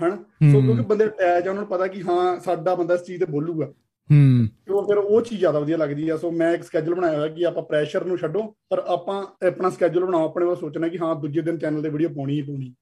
ਹਨ 0.00 0.16
ਸੋ। 0.52 0.60
ਕਿਉਂਕਿ 0.60 0.82
ਬੰਦੇ 0.82 1.06
ਅਟੈਚ 1.06 1.46
ਆ 1.46 1.50
ਉਹਨਾਂ 1.50 1.62
ਨੂੰ 1.62 1.66
ਪਤਾ 1.66 1.86
ਕਿ 1.86 2.02
ਹਾਂ 2.02 2.40
ਸਾਡਾ 2.40 2.74
ਬੰਦਾ 2.74 2.94
ਇਸ 2.94 3.02
ਚੀਜ਼ 3.02 3.20
ਤੇ 3.20 3.26
ਬੋਲੂਗਾ 3.32 3.66
ਹੂੰ 4.10 4.48
ਤੇ 4.66 4.72
ਉਹ 4.72 4.86
ਫਿਰ 4.86 4.98
ਉਹ 4.98 5.22
ਚੀਜ਼ 5.22 5.38
ਜ਼ਿਆਦਾ 5.40 5.58
ਵਧੀਆ 5.58 5.76
ਲੱਗਦੀ 5.76 6.08
ਆ 6.08 6.16
ਸੋ 6.16 6.30
ਮੈਂ 6.30 6.54
ਇੱਕ 6.54 6.62
ਸਕੇਜੂਲ 6.62 6.94
ਬਣਾਇਆ 6.94 7.18
ਹੋਇਆ 7.18 7.28
ਕਿ 7.28 7.46
ਆਪਾਂ 7.46 7.62
ਪ੍ਰੈਸ਼ਰ 7.62 8.04
ਨੂੰ 8.04 8.18
ਛੱਡੋ 8.18 8.42
ਪਰ 8.70 8.78
ਆਪਾਂ 8.86 9.46
ਆਪਣਾ 9.46 9.70
ਸਕੇਜੂਲ 9.70 10.04
ਬਣਾਓ 10.04 10.24
ਆਪਣੇ 10.24 10.46
ਵੱਲ 10.46 10.56
ਸੋਚਣਾ 10.56 10.88
ਕਿ 10.88 10.98
ਹਾਂ 10.98 11.16
ਦੂਜੇ 11.16 11.40
ਦਿਨ 11.40 11.58
ਚੈਨਲ 11.58 11.82
ਤੇ 11.82 11.88
ਵੀਡੀਓ 11.88 12.08
ਪਾਉਣੀ 12.08 12.36
ਹੀ 12.36 12.42
ਪਾਉਣੀ 12.42 12.74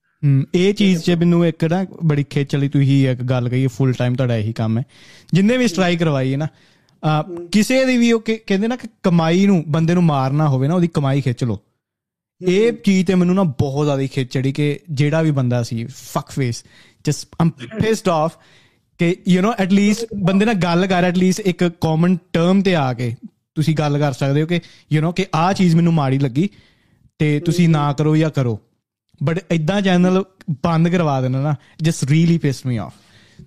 ਇਹ 0.53 0.73
ਚੀਜ਼ 0.73 1.01
'ਚ 1.03 1.11
ਮੈਨੂੰ 1.11 1.45
ਇੱਕ 1.47 1.63
ਨਾ 1.65 1.83
ਬੜੀ 2.03 2.23
ਖੇਚ 2.23 2.55
ਵਾਲੀ 2.55 2.67
ਤੁਸੀਂ 2.69 3.07
ਇੱਕ 3.09 3.21
ਗੱਲ 3.21 3.49
ਕਹੀ 3.49 3.67
ਫੁੱਲ 3.67 3.91
ਟਾਈਮ 3.93 4.15
ਤੁਹਾਡਾ 4.15 4.35
ਇਹੀ 4.38 4.53
ਕੰਮ 4.53 4.77
ਹੈ 4.77 4.83
ਜਿੰਨੇ 5.33 5.57
ਵੀ 5.57 5.67
ਸਟ੍ਰਾਈਕ 5.67 5.99
ਕਰਵਾਈ 5.99 6.31
ਹੈ 6.31 6.38
ਨਾ 6.38 6.47
ਅਹ, 7.03 7.23
ਕਿਸੇ 7.51 7.83
ਦੀ 7.85 7.97
ਵੀ 7.97 8.11
ਉਹ 8.11 8.19
ਕਿ- 8.19 8.39
ਕਹਿੰਦੇ 8.47 8.67
ਨਾ 8.67 8.75
ਕਿ 8.75 8.88
ਕਮਾਈ 9.03 9.45
ਨੂੰ 9.45 9.63
ਬੰਦੇ 9.67 9.93
ਨੂੰ 9.93 10.03
ਮਾਰਨਾ 10.03 10.47
ਹੋਵੇ 10.47 10.67
ਨਾ 10.67 10.75
ਉਹਦੀ 10.75 10.88
ਕਮਾਈ 10.88 11.21
ਖਿੱਚ 11.21 11.43
ਲਓ 11.43 11.59
ਇਹ 12.41 12.71
ਚੀਜ਼ 12.73 13.05
ਤੇ 13.07 13.15
ਮੈਨੂੰ 13.15 13.35
ਨਾ 13.35 13.43
ਬਹੁਤ 13.59 13.85
ਜ਼ਿਆਦਾ 13.85 14.05
ਖਿੱਚ 14.07 14.31
ਚੜੀ 14.31 14.51
ਕਿ 14.51 14.79
ਜਿਹੜਾ 14.91 15.21
ਵੀ 15.21 15.31
ਬੰਦਾ 15.31 15.61
ਸੀ 15.63 15.85
fuck 15.85 16.31
face 16.31 16.63
just 17.05 17.27
am 17.41 17.49
pissed 17.81 18.09
off 18.09 18.38
ਕਿ 18.99 19.15
ਯੂ 19.27 19.41
نو 19.41 19.51
ਐਟ 19.59 19.71
ਲੀਸਟ 19.71 20.13
ਬੰਦੇ 20.15 20.45
ਨਾਲ 20.45 20.55
ਗੱਲ 20.55 20.88
ਕਰ 20.88 21.03
ਐਟ 21.03 21.17
ਲੀਸਟ 21.17 21.39
ਇੱਕ 21.39 21.63
ਕਾਮਨ 21.81 22.17
ਟਰਮ 22.33 22.61
ਤੇ 22.61 22.75
ਆ 22.75 22.91
ਕੇ 22.93 23.15
ਤੁਸੀਂ 23.55 23.75
ਗੱਲ 23.75 23.97
ਕਰ 23.99 24.13
ਸਕਦੇ 24.13 24.41
ਹੋ 24.41 24.47
ਕਿ 24.47 24.59
ਯੂ 24.91 25.01
نو 25.01 25.11
ਕਿ 25.11 25.25
ਆਹ 25.35 25.53
ਚੀਜ਼ 25.53 25.75
ਮੈਨੂੰ 25.75 25.93
ਮਾੜੀ 25.93 26.19
ਲੱਗੀ 26.19 26.49
ਤੇ 27.19 27.39
ਤੁਸੀਂ 27.39 27.69
ਨਾ 27.69 27.91
ਕਰੋ 27.93 28.15
ਜਾਂ 28.17 28.29
ਕਰੋ 28.29 28.59
ਬਟ 29.22 29.44
ਇਦਾਂ 29.50 29.83
ਚੈਨਲ 29.83 30.24
ਬੰਦ 30.64 30.88
ਕਰਵਾ 30.88 31.20
ਦੇਣਾ 31.20 31.40
ਨਾ 31.40 31.54
just 31.83 32.04
really 32.04 32.38
pissed 32.38 32.66
me 32.66 32.76
off 32.76 32.92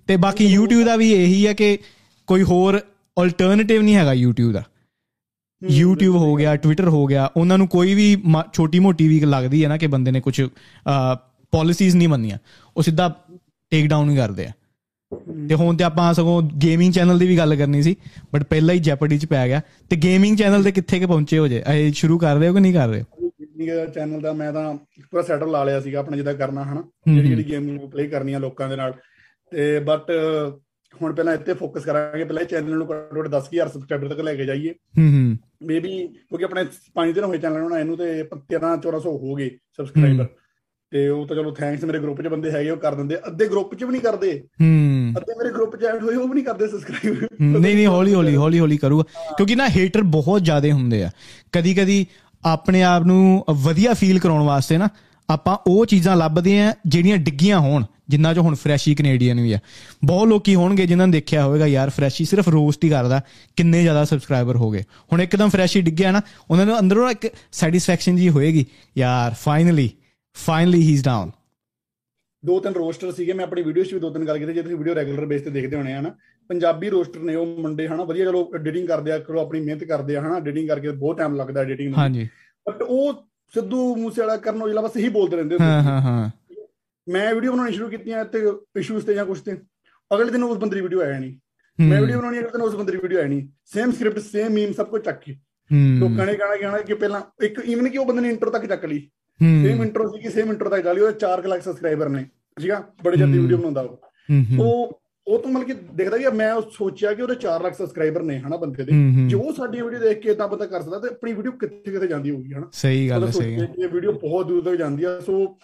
ਤੇ 0.06 0.16
ਬਾਕੀ 0.16 0.58
YouTube 0.58 0.84
ਦਾ 0.84 0.96
ਵੀ 0.96 1.12
ਇਹੀ 1.12 1.46
ਹੈ 1.46 1.52
ਕਿ 1.52 1.78
ਕੋਈ 2.26 2.42
ਹੋਰ 2.42 2.80
ਅਲਟਰਨੇਟਿਵ 3.22 3.82
ਨਹੀਂ 3.82 3.94
ਹੈਗਾ 3.94 4.12
YouTube 4.12 4.52
ਦਾ। 4.52 4.62
YouTube 5.80 6.12
ਹੋ 6.12 6.34
ਗਿਆ, 6.34 6.54
Twitter 6.54 6.90
ਹੋ 6.90 7.06
ਗਿਆ, 7.06 7.30
ਉਹਨਾਂ 7.36 7.58
ਨੂੰ 7.58 7.68
ਕੋਈ 7.68 7.94
ਵੀ 7.94 8.22
ਛੋਟੀ 8.52 8.78
ਮੋਟੀ 8.78 9.08
ਵੀ 9.08 9.20
ਲੱਗਦੀ 9.20 9.64
ਹੈ 9.64 9.68
ਨਾ 9.68 9.76
ਕਿ 9.76 9.86
ਬੰਦੇ 9.86 10.10
ਨੇ 10.10 10.20
ਕੁਝ 10.20 10.42
ਪਾਲਿਸੀਜ਼ 11.50 11.96
ਨਹੀਂ 11.96 12.08
ਮੰਨੀਆਂ। 12.08 12.38
ਉਹ 12.76 12.82
ਸਿੱਧਾ 12.82 13.20
ਟੇਕ 13.70 13.86
ਡਾਊਨ 13.86 14.10
ਹੀ 14.10 14.16
ਕਰਦੇ 14.16 14.46
ਆ। 14.46 14.50
ਤੇ 15.48 15.54
ਹੁਣ 15.54 15.76
ਤੇ 15.76 15.84
ਆਪਾਂ 15.84 16.14
ਸਗੋਂ 16.14 16.42
ਗੇਮਿੰਗ 16.42 16.92
ਚੈਨਲ 16.92 17.18
ਦੀ 17.18 17.26
ਵੀ 17.26 17.38
ਗੱਲ 17.38 17.56
ਕਰਨੀ 17.56 17.82
ਸੀ 17.82 17.96
ਬਟ 18.34 18.42
ਪਹਿਲਾਂ 18.42 18.74
ਹੀ 18.74 18.80
ਜੈਪਰਡੀ 18.80 19.18
ਚ 19.18 19.26
ਪੈ 19.26 19.48
ਗਿਆ। 19.48 19.60
ਤੇ 19.90 19.96
ਗੇਮਿੰਗ 19.96 20.36
ਚੈਨਲ 20.36 20.64
ਤੇ 20.64 20.72
ਕਿੱਥੇ 20.72 20.98
ਕੇ 20.98 21.06
ਪਹੁੰਚੇ 21.06 21.38
ਹੋ 21.38 21.48
ਜੇ? 21.48 21.64
ਇਹ 21.74 21.92
ਸ਼ੁਰੂ 21.92 22.18
ਕਰ 22.18 22.36
ਰਹੇ 22.36 22.48
ਹੋ 22.48 22.54
ਕਿ 22.54 22.60
ਨਹੀਂ 22.60 22.74
ਕਰ 22.74 22.88
ਰਹੇ 22.88 23.02
ਹੋ? 23.02 23.23
ਚੈਨਲ 23.94 24.20
ਦਾ 24.20 24.32
ਮੈਂ 24.32 24.52
ਤਾਂ 24.52 24.74
ਪੂਰਾ 25.10 25.22
ਸੈਟਅਪ 25.22 25.48
ਲਾ 25.48 25.64
ਲਿਆ 25.64 25.80
ਸੀਗਾ 25.80 25.98
ਆਪਣਾ 25.98 26.16
ਜਿੱਦਾਂ 26.16 26.34
ਕਰਨਾ 26.34 26.64
ਹਨਾ? 26.64 26.84
ਜਿਹੜੀ 27.14 27.28
ਜਿਹੜੀ 27.28 27.48
ਗੇਮ 27.48 27.64
ਨੂੰ 27.64 27.90
ਪਲੇ 27.90 28.06
ਕਰਨੀ 28.08 28.32
ਆ 28.32 28.38
ਲੋਕਾਂ 28.38 28.68
ਦੇ 28.68 28.76
ਨਾਲ। 28.76 28.94
ਤੇ 29.50 29.80
ਬਟ 29.80 30.12
ਹੁਣ 31.02 31.14
ਪਹਿਲਾਂ 31.14 31.34
ਇੱਥੇ 31.34 31.54
ਫੋਕਸ 31.54 31.84
ਕਰਾਂਗੇ। 31.84 32.24
ਪਹਿਲਾਂ 32.24 32.44
ਚੈਨਲ 32.44 32.70
ਨੂੰ 32.70 32.90
ਘੱਟੋ 32.90 33.20
ਘੱਟ 33.20 33.28
10000 33.28 33.68
ਸਬਸਕ੍ਰਾਈਬਰ 33.68 34.08
ਤੱਕ 34.08 34.20
ਲੈ 34.20 34.34
ਕੇ 34.34 34.44
ਜਾਈਏ। 34.44 34.70
ਹੂੰ 34.70 35.12
ਹੂੰ। 35.12 35.36
ਮੇਬੀ 35.62 36.08
ਕਿਉਂਕਿ 36.08 36.44
ਆਪਣੇ 36.44 36.64
5 36.94 37.12
ਦਿਨ 37.12 37.24
ਹੋਏ 37.24 37.38
ਚੈਨਲ 37.38 37.58
ਨੂੰ 37.58 37.78
ਇਹਨੂੰ 37.78 37.96
ਤੇ 37.96 38.22
13 38.22 38.76
1400 38.76 39.10
ਹੋ 39.10 39.34
ਗਏ 39.34 39.50
ਸਬਸਕ੍ਰਾਈਬਰ 39.76 40.26
ਤੇ 40.90 41.08
ਉਹ 41.08 41.26
ਤਾਂ 41.26 41.36
ਚਲੋ 41.36 41.50
ਥੈਂਕਸ 41.50 41.84
ਮੇਰੇ 41.84 41.98
ਗਰੁੱਪ 41.98 42.22
'ਚ 42.22 42.26
ਬੰਦੇ 42.26 42.50
ਹੈਗੇ 42.50 42.70
ਉਹ 42.70 42.76
ਕਰ 42.76 42.94
ਦਿੰਦੇ। 42.94 43.16
ਅੱਧੇ 43.16 43.48
ਗਰੁੱਪ 43.48 43.74
'ਚ 43.74 43.84
ਵੀ 43.84 43.90
ਨਹੀਂ 43.90 44.02
ਕਰਦੇ। 44.02 44.40
ਹੂੰ। 44.40 45.12
ਅੱਧੇ 45.16 45.34
ਮੇਰੇ 45.38 45.50
ਗਰੁੱਪ 45.50 45.76
'ਚ 45.76 45.84
ਐਡ 45.84 46.02
ਹੋਏ 46.02 46.16
ਉਹ 46.16 46.28
ਵੀ 46.28 46.34
ਨਹੀਂ 46.34 46.44
ਕਰਦੇ 46.44 46.68
ਸਬਸਕ੍ਰਾਈਬ 46.68 47.16
ਨਹੀਂ 47.40 47.74
ਨਹੀਂ 47.74 47.86
ਹੌਲੀ 47.86 48.14
ਹੌਲੀ 48.14 48.36
ਹੌਲੀ 48.36 48.58
ਹੌਲੀ 48.58 48.76
ਕਰੂਗਾ। 48.76 49.34
ਕਿਉਂਕਿ 49.36 49.54
ਨਾ 49.54 49.68
ਹੇਟਰ 49.68 50.02
ਬਹੁਤ 50.02 50.44
ਜ਼ਿਆਦੇ 50.44 50.72
ਹੁੰਦੇ 50.72 51.04
ਆ। 51.04 51.10
ਕਦੀ 51.52 51.74
ਕਦੀ 51.74 52.06
ਆਪਣੇ 52.44 52.82
ਆਪ 52.82 53.02
ਨੂੰ 53.02 53.44
ਵਧੀਆ 53.50 53.94
ਫੀਲ 53.94 54.18
ਕਰਾਉਣ 54.18 54.42
ਵਾਸਤੇ 54.42 54.78
ਨਾ, 54.78 54.88
ਆਪਾਂ 55.28 55.56
ਉਹ 55.66 55.84
ਚੀਜ਼ਾਂ 55.86 56.16
ਲੱਭਦੇ 56.16 56.60
ਆ 56.62 56.72
ਜਿਹੜੀਆਂ 56.86 57.16
ਡਿੱਗੀਆਂ 57.18 57.58
ਹੋਣ, 57.58 57.84
ਜਿੰਨਾ 58.08 58.32
ਚ 58.34 58.38
ਹੁਣ 58.38 58.54
ਫਰੈਸ਼ੀ 58.54 58.94
ਕੈਨੇਡੀਅਨ 58.94 59.40
ਵੀ 59.40 59.52
ਆ 59.52 59.58
ਬਹੁਤ 60.04 60.28
ਲੋਕੀ 60.28 60.54
ਹੋਣਗੇ 60.54 60.86
ਜਿਨ੍ਹਾਂ 60.86 61.06
ਨੇ 61.06 61.12
ਦੇਖਿਆ 61.12 61.44
ਹੋਵੇਗਾ, 61.44 61.66
ਯਾਰ 61.66 61.90
ਫਰੈਸ਼ੀ 61.90 62.24
ਸਿਰਫ 62.24 62.48
ਰੋਸਟ 62.48 62.84
ਹੀ 62.84 62.90
ਕਰਦਾ, 62.90 63.20
ਕਿੰਨੇ 63.56 63.82
ਜ਼ਿਆਦਾ 63.82 64.04
ਸਬਸਕ੍ਰਾਈਬਰ 64.04 64.56
ਹੋ 64.56 64.70
ਗਏ? 64.70 64.82
ਹੁਣ 65.12 65.20
ਇੱਕਦਮ 65.22 65.48
ਫਰੈਸ਼ੀ 65.48 65.80
ਡਿੱਗਿਆ 65.82 66.10
ਨਾ, 66.10 66.20
ਉਹਨਾਂ 66.50 66.66
ਨੂੰ 66.66 66.78
ਅੰਦਰੋਂ 66.78 67.10
ਇੱਕ 67.10 67.26
ਸੈਟੀਸਫੈਕਸ਼ਨ 67.52 68.16
ਜੀ 68.16 68.28
ਹੋਏਗੀ, 68.28 68.66
ਯਾਰ 68.96 69.34
finally 69.40 69.90
finally 70.36 70.82
he 70.82 70.92
is 70.92 71.04
down 71.04 71.30
ਦੋ 72.44 72.58
ਤਿੰਨ 72.60 72.74
ਰੋਸਟਰ 72.74 73.12
ਸੀਗੇ, 73.12 73.32
ਮੈਂ 73.32 73.44
ਆਪਣੀ 73.44 73.62
ਵੀਡੀਓ 73.62 73.84
'ਚ 73.84 73.92
ਵੀ 73.94 74.00
ਦੋ 74.00 74.10
ਤਿੰਨ 74.10 74.24
ਗੱਲ 74.24 74.38
ਕੀਤੀ, 74.38 74.52
ਜੇ 74.52 74.62
ਤੁਸੀਂ 74.62 74.76
ਵੀਡੀਓ 74.76 74.94
ਰੈਗੂਲਰ 74.94 75.26
ਬੇਸ 75.26 75.42
ਤੇ 75.42 75.50
ਦੇਖਦੇ 75.50 75.76
ਹੋਣੇ 75.76 75.92
ਆ 75.92 76.00
ਨਾ 76.00 76.14
ਪੰਜਾਬੀ 76.48 76.90
ਰੋਸਟਰ 76.90 77.20
ਨੇ 77.20 77.34
ਉਹ 77.34 77.46
ਮੁੰਡੇ 77.46 77.88
ਹਨਾ 77.88 78.04
ਵਧੀਆ 78.04 78.24
ਚਲੋ 78.24 78.50
ਐਡੀਟਿੰਗ 78.54 78.88
ਕਰਦੇ 78.88 79.12
ਆ 79.12 79.18
ਕਰੋ 79.18 79.40
ਆਪਣੀ 79.40 79.60
ਮਿਹਨਤ 79.60 79.84
ਕਰਦੇ 79.84 80.16
ਆ 80.16 80.20
ਹਨਾ 80.20 80.36
ਐਡੀਟਿੰਗ 80.36 80.68
ਕਰਕੇ 80.68 80.90
ਬਹੁਤ 80.90 81.18
ਟਾਈਮ 81.18 81.36
ਲੱਗਦਾ 81.36 81.60
ਐਡੀਟਿੰਗ 81.60 81.88
ਨੂੰ। 81.88 81.98
ਹਾਂਜੀ। 81.98 82.28
ਬਟ 82.66 82.82
ਉਹ 82.82 83.12
ਸਿੱਧੂ 83.54 83.94
ਮੂਸੇ 83.96 84.20
ਵਾਲਾ 84.20 84.36
ਕਰਨ 84.36 84.62
ਔਜਲਾ 84.62 84.80
ਬਸ 84.80 84.96
ਇਹੀ 84.96 85.08
ਬੋਲਦੇ 85.08 85.36
ਰਹਿੰਦੇ 85.36 85.54
ਹੁੰਦੇ 85.54 85.70
ਹਾਂ। 85.70 85.82
ਹਾਂ 85.82 86.00
ਹਾਂ। 86.00 86.30
ਮੈਂ 87.06 87.34
ਵੀਡੀਓ 87.34 87.52
ਬਣਾਉਣੀ 87.52 87.72
ਸ਼ੁਰੂ 87.72 87.88
ਕੀਤੀਆਂ 87.88 88.24
ਤੇ 88.24 88.42
ਇਸ਼ੂਜ਼ 88.78 89.06
ਤੇ 89.06 89.14
ਜਾਂ 89.14 89.24
ਕੁਝ 89.26 89.38
ਤੇ। 89.40 89.56
ਅਗਲੇ 90.10 90.30
ਦਿਨ 90.32 90.44
ਉਸ 90.44 90.58
ਬੰਦੇ 90.58 90.76
ਦੀ 90.76 90.82
ਵੀਡੀਓ 90.82 91.00
ਆਇਆ 91.00 91.18
ਨਹੀਂ 91.18 91.34
ਮੈਂ 91.78 92.00
ਵੀਡੀਓ 92.00 92.18
ਬਣਾਉਣੀ 92.18 92.38
ਅਗਲੇ 92.38 92.50
ਦਿਨ 92.50 92.62
ਉਸ 92.62 92.74
ਬੰਦੇ 92.74 92.92
ਦੀ 92.92 92.98
ਵੀਡੀਓ 92.98 93.18
ਆਇਆ 93.18 93.28
ਨਹੀਂ 93.28 93.46
ਸੇਮ 93.64 93.92
ਸਕ੍ਰਿਪਟ 93.92 94.18
ਸੇਮ 94.18 94.52
ਮੀਮ 94.52 94.72
ਸਭ 94.72 94.86
ਕੁਝ 94.86 95.02
ਚੱਕ 95.02 95.20
ਕੇ। 95.20 95.36
ਲੋਕਾਂ 96.00 96.26
ਨੇ 96.26 96.34
ਕਹਿਣਾ 96.34 96.56
ਕਹਿਣਾ 96.56 96.78
ਕਿ 96.78 96.94
ਪਹਿਲਾਂ 96.94 97.20
ਇੱਕ 97.44 97.58
ਇਵਨ 97.64 97.88
ਕਿ 97.88 97.98
ਉਹ 97.98 98.06
ਬੰਦੇ 98.06 98.22
ਨੇ 98.22 98.28
ਇੰਟਰੋ 98.28 98.50
ਤੱਕ 98.50 98.66
ਚੱਕ 98.66 98.84
ਲਈ। 98.84 98.98
ਸੇਮ 99.40 99.82
ਇੰਟਰੋ 99.82 100.08
ਸੀ 100.08 100.20
ਕਿ 100.22 100.30
ਸੇਮ 100.30 100.52
ਇੰਟਰੋ 100.52 100.70
ਤੱਕ 100.70 100.84
ਚੱਲੀ 100.84 101.00
ਉਹਦੇ 101.00 101.18
4 101.18 101.46
ਲੱਖ 101.48 101.62
ਸਬਸਕ੍ਰਾਈਬਰ 101.62 102.08
ਨੇ। 102.08 102.24
ਸੀਗਾ 102.60 102.82
ਬੜੇ 103.04 103.16
ਜਲਦੀ 103.16 103.38
ਵੀਡੀਓ 103.38 103.56
ਬਣਾਉਂਦਾ 103.58 103.80
ਉਹ 104.60 105.00
ਉਹ 105.26 105.34
ਉਹ 105.34 105.38
ਤੋਂ 105.38 105.50
ਮਤਲਬ 105.50 105.66
ਕਿ 105.66 105.74
ਦੇਖਦਾ 105.94 106.18
ਕਿ 106.18 106.28
ਮੈਂ 106.28 106.52
ਉਹ 106.52 106.62
ਸੋਚਿਆ 106.72 107.14
ਕਿ 107.14 107.22
ਉਹਦੇ 107.22 107.34
4 107.34 107.62
ਲੱਖ 107.62 107.78
ਸਬਸਕ੍ਰਾਈਬਰ 107.78 108.22
ਨੇ 108.22 108.38
ਹਨਾ 108.38 108.56
ਬੰਦੇ 108.56 108.84
ਦੇ। 108.84 108.92
ਹੂੰ, 108.92 109.14
ਹੂੰ। 109.18 109.28
ਜੋ 109.28 109.52
ਸਾਡੀਆਂ 109.56 109.84
ਵੀਡੀਓ 109.84 109.98
ਦੇਖ 109.98 110.18
ਕੇ 110.18 110.30
ਇਦਾਂ 110.30 110.48
ਬੰਦਾ 110.48 110.66
ਕਰ 110.66 110.82
ਸਕਦਾ 110.82 110.98
ਤੇ 110.98 111.08
ਆਪਣੀ 111.08 111.32
ਵੀਡੀਓ 111.32 111.52
ਕਿੱਥੇ 111.52 111.90
ਕਿੱਥੇ 111.90 112.06
ਜਾਂਦੀ 112.06 112.30
ਹੋਊਗੀ 112.30 112.52
ਹਨਾ? 112.52 112.68
ਸਹੀ 112.72 113.08
ਗੱਲ 113.08 113.26
ਹੈ 113.26 113.30
ਸਹੀ 113.30 113.56
ਕਿ 113.56 113.82
ਇਹ 113.82 113.88
ਵੀਡੀਓ 113.88 114.12
ਬਹੁਤ 114.12 114.46
ਦੂਰ 114.46 114.62
ਤੱਕ 114.62 114.74
ਜਾਂਦੀ 114.74 115.04
ਆ 115.04 115.20
ਸੋ 115.26 115.58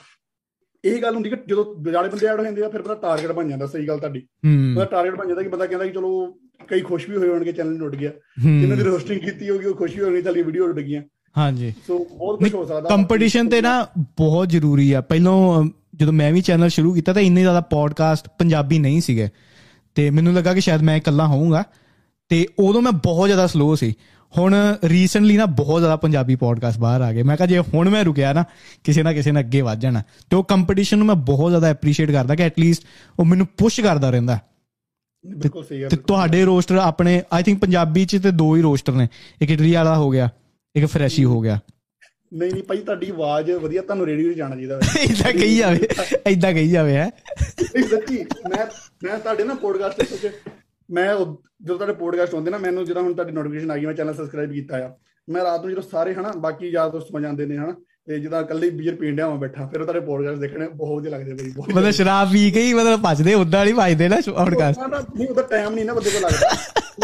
ਇਹ 0.85 1.03
ਗੱਲ 1.03 1.15
ਹੁੰਦੀ 1.15 1.31
ਕਿ 1.31 1.37
ਜਦੋਂ 1.49 1.83
ਵਿਚਾਲੇ 1.83 2.09
ਬੰਦੇ 2.09 2.27
ਐਡ 2.27 2.39
ਹੋ 2.39 2.45
ਜਾਂਦੇ 2.45 2.65
ਆ 2.65 2.69
ਫਿਰ 2.69 2.83
ਬੰਦਾ 2.83 2.95
ਟਾਰਗੇਟ 2.95 3.33
ਬਣ 3.33 3.49
ਜਾਂਦਾ 3.49 3.67
ਸਹੀ 3.67 3.89
ਗੱਲ 3.89 3.99
ਤੁਹਾਡੀ। 3.99 4.21
ਹੂੰ। 4.21 4.71
ਉਹਦਾ 4.71 4.85
ਟਾਰਗੇਟ 4.85 5.15
ਬਣ 5.15 5.29
ਜਾਂਦਾ 5.29 5.43
ਕਿ 5.43 5.49
ਬੰਦਾ 5.49 5.67
ਕਹਿੰਦਾ 5.67 5.87
ਕਿ 5.87 5.93
ਚਲੋ 5.93 6.39
ਕਈ 6.69 6.81
ਖੁਸ਼ 6.81 7.11
ਵੀ 7.11 7.17
ਹੋਏ 7.17 7.29
ਹੋਣਗੇ 7.29 7.53
ਚੈਨਲ 7.53 7.77
ਨੂੰ 7.77 7.87
ਉੱਡ 7.87 7.97
ਗਿਆ। 7.97 8.11
ਜਿਨ੍ਹਾਂ 8.43 8.77
ਦੀ 8.77 8.85
ਹੂੰ 8.85 8.93
ਰੋਸਟਿੰਗ 8.93 9.21
ਕੀਤੀ 9.21 9.51
ਹੋਗੀ 9.51 9.67
ਉਹ 9.67 9.75
ਖੁਸ਼ 9.75 9.99
ਵੀ 9.99 10.05
ਹੋਣਗੇ 10.05 10.23
ਚੱਲੀ 10.23 10.43
ਵੀਡੀਓ 10.43 10.65
ਉੱਡ 10.65 10.81
ਗਈਆਂ। 10.81 11.03
ਹਾਂਜੀ। 11.37 11.75
ਸੋ 11.87 12.05
ਬਹੁਤ 12.05 12.39
ਕੁਝ 12.39 12.55
ਹੋ 12.55 12.65
ਸਕਦਾ। 12.65 12.89
ਕੰਪੀਟੀਸ਼ਨ 12.89 13.49
ਤੇ 13.49 13.61
ਨਾ 13.61 13.87
ਬਹੁਤ 13.99 14.49
ਜ਼ਰੂਰੀ 14.49 14.93
ਆ। 14.93 15.01
ਪਹਿਲਾਂ 15.01 15.65
ਜਦੋਂ 15.95 16.13
ਮੈਂ 16.13 16.33
ਵੀ 16.33 16.41
ਚੈਨਲ 16.41 16.69
ਸ਼ੁਰੂ 16.69 16.95
ਕੀਤਾ 16.95 17.13
ਤਾਂ 17.13 17.23
ਇੰਨੇ 17.23 17.41
ਜ਼ਿਆਦਾ 17.41 17.61
ਪੋਡਕਾਸਟ 17.61 18.29
ਪੰਜਾਬੀ 18.39 18.79
ਨਹੀਂ 18.79 19.01
ਸੀਗੇ। 19.01 19.29
ਤੇ 20.01 20.11
ਮੈਨੂੰ 20.11 20.35
ਲੱਗਾ 20.35 20.55
ਕਿ 20.55 20.61
ਸ਼ਾਇਦ 20.61 20.83
ਮੈਂ 20.83 20.97
ਇਕੱਲਾ 20.97 21.27
ਹੋਊਂਗਾ। 21.27 21.65
ਤੇ 22.29 22.47
ਉਦੋਂ 22.59 22.83
ਮੈਂ 22.83 22.93
ਬਹੁਤ 22.93 23.29
ਜ਼ਿਆਦਾ 23.29 23.47
ਸਲੋ 23.47 23.77
ਸੀ। 23.77 23.95
ਹੁਣ 24.39 24.77
ਰੀਸੈਂਟਲੀ 24.85 25.37
ਨਾ 25.37 25.47
ਬਹੁਤ 25.47 25.81
ਜ਼ਿਆਦਾ 25.81 25.97
ਪੰਜਾਬੀ 25.97 26.37
ਪੋਡਕਾਸਟ 26.37 26.79
ਬਾਹਰ 26.79 27.01
ਆ 27.01 27.13
ਗਏ। 27.13 27.23
ਮੈਂ 27.23 27.37
ਕਿਹਾ 27.37 27.47
ਜੇ 27.47 27.59
ਹੁਣ 27.59 27.89
ਮੈਂ 27.89 28.05
ਰੁਕਿਆ 28.05 28.33
ਨਾ 28.33 28.45
ਕਿਸੇ 28.85 29.03
ਨਾ 29.03 29.13
ਕਿਸੇ 29.13 29.33
ਨੇ 29.33 29.41
ਅੱਗੇ 29.41 29.61
ਵੱਧ 29.61 29.81
ਜਾਣਾ। 29.81 30.03
ਤੇ 30.31 30.37
ਉਹ 30.37 30.45
ਕੰਪੀਟੀਸ਼ਨ 30.45 30.99
ਨੂੰ 30.99 31.07
ਮੈਂ 31.07 31.15
ਬਹੁਤ 31.15 31.51
ਜ਼ਿਆਦਾ 31.51 31.67
ਐਪਰੀਸ਼ੀਏਟ 31.67 32.11
ਕਰਦਾ 32.11 32.35
ਕਿ 32.35 32.43
ਐਟਲੀਸਟ 32.43 32.83
ਉਹ 33.19 33.25
ਮੈਨੂੰ 33.25 33.47
ਪੁਸ਼ 33.47 33.81
ਕਰਦਾ 33.81 34.11
ਰਹਿੰਦਾ। 34.11 34.39
ਬਿਲਕੁਲ 35.27 35.65
ਸਹੀ 35.65 35.83
ਹੈ 35.83 35.89
ਤੇ 35.89 35.97
ਤੁਹਾਡੇ 35.97 36.45
ਰੋਸਟਰ 36.45 36.77
ਆਪਣੇ 36.77 37.23
ਆਈ 37.33 37.43
ਥਿੰਕ 37.43 37.61
ਪੰਜਾਬੀ 37.61 38.05
ਚ 38.05 38.23
ਤੇ 38.23 38.31
ਦੋ 38.31 38.57
ਹੀ 38.57 38.63
ਰੋਸਟਰ 38.63 38.93
ਨੇ। 38.93 39.09
ਇੱਕ 39.43 39.51
ਇਟਲੀ 39.51 39.73
ਵਾਲਾ 39.73 39.97
ਹੋ 39.97 40.11
ਗਿਆ 40.11 40.29
ਇੱਕ 40.77 40.87
ਫਰੈਸ਼ੀ 40.87 41.25
ਹੋ 41.25 41.41
ਗਿਆ। 41.41 41.61
ਨਹੀਂ 42.33 42.53
ਨਹੀਂ 42.53 42.63
ਭਾਈ 42.63 42.79
ਤੁਹਾਡੀ 42.79 43.09
ਆਵਾਜ਼ 43.11 43.51
ਵਧੀਆ 43.51 43.83
ਤੁਹਾਨੂੰ 43.83 44.07
ਰੇਡੀਓ 44.07 44.33
'ਚ 44.33 44.37
ਜਾਣਾ 44.37 44.55
ਚਾਹੀਦਾ 44.57 44.77
ਵੈਸੇ। 44.77 45.01
ਇਦਾਂ 45.03 45.33
ਕਹੀ 45.33 45.57
ਜਾਵੇ 45.57 45.89
ਇਦਾਂ 46.27 46.53
ਕਹੀ 46.53 46.71
ਜਾਵੇ 46.71 46.95
ਹੈ। 46.97 47.07
ਨਹੀਂ 47.75 47.83
ਸੱਚੀ 47.89 48.17
ਮੈਂ 48.49 48.67
ਮੈਂ 49.05 49.19
ਤੁਹਾਡੇ 49.19 49.45
ਨਾ 49.45 49.55
ਪੋਡਕਾਸਟ 49.55 49.97
ਤੇ 49.97 50.05
ਸੋਚੇ 50.05 50.31
ਮੈਂ 50.89 51.07
ਜਦੋਂ 51.15 51.77
ਤੁਹਾਡੇ 51.77 51.93
ਪੋਡਕਾਸਟ 51.93 52.35
ਹੁੰਦੇ 52.35 52.51
ਨਾ 52.51 52.59
ਮੈਨੂੰ 52.59 52.85
ਜਦੋਂ 52.85 53.03
ਹੁਣ 53.03 53.15
ਤੁਹਾਡੀ 53.15 53.33
ਨੋਟੀਫਿਕੇਸ਼ਨ 53.33 53.71
ਆ 53.71 53.77
ਗਈ 53.77 53.87
ਮੈਂ 53.87 53.95
ਚੈਨਲ 53.95 54.15
ਸਬਸਕ੍ਰਾਈਬ 54.15 54.53
ਕੀਤਾ 54.53 54.77
ਆ। 54.87 54.95
ਮੈਂ 55.29 55.45
ਰਾਤ 55.45 55.61
ਨੂੰ 55.61 55.71
ਜਦੋਂ 55.71 55.83
ਸਾਰੇ 55.83 56.15
ਹਨਾ 56.15 56.33
ਬਾਕੀ 56.37 56.69
ਯਾਰ 56.69 56.91
ਦੋਸਤ 56.91 57.07
ਸਮਝ 57.09 57.23
ਜਾਂਦੇ 57.23 57.47
ਨੇ 57.47 57.57
ਹਨਾ 57.57 57.75
ਤੇ 58.07 58.19
ਜਦੋਂ 58.19 58.41
ਇਕੱਲੇ 58.41 58.71
ਬੀਅਰ 58.71 58.95
ਪੀਣ 58.95 59.17
ਡਿਆ 59.17 59.29
ਮੈਂ 59.29 59.37
ਬੈਠਾ 59.37 59.67
ਫਿਰ 59.67 59.83
ਤੁਹਾਡੇ 59.85 60.01
ਪੋਡਕਾਸਟ 60.01 60.39
ਦੇਖਣੇ 60.41 60.69
ਬਹੁਤ 60.69 60.99
ਵਧੀਆ 60.99 61.11
ਲੱਗਦੇ 61.11 61.35
ਬਈ 61.35 61.51
ਬਹੁਤ 61.51 61.75
ਮਤਲਬ 61.75 61.91
ਸ਼ਰਾਬ 61.91 62.33
ਪੀ 62.33 62.51
ਕੇ 62.51 62.63
ਹੀ 62.63 62.75
ਮਤਲਬ 62.75 63.03
ਭੱਜਦੇ 63.03 63.35
ਉਦਾਂ 63.35 63.65
ਨਹੀਂ 63.65 63.75
ਭੱਜਦੇ 63.75 64.09
ਨਾ 64.09 64.17
ਪੋਡਕਾਸਟ 64.27 64.79
ਨਹੀਂ 65.17 65.29
ਉਹਦਾ 65.29 65.43
ਟਾਈਮ 65.43 65.75
ਨਹੀਂ 65.75 65.85
ਨਾ 65.85 65.95
ਬੰਦੇ 65.95 66.11
ਕੋਲ 66.11 66.21
ਲੱਗਦਾ। 66.21 66.49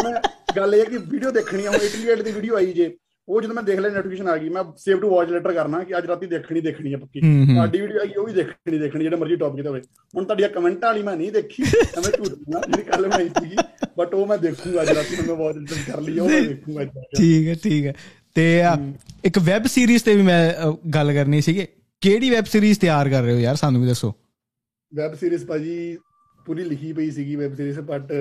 ਮੈਂ 0.03 0.21
ਗੱਲ 0.57 0.75
ਇਹ 0.75 0.79
ਹੈ 0.79 0.85
ਕਿ 0.85 0.97
ਵੀਡੀਓ 0.97 1.31
ਦੇਖਣੀ 1.31 1.65
ਆ 1.65 1.69
ਹੁਣ 1.69 1.77
ਇਟਲੀ 1.77 2.07
ਗੇਟ 2.07 2.21
ਦੀ 2.21 2.31
ਵੀਡੀਓ 2.31 2.55
ਆਈ 2.55 2.73
ਜੇ। 2.73 2.95
ਉਹ 3.27 3.41
ਜਦੋਂ 3.41 3.55
ਮੈਂ 3.55 3.63
ਦੇਖ 3.63 3.79
ਲਿਆ 3.79 3.91
ਨੋਟੀਫਿਕੇਸ਼ਨ 3.91 4.27
ਆ 4.27 4.35
ਗਈ 4.37 4.49
ਮੈਂ 4.49 4.63
ਸੇਵ 4.77 4.99
ਟੂ 4.99 5.09
ਵਾਚ 5.09 5.29
ਲੈਟਰ 5.29 5.53
ਕਰਨਾ 5.53 5.83
ਕਿ 5.83 5.97
ਅੱਜ 5.97 6.05
ਰਾਤੀ 6.05 6.25
ਦੇਖਣੀ 6.25 6.61
ਦੇਖਣੀ 6.61 6.95
ਪੱਕੀ। 6.95 7.21
ਹੂੰ, 7.23 7.31
ਹੂੰ। 7.37 7.53
ਤੁਹਾਡੀ 7.55 7.81
ਵੀਡੀਓ 7.81 7.99
ਆਈ 8.01 8.13
ਉਹ 8.17 8.25
ਵੀ 8.25 8.33
ਦੇਖਣੀ 8.33 8.77
ਦੇਖਣੀ 8.79 9.03
ਜਿਹੜਾ 9.03 9.17
ਮਰਜ਼ੀ 9.17 9.35
ਟੌਪਿਕ 9.35 9.63
ਤੇ 9.63 9.69
ਹੋਵੇ। 9.69 9.81
ਹੁਣ 10.15 10.23
ਤੁਹਾਡੀਆਂ 10.23 10.49
ਕਮੈਂਟਾਂ 10.49 10.89
ਵਾਲੀ 10.89 11.03
ਮੈਂ 11.03 11.15
ਨਹੀਂ 11.17 11.31
ਦੇਖੀ 11.31 11.63
ਮੈਂ 11.63 12.11
ਝੂਠ 12.17 12.29
ਬੋਲਾਂ 12.29 12.61
ਜਿਹੜੀ 12.61 12.83
ਕੱਲ 12.83 13.07
ਬਣਾਈ 13.07 13.29
ਸੀਗੀ 13.29 13.55
ਬਟ 13.97 14.13
ਉਹ 14.13 14.25
ਮੈਂ 14.27 14.37
ਦੇਖੂੰਗਾ 14.37 14.81
ਅੱਜ 14.81 14.89
ਰਾਤੀ 14.89 15.15
ਮੈਂ 15.27 15.35
ਵਾਚ 15.35 15.57
ਲੈਟਰ 15.57 15.91
ਕਰ 15.91 16.01
ਲਈ 16.01 16.19
ਉਹ 16.19 16.29
ਮੈਂ 16.29 16.41
ਦੇਖੂੰਗਾ। 16.41 16.83
ਠੀਕ 17.17 17.47
ਹੈ 17.47 17.55
ਠੀਕ 17.63 17.85
ਹੈ। 17.85 17.93
ਤੇ 18.35 18.61
ਇੱਕ 19.25 19.39
ਵੈਬ 19.39 19.65
ਸੀਰੀਜ਼ 19.65 20.03
ਤੇ 20.03 20.15
ਵੀ 20.15 20.21
ਮੈਂ 20.21 20.53
ਗੱਲ 20.89 21.13
ਕਰਨੀ 21.13 21.41
ਸੀਗੀ। 21.41 21.65
ਕਿਹੜੀ 22.01 22.29
ਵੈਬ 22.29 22.45
ਸੀਰੀਜ਼ 22.45 22.79
ਤਿਆਰ 22.79 23.09
ਕਰ 23.09 23.21
ਰਹੇ 23.23 23.33
ਹੋ 23.33 23.39
ਯਾਰ? 23.39 23.55
ਸਾਨੂੰ 23.55 23.81
ਵੀ 23.81 23.87
ਦੱਸੋ। 23.87 24.13
ਵੈਬ 24.91 25.13
ਸੀਰੀਜ਼ 25.13 25.45
ਭਾਜੀ 25.45 25.97
ਪੂਰੀ 26.45 26.63
ਲਿਖੀ 26.63 26.93
ਪਈ 26.93 27.11
ਸੀਗੀ 27.11 27.35
ਵੈਬ 27.35 27.55
ਸੀਰੀਜ਼ 27.55 27.79
ਬਟ 27.79 28.11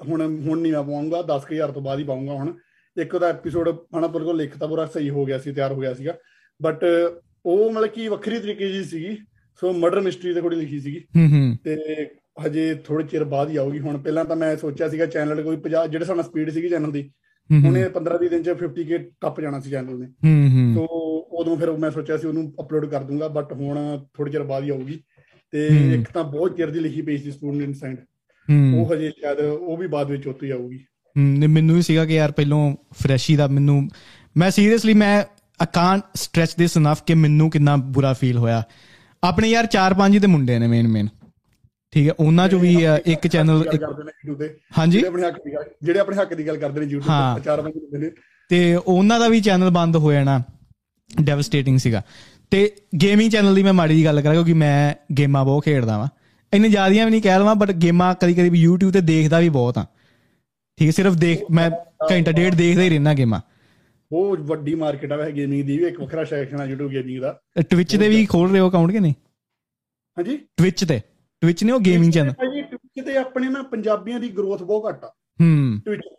ਹੁਣ 0.00 0.22
ਹੁਣ 0.22 0.58
ਨਹੀਂ 0.60 0.72
ਮੈਂ 0.72 0.82
ਪਾਉਂਗਾ 0.82 1.22
10000 1.22 1.72
ਤੋਂ 1.72 1.82
ਬਾਅਦ 1.82 1.98
ਹੀ 1.98 2.04
ਪਾਉਂਗਾ 2.04 2.32
ਹੁਣ। 2.32 2.52
ਇੱਕ 3.02 3.14
ਉਹਦਾ 3.14 3.28
ਐਪੀਸੋਡ 3.28 3.68
ਹਣਾ 3.68 4.06
ਪਰ 4.06 4.24
ਕੋਲ 4.24 4.36
ਲਿਖਤਾ 4.36 4.66
ਪੂਰਾ 4.66 4.86
ਸਹੀ 4.86 5.10
ਹੋ 5.10 5.24
ਗਿਆ 5.24 5.38
ਸੀ 5.38 5.52
ਤਿਆਰ 5.52 5.72
ਹੋ 5.72 5.80
ਗਿਆ 5.80 5.94
ਸੀਗਾ। 5.94 6.14
ਬਟ 6.62 6.84
ਉਹ 7.46 7.72
ਮਤਲਬ 7.72 7.88
ਕਿ 7.88 8.08
ਵੱਖਰੀ 8.08 8.38
ਤਰੀਕੇ 8.38 8.66
ਦੀ 8.66 8.84
ਸੀਗੀ। 8.84 9.18
ਸੋ 9.60 9.72
ਮਰਡਰ 9.72 10.00
ਮਿਸਟਰੀ 10.00 10.34
ਤੇ 10.34 10.40
ਥੋੜੀ 10.40 10.56
ਲਿਖੀ 10.56 10.80
ਸੀਗੀ। 10.80 11.00
ਤੇ 11.64 11.76
ਹਜੇ 12.46 12.74
ਥੋੜੇ 12.74 13.04
ਚਿਰ 13.04 13.24
ਬਾਅਦ 13.24 13.50
ਹੀ 13.50 13.56
ਆਊਗੀ। 13.56 13.78
ਹੁਣ 13.78 13.98
ਪਹਿਲਾਂ 13.98 14.24
ਤਾਂ 14.24 14.36
ਮੈਂ 14.36 14.56
ਸੋਚਿਆ 14.56 14.88
ਸੀਗਾ 14.88 15.06
ਚੈਨਲ 15.06 15.42
ਕੋਈ 15.42 15.56
50 15.56 15.88
ਜਿਹੜੇ 15.90 16.04
ਸਾਡਾ 16.04 16.22
ਸਪੀਡ 16.22 16.50
ਸੀਗੀ 16.50 16.68
ਚੈਨਲ 16.68 16.92
ਦੀ 16.92 17.10
ਉਹਨੇ 17.66 17.88
15 17.88 18.18
20 18.24 18.28
ਦਿਨ 18.28 18.42
ਚ 18.42 18.50
50k 18.50 19.10
ਟੱਪ 19.20 19.40
ਜਾਣਾ 19.40 19.60
ਸੀ 19.60 19.70
ਚੈਨਲ 19.70 19.98
ਨੇ। 20.00 20.06
ਸੋ 20.74 20.86
ਉਦੋਂ 21.32 21.56
ਫਿਰ 21.56 21.72
ਮੈਂ 21.72 21.90
ਸੋਚਿਆ 21.90 22.16
ਸੀ 22.16 22.26
ਉਹਨੂੰ 22.26 22.54
ਅਪਲੋਡ 22.60 22.86
ਕਰ 22.86 23.02
ਦੂੰਗਾ 23.02 23.28
ਬਟ 23.28 23.52
ਹੁਣ 23.52 24.04
ਥੋੜੇ 24.16 24.30
ਚਿਰ 24.30 24.42
ਬਾਅਦ 24.42 24.64
ਹੀ 24.64 24.70
ਆਊਗੀ। 24.70 25.00
ਤੇ। 25.50 25.68
ਇੱਕ 25.94 26.12
ਤਾਂ 26.12 26.24
ਬਹੁਤ 26.24 26.56
ਚਿਰ 26.56 26.70
ਦੀ 26.70 26.80
ਲਿਖੀ 26.80 27.02
ਪਈ 27.02 27.18
ਸੀ 27.18 27.30
ਸਟੂਡੈਂਟ 27.30 27.64
ਇਨਸਾਈਡ 27.64 27.96
ਉਹ 28.74 28.94
ਹਜੇ 28.94 29.10
ਸ਼ਾਇਦ 29.10 29.38
ਉਹ 29.40 29.76
ਵੀ 29.76 29.86
ਬਾਅਦ 29.86 30.10
ਵਿੱਚ 30.10 30.26
ਉੱਤੇ 30.26 30.52
ਆਊਗੀ। 30.52 30.84
ਮੈਨੂੰ 31.18 31.76
ਵੀ 31.76 31.82
ਸੀਗਾ 31.82 32.04
ਕਿ 32.04 32.14
ਯਾਰ 32.14 32.32
ਪਹਿਲੋਂ 32.32 32.76
ਫਰੈਸ਼ੀ 33.02 33.36
ਦਾ 33.36 33.46
ਮੈਨੂੰ 33.46 33.88
ਮੈਂ 34.36 34.50
ਸੀਰੀਅਸਲੀ 34.50 34.94
ਮੈਂ 34.94 35.24
I 35.62 35.66
can't 35.72 36.02
stretch 36.14 36.56
this 36.58 36.76
enough 36.76 37.02
ਕਿ 37.06 37.14
ਮੈਨੂੰ 37.14 37.50
ਕਿੰਨਾ 37.50 37.76
ਬੁਰਾ 37.76 38.12
ਫੀਲ 38.12 38.38
ਹੋਇਆ। 38.38 38.62
ਆਪਣੇ 39.24 39.48
ਯਾਰ 39.48 39.66
ਚਾਰ 39.66 39.94
ਪੰਜ 39.94 40.14
ਹੀ 40.14 40.18
ਤੇ 40.18 40.26
ਮੁੰਡੇ 40.26 40.58
ਨੇ 40.58 40.66
ਮੇਨ 40.66 40.88
ਮੇਨ 40.88 41.08
ਠੀਕ 41.90 42.08
ਹੈ 42.08 42.12
ਉਹਨਾਂ 42.20 42.48
ਚੋਂ 42.48 42.60
ਵੀ 42.60 42.78
ਇੱਕ 43.06 43.26
ਚੈਨਲ 43.26 43.64
ਹਾਂਜੀ? 44.78 45.02
ਜਿਹੜੇ 45.82 45.98
ਆਪਣੇ 45.98 46.16
ਹੱਕ 46.16 46.34
ਦੀ 46.34 46.46
ਗੱਲ 46.46 46.56
ਕਰਦੇ 46.56 46.80
ਨੇ 46.80 46.86
YouTube 46.86 47.10
ਹਾਂ। 47.10 47.38
ਤੇ 47.38 47.44
ਚਾਰ 47.44 47.62
ਪੰਜ 47.62 47.72
ਬੰਦੇ 47.72 47.98
ਨੇ। 47.98 48.10
ਤੇ 48.48 48.76
ਉਹਨਾਂ 48.76 49.20
ਦਾ 49.20 49.28
ਵੀ 49.28 49.40
ਚੈਨਲ 49.40 49.70
ਬੰਦ 49.70 49.96
ਹੋ 49.96 50.12
ਜਾਣਾ। 50.12 50.42
ਡੈਵਸਟੇਟਿੰਗ 51.22 51.78
ਸੀਗਾ। 51.78 52.02
ਤੇ 52.50 52.74
ਗੇਮਿੰਗ 53.02 53.30
ਚੈਨਲ 53.30 53.54
ਦੀ 53.54 53.62
ਮੈਂ 53.62 53.72
ਮਾੜੀ 53.72 53.96
ਜੀ 53.96 54.04
ਗੱਲ 54.04 54.20
ਕਰਾਂ 54.20 54.34
ਕਿਉਂਕਿ 54.34 54.52
ਮੈਂ 54.52 54.94
ਗੇਮਾਂ 55.14 55.44
ਬਹੁਤ 55.44 55.64
ਖੇਡਦਾ 55.64 55.98
ਵਾਂ। 55.98 56.08
ਇੰਨੇ 56.52 56.68
ਜ਼ਿਆਦੀਆਂ 56.68 57.04
ਵੀ 57.04 57.10
ਨਹੀਂ 57.10 57.22
ਕਹਿ 57.22 57.38
ਲਵਾਂ 57.38 57.54
ਬਟ 57.54 57.70
ਗੇਮਾਂ 57.70 58.14
ਕਦੀ 58.14 58.34
ਕਦੀ 58.34 58.66
YouTube 58.66 58.92
ਤੇ 58.92 59.00
ਦੇਖਦਾ 59.00 59.38
ਵੀ 59.40 59.48
ਬਹੁਤ 59.48 59.78
ਆ। 59.78 59.86
ਠੀਕ 60.78 60.86
ਹੈ 60.86 60.92
ਸਿਰਫ 60.92 61.14
ਦੇਖ 61.14 61.42
ਮੈਂ 61.50 61.70
ਘੰਟਾ 62.12 62.32
ਡੇਢ 62.32 62.54
ਦੇਖਦਾ 62.54 62.82
ਹੀ 62.82 62.88
ਰਹਿਣਾ 62.90 63.14
ਗੇਮਾਂ। 63.14 63.40
ਬਹੁਤ 64.10 64.40
ਵੱਡੀ 64.40 64.74
ਮਾਰਕੀਟ 64.74 65.12
ਆ 65.12 65.16
ਵੈਸੇ 65.16 65.32
ਗੇਮਿੰਗ 65.32 65.66
ਦੀ 65.66 65.76
ਵੀ 65.78 65.84
ਇੱਕ 65.84 66.00
ਵੱਖਰਾ 66.00 66.24
ਸੈਕਸ਼ਨ 66.24 66.60
ਆ 66.60 66.66
YouTube 66.66 66.88
ਗੇਮਿੰਗ 66.88 67.20
ਦਾ। 67.20 67.38
ਟਵਿਚ 67.70 67.96
ਤੇ 67.96 68.08
ਵੀ 68.08 68.26
ਖੋਲ 68.26 68.50
ਰਹੇ 68.50 68.60
ਹੋ 68.60 68.68
ਅਕਾਊਂਟ 68.70 68.92
ਕਿ 68.92 69.00
ਨਹੀਂ? 69.00 69.14
ਹਾਂਜੀ? 70.18 70.36
ਟਵਿਚ 70.56 70.84
ਤੇ। 70.84 71.00
ਟਵਿਚ 71.42 71.64
ਨੇ 71.64 71.72
ਉਹ 71.72 71.80
ਗੇਮਿੰਗ 71.80 72.12
ਚੈਨਲ 72.12 72.32
ਭਾਜੀ 72.32 72.60
Twitch 72.60 73.06
ਤੇ 73.06 73.16
ਆਪਣੇ 73.16 73.48
ਨਾ 73.48 73.62
ਪੰਜਾਬੀਆਂ 73.62 74.20
ਦੀ 74.20 74.28
ਗਰੋਥ 74.28 74.62
ਬਹੁਤ 74.62 74.88
ਘੱਟ 74.88 75.04
ਆ। 75.04 75.12
ਹੂੰ। 75.40 75.80
Twitch 75.88 76.14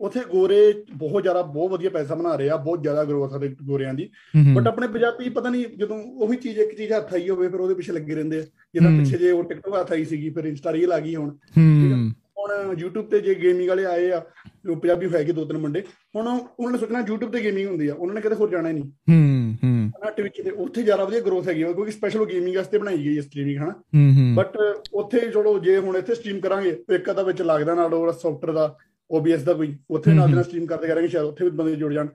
ਉਥੇ 0.00 0.20
ਗੋਰੇ 0.30 0.84
ਬਹੁਤ 0.94 1.22
ਜ਼ਿਆਦਾ 1.22 1.42
ਬਹੁਤ 1.42 1.70
ਵਧੀਆ 1.70 1.90
ਪੈਸਾ 1.90 2.14
ਬਣਾ 2.14 2.34
ਰਹੇ 2.36 2.50
ਆ 2.50 2.56
ਬਹੁਤ 2.56 2.82
ਜ਼ਿਆਦਾ 2.82 3.04
ਗਰੋਥ 3.04 3.32
ਆ 3.32 3.38
ਗੋਰਿਆਂ 3.62 3.94
ਦੀ। 3.94 4.10
ਬਟ 4.54 4.66
ਆਪਣੇ 4.66 4.88
ਪੰਜਾਬੀ 4.88 5.28
ਪਤਾ 5.28 5.50
ਨਹੀਂ 5.50 5.66
ਜਦੋਂ 5.66 6.02
ਉਹੀ 6.02 6.36
ਚੀਜ਼ 6.36 6.58
ਇੱਕ 6.58 6.76
ਚੀਜ਼ 6.76 6.92
ਹੱਥ 6.92 7.14
ਆਈ 7.14 7.28
ਹੋਵੇ 7.28 7.48
ਫਿਰ 7.48 7.60
ਉਹਦੇ 7.60 7.74
ਪਿੱਛੇ 7.74 7.92
ਲੱਗੇ 7.92 8.14
ਰਹਿੰਦੇ 8.14 8.38
ਆ। 8.38 8.42
ਜਿੱਦਾਂ। 8.74 8.90
ਪਿੱਛੇ 8.90 9.18
ਜੇ 9.18 9.30
ਉਹ 9.30 9.44
ਟਿਕਟੋਕ 9.44 9.80
ਹੱਥ 9.80 9.92
ਆਈ 9.92 10.04
ਸੀਗੀ 10.04 10.30
ਫਿਰ 10.30 10.44
ਇੰਸਟਾ 10.44 10.72
ਰੀਲ 10.72 10.92
ਆ 10.92 11.00
ਗਈ 11.00 11.14
ਹੁਣ। 11.16 11.30
ਹੂੰ। 11.30 11.97
ਹੁਣ 12.56 12.74
YouTube 12.74 13.02
ਤੇ 13.02 13.20
ਜੇ 13.20 13.34
ਗੇਮਿੰਗ 13.34 13.68
ਵਾਲੇ 13.68 13.84
ਆਏ 13.84 14.10
ਆ 14.10 14.20
ਪੰਜਾਬੀ 14.80 15.08
ਹੈਗੇ 15.14 15.32
ਦੋ 15.32 15.44
ਤਿੰਨ 15.44 15.58
ਮੁੰਡੇ 15.58 15.82
ਹੁਣ 16.16 16.28
ਉਹ- 16.28 16.48
ਉਹਨਾਂ 16.58 16.72
ਨੇ 16.72 16.78
ਸੋਚਣਾ 16.78 17.00
YouTube 17.00 17.30
ਤੇ 17.30 17.42
ਗੇਮਿੰਗ 17.42 17.68
ਹੁੰਦੀ 17.68 17.88
ਆ 17.88 17.94
ਉਹਨਾਂ 17.94 18.14
ਨੇ 18.14 18.20
ਕਿਤੇ 18.20 18.34
ਹੋਰ 18.34 18.50
ਜਾਣਾ 18.50 18.68
ਹੀ 18.68 18.74
ਨਹੀਂ। 18.74 18.84
ਹੂੰ 18.84 19.56
ਹੂੰ। 19.64 19.88
ਹਨਾ 19.88 20.10
ਟਵਿਚ 20.10 20.40
ਤੇ 20.44 20.50
ਉੱਥੇ 20.50 20.82
ਜ਼ਿਆਦਾ 20.82 21.04
ਵਧੀਆ 21.04 21.20
ਗਰੋਥ 21.20 21.48
ਹੈਗੀ 21.48 21.62
ਕਿਉਂਕਿ 21.62 21.90
ਸਪੈਸ਼ਲ 21.90 22.24
ਗੇਮਿੰਗ 22.24 22.56
ਵਾਸਤੇ 22.56 22.78
ਬਣਾਈ 22.78 22.98
ਗਈ 22.98 23.16
ਹੈ 23.16 23.22
ਸਟ੍ਰੀਮਿੰਗ 23.22 23.58
ਹਨਾ? 23.58 23.74
ਬਟ 24.34 24.56
ਉੱਥੇ 24.94 25.20
ਚਲੋ 25.20 25.58
ਜੇ 25.58 25.78
ਹੁਣ 25.78 25.96
ਇੱਥੇ 25.96 26.14
ਸਟ੍ਰੀਮ 26.14 26.40
ਕਰਾਂਗੇ 26.40 26.72
ਤੇ 26.72 26.94
ਇੱਕ 26.94 27.10
ਅੱਧਾ 27.10 27.22
ਵਿੱਚ 27.22 27.42
ਲੱਗਦਾ 27.42 27.74
ਨਾਲ 27.74 27.94
ਉਹ 27.94 28.12
ਸੌਫਟਵੇਅਰ 28.12 28.54
ਦਾ 28.54 28.76
OBS 29.16 29.44
ਦਾ 29.44 29.52
ਕੋਈ 29.52 29.76
ਉੱਥੇ 29.90 30.10
ਨਾਲ 30.10 30.30
ਨਾਲ 30.30 30.44
ਸਟ੍ਰੀਮ 30.44 30.66
ਕਰਦੇ 30.66 30.86
ਕਰਾਂਗੇ 30.88 31.08
ਸ਼ਾਇਦ 31.08 31.24
ਉੱਥੇ 31.24 31.44
ਵੀ 31.44 31.50
ਬੰਦੇ 31.50 31.76
ਜੁੜ 31.76 31.92
ਜਾਣ। 31.92 32.08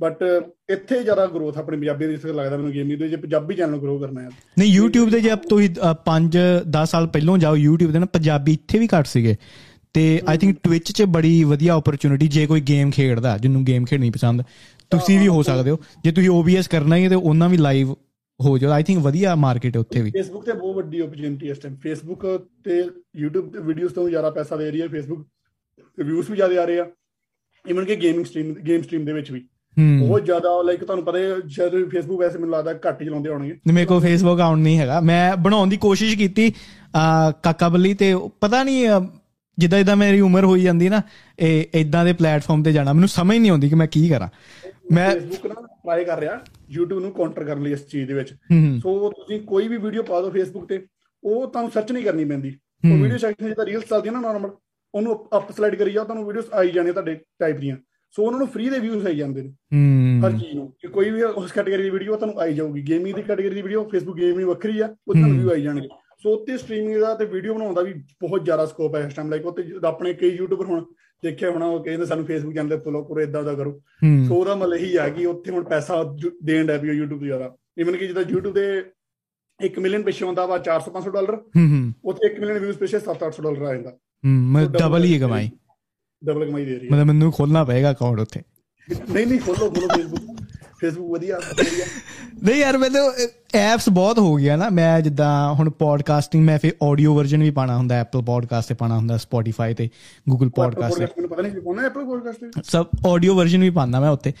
ਬਟ 0.00 0.22
ਇੱਥੇ 0.70 1.02
ਜ਼ਿਆਦਾ 1.02 1.26
ਗਰੋਥ 1.26 1.58
ਆਪਣੀ 1.58 1.76
ਪੰਜਾਬੀ 1.76 2.06
ਦੀ 2.06 2.12
ਜਿਸ 2.12 2.24
ਲੱਗਦਾ 2.26 2.56
ਮੈਨੂੰ 2.56 2.72
ਗੇਮਿੰਗ 2.72 2.98
ਦੇ 2.98 3.08
ਜੇ 3.08 3.16
ਪੰਜਾਬੀ 3.16 3.54
ਚੈਨਲ 3.54 3.78
ਗਰੋ 3.78 3.98
ਕਰਨਾ 3.98 4.20
ਹੈ। 4.20 4.28
ਨਹੀਂ 4.58 4.80
YouTube 4.80 5.10
ਤੇ 5.10 5.20
ਜੇ 5.20 5.30
ਤੁਸੀਂ 5.48 5.68
5 6.04 6.38
10 6.70 6.84
ਸਾਲ 6.84 7.06
ਪਹਿਲਾਂ 7.06 7.38
ਜਾਓ 7.38 7.56
YouTube 7.56 7.92
ਤੇ 7.92 7.98
ਨਾ 7.98 8.06
ਪੰਜਾਬੀ 8.06 8.52
ਇੱਥੇ 8.52 8.78
ਵੀ 8.78 8.88
ਘੱਟ 8.98 9.06
ਸੀਗੇ। 9.06 9.36
ਤੇ 9.94 10.20
ਆਈ 10.28 10.38
ਥਿੰਕ 10.38 10.58
ਟਵਿਚ 10.62 10.90
'ਚ 10.92 11.02
ਬੜੀ 11.08 11.32
ਵਧੀਆ 11.44 11.74
ਓਪਰਚ्युनिटी 11.76 12.28
ਜੇ 12.30 12.46
ਕੋਈ 12.46 12.60
ਗੇਮ 12.68 12.90
ਖੇਡਦਾ 12.90 13.36
ਜਿਹਨੂੰ 13.38 13.64
ਗੇਮ 13.64 13.84
ਖੇਡਣੀ 13.84 14.10
ਪਸੰਦ 14.10 14.42
ਤੁਸੀਂ 14.90 15.18
ਵੀ 15.20 15.28
ਹੋ 15.28 15.42
ਸਕਦੇ 15.42 15.70
ਹੋ। 15.70 15.78
ਜੇ 16.04 16.12
ਤੁਸੀਂ 16.12 16.30
ਓਬੀਐਸ 16.30 16.68
ਕਰਨਾ 16.68 16.96
ਹੀ 16.96 17.08
ਤੇ 17.08 17.14
ਉਹਨਾਂ 17.14 17.48
ਵੀ 17.48 17.56
ਲਾਈਵ 17.56 17.92
ਹੋ 18.40 18.56
ਜਾਓ। 18.58 18.70
ਆਈ 18.72 18.82
ਥਿੰਕ 18.82 18.98
ਵਧੀਆ 19.02 19.34
ਮਾਰਕੀਟ 19.36 19.76
ਹੈ 19.76 19.80
ਉੱਥੇ 19.80 20.02
ਵੀ। 20.02 20.10
ਫੇਸਬੁੱਕ 20.10 20.44
ਤੇ 20.44 20.52
ਬਹੁਤ 20.52 20.76
ਵੱਡੀ 20.76 21.00
ਓਪਰਚ्युनिटी 21.00 21.50
ਇਸ 21.50 21.58
ਟਾਈਮ 21.58 21.76
ਫੇਸਬੁੱਕ 21.82 22.26
ਤੇ 22.64 22.80
YouTube 23.22 23.50
ਤੇ 23.52 23.62
ਵੀਡੀਓਜ਼ 23.62 23.94
ਤੋਂ 23.94 24.08
ਜ਼ਿਆਦਾ 24.08 24.30
ਪੈਸਾ 24.30 24.56
ਦੇ 24.56 24.70
ਰਹੀ 24.70 24.80
ਹੈ। 24.80 24.88
ਫੇਸਬੁੱਕ 24.88 25.22
ਤੇ 25.98 26.02
ਵਿਊਜ਼ 26.02 26.30
ਵੀ 26.30 26.36
ਜ਼ਿਆਦਾ 26.36 26.62
ਆ 26.62 26.64
ਰਹੇ 26.64 26.78
ਆ। 26.78 26.86
ਇਵਨ 27.64 27.84
ਕਿ 27.84 27.96
ਗੇਮਿੰਗ 27.96 28.24
ਸਟ੍ਰੀਮ 28.26 28.54
ਗੇਮ 28.66 28.82
ਸਟ੍ਰੀਮ 28.82 29.04
ਦੇ 29.04 29.12
ਵਿੱਚ 29.12 29.30
ਵੀ। 29.30 29.46
ਬਹੁਤ 29.76 30.24
ਜ਼ਿਆਦਾ 30.24 30.50
ਲਾਈਕ 30.62 30.84
ਤੁਹਾਨੂੰ 30.84 31.04
ਪਤਾ 31.04 31.18
ਹੈ 31.18 31.34
ਜਦ 31.56 31.74
ਫੇਸਬੁੱਕ 31.90 32.20
ਵੈਸੇ 32.20 32.38
ਮੈਨੂੰ 32.38 32.54
ਲੱਗਦਾ 32.54 32.72
ਘੱਟ 32.86 33.02
ਚਲਾਉਂਦੇ 33.02 33.30
ਹੋਣਗੇ। 33.30 33.56
ਮੇਰੇ 33.66 33.86
ਕੋਲ 33.86 34.00
ਫੇਸਬੁੱਕ 34.00 34.36
ਅਕਾਊਂਟ 34.36 34.58
ਨਹੀਂ 34.58 34.78
ਹੈਗਾ। 34.78 35.00
ਮੈਂ 35.00 35.36
ਬਣਾਉਣ 35.38 35.68
ਦੀ 35.68 35.76
ਕੋਸ਼ਿਸ਼ 35.76 36.16
ਕੀਤੀ 36.18 36.50
ਕਾਕਾ 37.42 37.68
ਬੱਲੀ 37.68 37.92
ਤੇ 37.94 38.14
ਪਤਾ 38.40 38.62
ਨਹੀਂ 38.64 38.86
ਜਿੱਦਾਂ 39.60 39.78
ਜਿੱਦਾਂ 39.78 39.96
ਮੇਰੀ 39.96 40.20
ਉਮਰ 40.20 40.44
ਹੋਈ 40.44 40.62
ਜਾਂਦੀ 40.62 40.88
ਨਾ 40.88 41.02
ਇਹ 41.38 41.80
ਇਦਾਂ 41.80 42.04
ਦੇ 42.04 42.12
ਪਲੇਟਫਾਰਮ 42.12 42.62
ਤੇ 42.62 42.72
ਜਾਣਾ 42.72 42.92
ਮੈਨੂੰ 42.92 43.08
ਸਮਝ 43.08 43.36
ਨਹੀਂ 43.36 43.50
ਆਉਂਦੀ 43.50 43.68
ਕਿ 43.68 43.74
ਮੈਂ 43.74 43.86
ਕੀ 43.86 44.08
ਕਰਾਂ। 44.08 44.28
ਮੈਂ 44.92 45.10
ਫੇਸਬੁੱਕ 45.10 45.46
ਨਾ 45.46 45.54
ਟਰਾਈ 45.66 46.04
ਕਰ 46.04 46.18
ਰਿਹਾ 46.20 46.38
YouTube 46.76 47.00
ਨੂੰ 47.00 47.12
ਕਾਊਂਟਰ 47.12 47.44
ਕਰਨ 47.44 47.62
ਲਈ 47.62 47.72
ਇਸ 47.72 47.86
ਚੀਜ਼ 47.88 48.08
ਦੇ 48.08 48.14
ਵਿੱਚ। 48.14 48.32
ਸੋ 48.82 49.10
ਤੁਸੀਂ 49.10 49.40
ਕੋਈ 49.42 49.68
ਵੀ 49.68 49.76
ਵੀਡੀਓ 49.76 50.02
ਪਾ 50.02 50.20
ਦਿਓ 50.20 50.30
ਫੇਸਬੁੱਕ 50.30 50.66
ਤੇ 50.68 50.80
ਉਹ 51.22 51.46
ਤੁਹਾਨੂੰ 51.46 51.70
ਸਰਚ 51.70 51.92
ਨਹੀਂ 51.92 52.04
ਕਰਨੀ 52.04 52.24
ਪੈਂਦੀ। 52.24 52.56
ਉਹ 52.84 52.96
ਵੀਡੀਓ 52.96 53.18
ਸੈਕਸ਼ਨ 53.18 53.46
ਜਿੱਦਾਂ 53.48 53.66
ਰੀਲਸ 53.66 53.84
ਚੱਲਦੀਆਂ 53.84 54.12
ਨਾ 54.12 54.20
ਨਾਰਮਲ 54.20 54.50
ਉਹਨੂੰ 54.94 55.14
ਅਪ 55.36 55.50
ਸਲਾਈਡ 55.52 55.74
ਕਰੀ 55.74 55.92
ਜਾਓ 55.92 56.04
ਤੁਹਾਨੂੰ 56.04 56.26
ਵੀਡੀਓਜ਼ 56.26 56.46
ਆਈ 56.52 56.70
ਜਾਣੀਆਂ 56.70 56.94
ਤੁਹਾਡੇ 56.94 57.14
ਟਾਈਪ 57.38 57.56
ਦੀਆਂ। 57.56 57.76
ਸੋ 58.14 58.22
ਉਹਨਾਂ 58.22 58.38
ਨੂੰ 58.38 58.46
ਫ੍ਰੀ 58.48 58.68
ਦੇ 58.70 58.78
ਵਿਊਜ਼ 58.78 59.06
ਆਈ 59.06 59.16
ਜਾਂਦੇ 59.16 59.42
ਨੇ। 59.42 59.50
ਹਰ 60.22 60.32
ਚੀਜ਼ 60.38 60.54
ਨੂੰ। 60.54 60.66
ਕਿ 60.80 60.88
ਕੋਈ 60.88 61.10
ਵੀ 61.10 61.22
ਉਸ 61.22 61.52
ਕੈਟਾਗਰੀ 61.52 61.82
ਦੀ 61.82 61.90
ਵੀਡੀਓ 61.90 62.16
ਤੁਹਾਨੂੰ 62.16 62.40
ਆਈ 62.40 62.54
ਜਾਊਗੀ। 62.54 62.82
ਗੇਮਿੰਗ 62.82 63.16
ਦੀ 63.16 63.22
ਕੈਟਾਗਰੀ 63.22 63.54
ਦੀ 63.54 63.62
ਵੀਡੀਓ 63.62 63.84
ਫੇਸਬੁੱਕ 63.88 64.18
ਗੇਮਿੰਗ 64.18 64.48
ਵੱਖਰੀ 64.48 64.80
ਆ 64.80 64.86
ਉਹ 64.86 65.14
ਤੁਹਾਨੂੰ। 65.14 65.38
ਵਿਊ 65.38 65.50
ਆਈ 65.50 65.62
ਜਾਣਗੇ। 65.62 65.88
ਸੋ 66.22 66.32
ਉੱਤੇ 66.34 66.56
ਸਟ੍ਰੀਮਿੰਗ 66.58 67.00
ਦਾ 67.00 67.14
ਤੇ 67.14 67.24
ਵੀਡੀਓ 67.24 67.54
ਬਣਾਉਣ 67.54 67.74
ਦਾ 67.74 67.82
ਵੀ 67.82 67.92
ਬਹੁਤ 68.20 68.44
ਜ਼ਿਆਦਾ 68.44 68.66
ਸਕੋਪ 68.66 68.94
ਹੈ 68.96 69.00
ਇਸ 69.06 69.14
ਟਾਈਮ 69.14 69.30
ਲਾਈਕ 69.30 69.46
ਉੱਤੇ 69.46 69.62
ਆਪਣੇ 69.86 70.12
ਕਈ 70.14 70.28
ਯੂਟਿਊਬਰ 70.28 70.66
ਹੁਣ 70.66 70.84
ਦੇਖਿਆ 71.22 71.50
ਹੋਣਾ 71.50 71.66
ਉਹ 71.66 71.82
ਕਹਿੰਦੇ 71.84 72.06
ਸਾਨੂੰ 72.06 72.24
ਫੇਸਬੁੱਕ 72.26 72.54
ਚੈਨਲ 72.54 72.68
ਤੇ 72.70 72.76
ਫੋਲੋ 72.84 73.02
ਕਰੋ 73.04 73.20
ਇਦਾਂ 73.20 73.42
ਦਾ 73.44 73.54
ਕਰੋ। 73.54 73.72
ਸੋ 74.28 74.34
ਉਹਦਾ 74.34 74.54
ਮਤਲਬ 74.54 74.74
ਇਹੀ 74.74 74.96
ਆ 74.96 75.08
ਕਿ 75.08 75.26
ਉੱਥੇ 75.26 75.50
ਹੁਣ 75.50 75.64
ਪੈਸਾ 75.64 76.02
ਦੇਣ 76.44 76.66
ਦਾ 76.66 76.76
ਵੀ 76.76 76.90
YouTube 76.90 77.18
ਤੋਂ 77.18 77.26
ਜ਼ਿਆਦਾ। 77.26 77.54
ਇਵਨ 77.78 77.96
ਕਿ 77.96 78.06
ਜਿੱਦਾਂ 78.06 78.22
YouTube 78.24 78.54
ਤੇ 78.54 78.64
1 79.60 79.80
ਮਿਲੀਅਨ 79.80 80.02
ਪਿੱਛੇ 80.02 80.24
ਹੁੰਦਾ 80.26 80.46
ਵਾ 80.46 80.58
400 80.68 80.92
500 80.94 81.12
ਡਾਲਰ 81.12 81.34
ਉੱਥੇ 82.04 82.28
1 82.28 82.38
ਮਿਲੀਅਨ 82.40 82.58
ਵਿਊਜ਼ 82.58 82.78
ਪਿੱਛੇ 82.78 82.98
7-800 83.00 83.42
ਡਾਲਰ 83.42 83.62
ਆ 83.62 83.74
ਜਾਂਦਾ। 83.74 83.96
ਮੈਂ 84.54 84.66
ਡਬਲ 84.78 85.04
ਹੀ 85.04 85.18
ਕਮਾਈ 85.18 85.50
ਡਬਲ 86.22 86.46
ਕਮਾਈ 86.46 86.64
ਦੇ 86.64 86.78
ਰਹੀ 86.78 86.86
ਹੈ। 86.86 86.92
ਮਤਲਬ 86.92 87.06
ਮੈਨੂੰ 87.06 87.32
ਖੋਲਣਾ 87.32 87.64
ਪਏਗਾ 87.64 87.90
ਅਕਾਊਂਟ 87.90 88.20
ਉੱਥੇ। 88.20 88.42
ਨਹੀਂ 88.88 89.26
ਨਹੀਂ 89.26 89.38
ਖੋਲੋ 89.40 89.70
ਖੋਲੋ 89.70 89.88
ਫੇਸਬੁੱਕ 89.88 90.42
ਫੇਸਬੁੱਕ 90.80 91.10
ਵਧੀਆ। 91.10 91.40
ਨਹੀਂ 92.44 92.60
ਯਾਰ 92.60 92.78
ਮੈਨੂੰ 92.78 93.04
ਐਪਸ 93.54 93.88
ਬਹੁਤ 93.88 94.18
ਹੋ 94.18 94.34
ਗਿਆ 94.34 94.56
ਨਾ। 94.56 94.68
ਮੈਂ 94.70 95.00
ਜਿੱਦਾਂ 95.00 95.54
ਹੁਣ 95.54 95.70
ਪੋਡਕਾਸਟਿੰਗ 95.70 96.44
ਮੈਂ 96.44 96.58
ਫਿਰ 96.58 96.72
ਆਡੀਓ 96.82 97.14
ਵਰਜ਼ਨ 97.14 97.42
ਵੀ 97.42 97.50
ਪਾਣਾ 97.50 97.76
ਹੁੰਦਾ 97.76 97.94
ਐਪਲ 97.94 98.22
ਪੋਡਕਾਸਟ 98.22 98.68
ਤੇ 98.68 98.74
ਪਾਣਾ 98.74 98.96
ਹੁੰਦਾ 98.96 99.16
ਸਪੋਟੀਫਾਈ 99.16 99.74
ਤੇ 99.74 99.88
ਗੂਗਲ 100.28 100.48
ਪੋਡਕਾਸਟ 100.48 100.98
ਤੇ। 100.98 101.04
ਮੈਨੂੰ 101.04 101.30
ਪਤਾ 101.30 101.42
ਨਹੀਂ 101.42 101.52
ਕਿ 101.52 101.60
ਪਾਉਣਾ 101.60 101.82
ਐਪਲ 101.82 102.04
ਪੋਡਕਾਸਟ 102.04 102.40
ਤੇ। 102.40 102.62
ਸਭ 102.64 102.86
ਆਡੀਓ 103.06 103.34
ਵਰਜ਼ਨ 103.34 103.60
ਵੀ 103.60 103.70
ਪਾਉਂਦਾ 103.70 104.00
ਮੈਂ 104.00 104.10
ਉੱਤੇ 104.10 104.32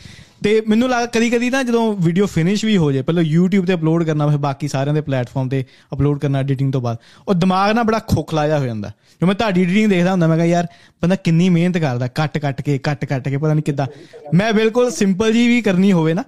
ਤੇ 0.44 0.62
ਮੈਨੂੰ 0.68 0.88
ਲੱਗ 0.88 1.08
ਕਦੀ 1.08 1.30
ਕਦੀ 1.30 1.50
ਨਾ 1.50 1.62
ਜਦੋਂ 1.62 1.92
ਵੀਡੀਓ 2.00 2.26
ਫਿਨਿਸ਼ 2.26 2.64
ਵੀ 2.64 2.76
ਹੋ 2.76 2.92
ਜਾਏ 2.92 3.02
ਪਹਿਲਾਂ 3.02 3.22
YouTube 3.24 3.66
ਤੇ 3.66 3.74
ਅਪਲੋਡ 3.74 4.04
ਕਰਨਾ 4.04 4.26
ਫਿਰ 4.26 4.36
ਬਾਕੀ 4.36 4.68
ਸਾਰਿਆਂ 4.68 4.94
ਦੇ 4.94 5.00
ਪਲੇਟਫਾਰਮ 5.00 5.48
ਤੇ 5.48 5.64
ਅਪਲੋਡ 5.92 6.18
ਕਰਨਾ 6.18 6.38
ਐਡੀਟਿੰਗ 6.38 6.72
ਤੋਂ 6.72 6.80
ਬਾਅਦ 6.80 6.96
ਉਹ 7.28 7.34
ਦਿਮਾਗ 7.34 7.74
ਨਾ 7.74 7.82
ਬੜਾ 7.82 7.98
ਖੋਖਲਾ 7.98 8.46
ਜਿਹਾ 8.46 8.58
ਹੋ 8.58 8.66
ਜਾਂਦਾ। 8.66 8.92
ਜੋ 9.20 9.26
ਮੈਂ 9.26 9.34
ਤੁਹਾਡੀ 9.34 9.62
ਐਡੀਟਿੰਗ 9.62 9.90
ਦੇਖਦਾ 9.90 10.10
ਹੁੰਦਾ 10.10 10.26
ਮੈਂ 10.26 10.36
ਕਿਹਾ 10.36 10.46
ਯਾਰ 10.46 10.66
ਬੰਦਾ 11.02 11.16
ਕਿੰਨੀ 11.16 11.48
ਮਿਹਨਤ 11.48 11.78
ਕਰਦਾ 11.78 12.06
ਕੱਟ 12.06 12.38
ਕੱਟ 12.38 12.62
ਕੇ 12.62 12.78
ਕੱਟ 12.78 13.04
ਕੱਟ 13.04 13.28
ਕੇ 13.28 13.36
ਪਤਾ 13.36 13.54
ਨਹੀਂ 13.54 13.64
ਕਿੱਦਾਂ। 13.64 13.86
ਮੈਂ 14.34 14.52
ਬਿਲਕੁਲ 14.52 14.90
ਸਿੰਪਲ 14.90 15.32
ਜੀ 15.32 15.48
ਵੀ 15.48 15.62
ਕਰਨੀ 15.62 15.92
ਹੋਵੇ 15.92 16.14
ਨਾ 16.14 16.24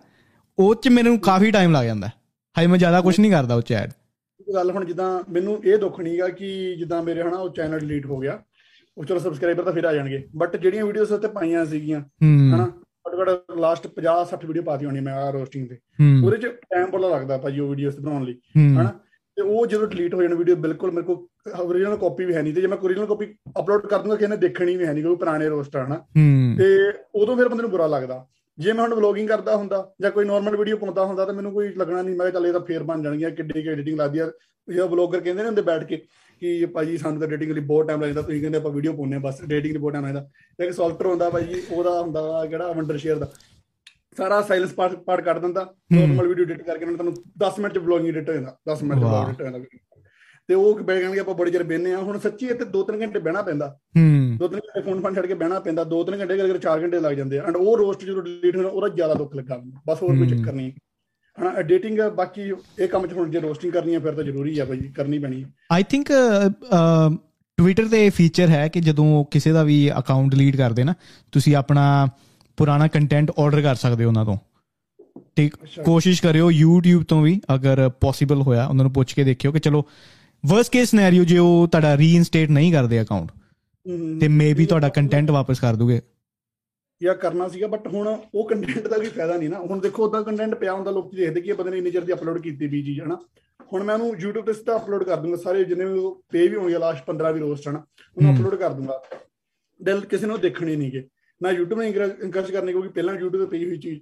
ਉਹ 0.59 0.75
ਚ 0.75 0.89
ਮੈਨੂੰ 0.89 1.19
ਕਾਫੀ 1.19 1.51
ਟਾਈਮ 1.51 1.73
ਲੱਗ 1.73 1.85
ਜਾਂਦਾ। 1.85 2.11
ਹਾਈ 2.57 2.67
ਮੈਂ 2.67 2.79
ਜ਼ਿਆਦਾ 2.79 3.01
ਕੁਝ 3.01 3.19
ਨਹੀਂ 3.21 3.31
ਕਰਦਾ 3.31 3.55
ਉਹ 3.55 3.63
ਚ 3.63 3.73
ਐਡ 3.73 3.91
ਇੱਕ 4.41 4.55
ਗੱਲ 4.55 4.71
ਹੁਣ 4.71 4.85
ਜਿੱਦਾਂ 4.85 5.07
ਮੈਨੂੰ 5.33 5.61
ਇਹ 5.65 5.79
ਦੁੱਖ 5.79 6.01
ਨਹੀਂਗਾ 6.01 6.29
ਕਿ 6.29 6.49
ਜਿੱਦਾਂ 6.79 7.03
ਮੇਰੇ 7.03 7.23
ਹਨਾ 7.23 7.37
ਉਹ 7.37 7.49
ਚੈਨਲ 7.55 7.79
ਡਿਲੀਟ 7.79 8.07
ਹੋ 8.07 8.19
ਗਿਆ। 8.19 8.39
ਉਹ 8.97 9.05
ਚਲੋ 9.05 9.19
ਸਬਸਕ੍ਰਾਈਬਰ 9.19 9.65
ਤਾਂ 9.65 9.73
ਫਿਰ 9.73 9.85
ਆ 9.85 9.93
ਜਾਣਗੇ। 9.93 10.23
ਬਟ 10.37 10.57
ਜਿਹੜੀਆਂ 10.57 10.85
ਵੀਡੀਓਜ਼ 10.87 11.13
ਉੱਤੇ 11.13 11.29
ਪਾਈਆਂ 11.29 11.65
ਸੀਗੀਆਂ 11.67 12.01
ਹਨਾ 12.23 12.67
ਘੱਟੋ 13.07 13.55
ਲਾਸਟ 13.61 13.87
50 13.99 14.25
60 14.33 14.47
ਵੀਡੀਓ 14.47 14.63
ਪਾਤੀ 14.63 14.87
ਹੋਣੀ 14.87 15.01
ਮੈਂ 15.01 15.13
ਆ 15.15 15.31
ਰੋਸਟਿੰਗ 15.31 15.69
ਤੇ। 15.69 15.79
ਉਹਦੇ 16.25 16.37
ਚ 16.37 16.47
ਟਾਈਮ 16.71 16.91
ਬੜਾ 16.91 17.09
ਲੱਗਦਾ 17.09 17.39
ਭਾਜੀ 17.39 17.61
ਉਹ 17.61 17.69
ਵੀਡੀਓਜ਼ 17.69 17.99
ਬਣਾਉਣ 18.01 18.25
ਲਈ 18.25 18.37
ਹਨਾ। 18.59 18.93
ਤੇ 19.37 19.43
ਉਹ 19.43 19.67
ਜਦੋਂ 19.67 19.87
ਡਿਲੀਟ 19.87 20.15
ਹੋ 20.15 20.23
ਜਾਣ 20.23 20.35
ਵੀਡੀਓ 20.35 20.57
ਬਿਲਕੁਲ 20.57 20.91
ਮੇਰੇ 20.91 21.07
ਕੋਲ 21.07 21.27
ਓਰੀਜਨਲ 21.61 21.97
ਕਾਪੀ 21.97 22.25
ਵੀ 22.25 22.35
ਹੈ 22.35 22.43
ਨਹੀਂ 22.43 22.55
ਤੇ 22.55 22.61
ਜੇ 22.61 22.67
ਮੈਂ 22.67 22.79
ਓਰੀਜਨਲ 22.79 23.07
ਕਾਪੀ 23.07 23.27
ਅਪਲੋਡ 23.61 23.87
ਕਰ 23.87 23.99
ਦੂੰਗਾ 23.99 24.17
ਕਿਸੇ 24.17 24.29
ਨੇ 24.29 24.37
ਦੇਖਣੀ 24.37 24.77
ਵੀ 24.77 24.87
ਹੈ 24.87 24.93
ਨਹੀਂ 24.93 25.03
ਕਿਉਂਕਿ 25.03 25.19
ਪੁਰਾਣੇ 25.19 25.49
ਰੋਸਟ 25.49 25.77
ਆ 25.77 25.85
ਹਨਾ। 25.87 25.97
ਤੇ 26.59 26.67
ਉਦੋਂ 27.15 27.37
ਫਿਰ 27.37 27.49
ਬੰਦੇ 27.49 27.63
ਨੂੰ 27.63 27.71
ਬੁਰਾ 27.71 27.87
ਲੱਗਦਾ। 27.87 28.27
ਜੇ 28.59 28.73
ਮੈਂ 28.73 28.83
ਹੁਣ 28.85 28.95
ਵਲੋਗਿੰਗ 28.95 29.29
ਕਰਦਾ 29.29 29.57
ਹੁੰਦਾ 29.57 29.93
ਜਾਂ 30.03 30.11
ਕੋਈ 30.11 30.25
ਨਾਰਮਲ 30.25 30.57
ਵੀਡੀਓ 30.57 30.77
ਪਾਉਂਦਾ 30.77 31.05
ਹੁੰਦਾ 31.05 31.25
ਤਾਂ 31.25 31.35
ਮੈਨੂੰ 31.35 31.53
ਕੋਈ 31.53 31.69
ਲੱਗਣਾ 31.75 32.03
ਨਹੀਂ। 32.03 32.17
ਮੈਂ 32.17 32.27
ਕਿਹਾ 32.27 32.41
ਚੱਲ 32.41 32.47
ਇਹ 32.47 32.53
ਤਾਂ 32.53 32.61
ਫੇਰ 32.67 32.83
ਬਣ 32.83 33.03
ਜਾਣਗੀਆਂ 33.03 33.31
ਕਿੱਡੀ 33.31 33.63
ਕਿ 33.63 33.69
ਐਡੀਟਿੰਗ 33.71 33.99
ਲੱਗਦੀ 33.99 34.19
ਆ। 34.19 34.31
ਜਿਹੜਾ 34.69 34.87
ਵਲੋਗਰ 34.87 35.21
ਕਹਿੰਦੇ 35.21 35.43
ਨੇ 35.43 35.49
ਹੁੰਦੇ 35.49 35.63
ਬੈਠ 35.63 35.85
ਕੇ 35.85 35.97
ਕਿ 36.43 36.67
ਭਾਜੀ 36.75 36.97
ਸਾਨੂੰ 36.99 37.21
ਤਾਂ 37.21 37.29
ਐਡੀਟਿੰਗ 37.29 37.53
ਲਈ 37.53 37.61
ਬਹੁਤ 37.61 37.87
ਟਾਈਮ 37.89 38.03
ਲੱਗਦਾ 38.03 38.23
ਤੁਸੀਂ 38.23 38.41
ਕਹਿੰਦੇ 38.41 38.59
ਆਪਾਂ 38.59 38.71
ਵੀਡੀਓ 38.73 38.93
ਪਾਉਂਦੇ 38.93 39.17
ਆ 39.17 39.19
ਬਸ 39.21 39.41
ਐਡੀਟਿੰਗ 39.43 39.73
ਲਈ 39.73 39.79
ਬਹੁਤ 39.79 39.93
ਟਾਈਮ 39.93 40.07
ਲੱਗਦਾ। 40.07 40.65
ਇੱਕ 40.65 40.73
ਸੌਫਟਵੇਅਰ 40.73 41.11
ਹੁੰਦਾ 41.11 41.31
ਭਾਜੀ 41.31 41.63
ਉਹਦਾ 41.71 42.01
ਹੁੰਦਾ 42.01 42.45
ਕਿਹੜਾ 42.47 42.73
ਵੰਡਰ 42.73 42.99
ਸ਼ੇਅਰ 42.99 43.19
ਦਾ। 43.19 43.29
ਸਾਰਾ 44.17 44.41
ਸਾਇਲੈਂਸ 44.43 44.73
ਪਾਰਟ 44.75 44.95
ਪਾਰਟ 45.05 45.25
ਕਰ 45.25 45.39
ਦਿੰਦਾ 45.39 45.65
ਨਾਰਮਲ 45.93 46.27
ਵੀਡੀਓ 46.29 46.45
ਐਡਿਟ 46.45 46.63
ਕਰਕੇ 46.63 46.85
ਉਹਨਾਂ 46.85 46.97
ਤੁਹਾਨੂੰ 46.97 47.15
10 47.45 47.61
ਮਿੰਟ 47.61 47.75
ਚ 47.75 47.79
ਵਲੋਗਿੰਗ 47.79 48.17
ਐਡਿਟ 48.17 48.29
ਹੋ 48.29 48.35
ਜਾਂਦਾ 48.35 48.57
10 48.73 48.83
ਮਿੰਟ 48.83 49.01
ਚ 49.01 49.05
ਵਲੋਗ 49.05 49.29
ਐਡਿਟ 49.29 49.41
ਹੋ 49.41 49.45
ਜਾਂਦਾ। 49.45 49.59
ਤੇ 50.49 50.55
ਉਹ 50.55 50.79
ਬੈ 50.79 51.01
ਕਹਿੰਗੇ 51.01 51.19
ਆਪਾਂ 51.19 51.35
ਬੜੀ 51.35 51.51
ਚਿਰ 51.51 51.63
ਬਹਿਨੇ 51.63 51.93
ਆ 51.95 51.99
ਹੁਣ 51.99 52.19
ਸੱਚੀ 52.19 52.47
ਇੱਥੇ 52.47 52.65
2-3 52.65 53.01
ਘੰਟੇ 53.01 53.19
ਬਹਿਣਾ 53.19 53.43
ਪੈਂਦਾ। 53.43 53.79
ਹੂੰ। 53.99 54.37
ਦੋ 54.37 54.49
ਤਿੰਨ 54.49 54.61
ਘੰਟੇ 54.61 54.81
ਫੋਨ 54.81 55.01
ਫਨ 55.01 55.15
ਛੱਡ 55.15 55.27
ਕੇ 55.27 55.35
ਬਹਿਣਾ 55.35 55.61
ਪੈਂਦਾ। 55.61 55.85
ਦੋ 55.85 56.05
ਤਿੰਨ 56.05 56.21
ਘੰਟੇ 56.21 56.35
ਅਗਰ 56.35 56.59
4 56.59 56.83
ਘੰਟੇ 56.83 57.01
ਲੱਗ 57.01 57.13
ਜਾਂਦੇ 57.13 57.39
ਆ। 57.39 57.45
ਐਂਡ 57.47 57.57
ਉਹ 57.57 57.77
ਰੋਸਟ 57.79 58.05
ਜਦੋਂ 58.05 58.23
ਡਿਲੀਟ 58.23 58.57
ਹੋਣਾ 58.57 58.69
ਉਹਦਾ 58.69 58.89
ਜ਼ਿਆਦਾ 58.89 59.15
ਦੁੱਖ 59.15 59.35
ਲੱਗਾ। 59.37 59.61
ਬਸ 59.87 60.03
ਹੋਰ 60.03 60.17
ਕੋਈ 60.19 60.29
ਚੱਕਰ 60.29 60.53
ਨਹੀਂ। 60.53 60.73
ਹਨਾ 61.39 61.51
ਐਡੀਟਿੰਗ 61.51 61.99
ਬਾਕੀ 62.17 62.43
ਇਹ 62.79 62.89
ਕੰਮ 62.89 63.07
ਚ 63.07 63.13
ਹੁਣ 63.13 63.31
ਜੇ 63.31 63.41
ਰੋਸਟਿੰਗ 63.41 63.73
ਕਰਨੀ 63.73 63.95
ਆ 63.95 63.99
ਫਿਰ 63.99 64.13
ਤਾਂ 64.13 64.25
ਜ਼ਰੂਰੀ 64.25 64.59
ਆ 64.59 64.65
ਭਾਈ 64.65 64.79
ਕਰਨੀ 64.97 65.19
ਪੈਣੀ 65.19 65.45
ਆਈ 65.73 65.83
ਥਿੰਕ 65.83 66.09
ਟਵਿੱਟਰ 67.59 67.89
ਤੇ 67.89 68.11
ਫੀਚਰ 68.11 68.49
ਹੈ 68.49 68.69
ਕਿ 68.69 68.81
ਜਦੋਂ 68.81 69.25
ਕਿਸੇ 69.25 69.53
ਦਾ 69.53 69.63
ਵੀ 69.63 69.91
ਅਕਾਊਂਟ 69.99 70.31
ਡਿਲੀਟ 70.31 70.57
ਕਰਦੇ 70.57 70.85
ਨਾ 70.85 70.95
ਤੁਸੀਂ 71.33 71.57
ਆਪਣਾ 71.57 72.09
ਪੁਰਾਣਾ 72.57 72.87
ਕੰਟੈਂਟ 72.89 73.31
ਆਰਡਰ 73.39 73.63
ਕਰ 73.63 73.75
ਸਕਦੇ 73.75 74.05
ਹੋ 74.05 74.09
ਉਹਨਾਂ 74.09 74.25
ਤੋਂ। 74.25 74.37
ਤੇ 75.37 75.51
ਕੋਸ਼ਿਸ਼ 75.85 76.23
ਕਰਿਓ 76.23 76.51
YouTube 76.51 77.05
ਤੋਂ 77.09 77.23
ਵੀ 77.23 77.41
ਅਗਰ 77.55 77.89
ਪੋਸੀਬਲ 77.89 78.43
ਹੋਇਆ 78.43 78.67
ਉਹਨਾਂ 78.67 78.85
ਨੂੰ 78.85 78.93
ਪੁੱਛ 78.93 79.15
ਕੇ 79.15 79.25
ਦੇਖਿਓ 79.25 79.53
ਕਿ 79.53 79.59
ਚਲੋ 79.59 79.85
ਵਰਸਟ 80.45 80.73
ਕੇਸ 80.73 80.91
ਸਿਨੈਰੀਓ 80.91 81.25
ਜੇ 81.25 81.39
ਉਹ 81.39 81.69
ਤੁਹਾਡਾ 81.69 81.97
ਰੀਇਨਸਟੇਟ 81.97 82.51
ਨਹੀਂ 82.51 82.73
ਕਰਦੇ 82.73 83.01
ਅਕਾਊਂਟ 83.03 83.29
ਤੇ 84.21 84.29
ਮੇਬੀ 84.29 84.67
ਤੁਹਾਡਾ 84.67 84.89
ਕੰਟੈਂਟ 84.89 85.31
ਵਾਪਸ 85.31 85.61
ਕਰ 85.61 85.77
ਦੂਗੇ। 85.77 86.01
ਜਾਂ 87.03 87.15
ਕਰਨਾ 87.15 87.49
ਸੀਗਾ 87.49 87.67
ਬਟ 87.67 87.87
ਹੁਣ 87.87 88.09
ਉਹ 88.35 88.49
ਕੰਟੈਂਟ 88.49 88.89
ਦਾ 88.89 88.97
ਵੀ 88.97 89.09
ਫਾਇਦਾ 89.09 89.37
ਨਹੀਂ 89.37 89.49
ਨਾ। 89.49 89.59
ਹੁਣ 89.61 89.81
ਦੇਖੋ 89.81 90.05
ਉਦਾਂ 90.05 90.23
ਕੰਟੈਂਟ 90.23 90.55
ਪਿਆ 90.55 90.73
ਹੁੰਦਾ 90.73 90.91
ਲੋਕ 90.91 91.15
ਦੇਖਦੇ 91.15 91.41
ਕਿ 91.41 91.49
ਇਹ 91.49 91.55
ਬੰਦੇ 91.55 91.71
ਨੇ 91.71 91.79
ਇੰਨੀ 91.79 91.91
ਚਿਰ 91.91 92.05
ਦੀ 92.05 92.13
ਅਪਲੋਡ 92.13 92.39
ਕੀਤੀ 92.39 92.67
ਵੀ 92.67 92.83
ਚੀਜ਼ 92.83 93.01
ਹਨਾ। 93.01 93.19
ਹੁਣ 93.73 93.85
ਮੈਂ 93.85 93.95
ਉਹਨੂੰ 93.95 94.11
YouTube 94.15 94.47
ਤੇ 94.47 94.53
ਸਿੱਧਾ 94.53 94.77
ਅਪਲੋਡ 94.77 95.05
ਕਰ 95.05 95.17
ਦੂੰਗਾ 95.17 95.37
ਸਾਰੇ 95.37 95.65
ਜਿੰਨੇ 95.65 95.85
ਵੀ 95.85 96.01
ਪੇ 96.33 96.47
ਵੀ 96.49 96.57
ਹੋਣਗੇ 96.57 96.79
ਲਾਸਟ 96.79 97.05
15 97.07 97.33
ਵੀ 97.35 97.41
ਰੋਸਟ 97.41 97.69
ਹਨਾ 97.69 97.85
ਉਹਨੂੰ 98.17 98.35
ਅਪਲੋਡ 98.35 98.55
ਕਰ 98.55 98.73
ਦੂੰਗਾ। 98.73 99.03
ਦਿਲ 99.81 100.01
ਕਿਸੇ 100.01 100.27
ਨੂੰ 100.27 100.41
ਦੇਖਣੇ 100.41 100.77
ਨਹੀਂਗੇ 100.77 101.09
ਨਾ 101.41 101.51
YouTube 101.51 101.79
ਨੇ 101.79 101.89
ਇੰਕਰੇਜ 101.89 102.51
ਕਰਨੇ 102.51 102.73
ਕਿਉਂਕਿ 102.73 102.89
ਪਹਿਲਾਂ 102.89 103.15
YouTube 103.15 103.39
ਤੇ 103.39 103.47
ਪਈ 103.47 103.65
ਹੋਈ 103.65 103.79
ਚੀਜ਼ 103.79 104.01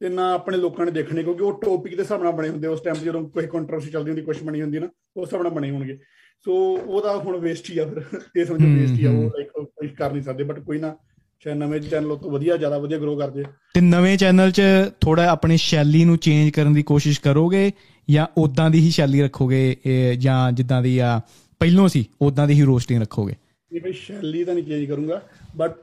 ਤੇ 0.00 0.08
ਨਾ 0.08 0.32
ਆਪਣੇ 0.32 0.58
ਲੋਕਾਂ 0.58 0.86
ਨੇ 0.86 0.92
ਦੇਖਣੇ 0.92 1.22
ਕਿਉਂਕਿ 1.22 1.42
ਉਹ 1.42 1.60
ਟੌਪਿਕ 1.64 1.96
ਦੇ 1.96 2.02
ਹਿਸਾਬ 2.02 2.22
ਨਾਲ 2.22 2.32
ਬਣੇ 2.32 2.48
ਹੁੰਦੇ 2.48 2.68
ਉਸ 2.68 2.80
ਟਾਈਮ 2.80 2.96
ਜਦੋਂ 2.96 3.28
ਕੋਈ 3.28 3.46
ਕੰਟਰੋਵਰਸੀ 3.46 3.90
ਚੱਲਦੀ 3.90 4.10
ਹੁੰਦੀ 4.10 4.22
ਕੁਝ 4.22 4.42
ਬਣੀ 4.42 4.62
ਹੁੰਦੀ 4.62 4.78
ਨਾ 4.78 4.88
ਉਸ 5.16 5.28
ਹਿਸਾਬ 5.28 5.42
ਨਾਲ 5.42 5.52
ਬਣੇ 5.52 5.70
ਹੋਣਗੇ। 5.70 5.98
ਸੋ 6.44 6.54
ਉਹਦਾ 6.76 7.16
ਹੁਣ 7.16 7.36
ਵੇਸਟ 7.36 7.70
ਹੀ 7.70 7.78
ਆ 7.78 7.84
ਫਿਰ। 7.84 8.20
ਇਹ 8.36 8.44
ਸਮਝੋ 8.44 8.66
ਵੇਸਟ 8.66 8.92
ਹੀ 8.92 9.04
ਆ 9.04 9.10
ਉਹ 9.10 9.24
ਲਾਈਕ 9.24 9.48
ਕੋਈ 9.48 9.88
ਕਰ 9.88 10.12
ਨਹੀਂ 10.12 10.22
ਸਕਦੇ 10.22 10.44
ਬਟ 10.44 10.60
ਕੋਈ 10.60 10.78
ਨਾ 10.78 10.96
ਸ਼ਾਇਦ 11.40 11.56
ਨਵੇਂ 11.56 11.80
ਚੈਨਲ 11.80 12.16
ਤੋਂ 12.16 12.30
ਵਧੀਆ 12.30 12.56
ਜ਼ਿਆਦਾ 12.56 12.78
ਵਧੀਆ 12.78 12.98
ਗਰੋ 12.98 13.16
ਕਰਦੇ 13.16 13.44
ਤੇ 13.74 13.80
ਨਵੇਂ 13.80 14.18
ਚੈਨਲ 14.18 14.50
'ਚ 14.50 14.62
ਥੋੜਾ 15.00 15.28
ਆਪਣੀ 15.30 15.56
ਸ਼ੈਲੀ 15.56 16.04
ਨੂੰ 16.04 16.16
ਚੇਂਜ 16.18 16.50
ਕਰਨ 16.50 16.72
ਦੀ 16.74 16.82
ਕੋਸ਼ਿਸ਼ 16.82 17.20
ਕਰੋਗੇ 17.20 17.72
ਜਾਂ 18.10 18.26
ਉਦਾਂ 18.38 18.70
ਦੀ 18.70 18.78
ਹੀ 18.80 18.90
ਸ਼ੈਲੀ 18.90 19.22
ਰੱਖੋਗੇ 19.22 19.76
ਜਾਂ 20.18 20.52
ਜਿੱਦਾਂ 20.52 20.82
ਦੀ 20.82 20.98
ਆ 20.98 21.20
ਪਹਿਲੋਂ 21.60 21.88
ਸੀ 21.88 22.04
ਉਦਾਂ 22.22 22.46
ਦੀ 22.48 22.54
ਹੀ 22.54 22.62
ਰੋਸਟਿੰਗ 22.62 23.02
ਰੱਖੋਗੇ? 23.02 23.34
ਇਹ 23.72 23.80
ਵੀ 23.80 23.92
ਸ਼ੈਲੀ 23.92 24.44
ਤਾਂ 24.44 24.54
ਨਹੀਂ 24.54 24.64
ਚੇਂਜ 24.64 24.84
ਕਰੂੰਗਾ 24.84 25.22
ਬਟ 25.56 25.80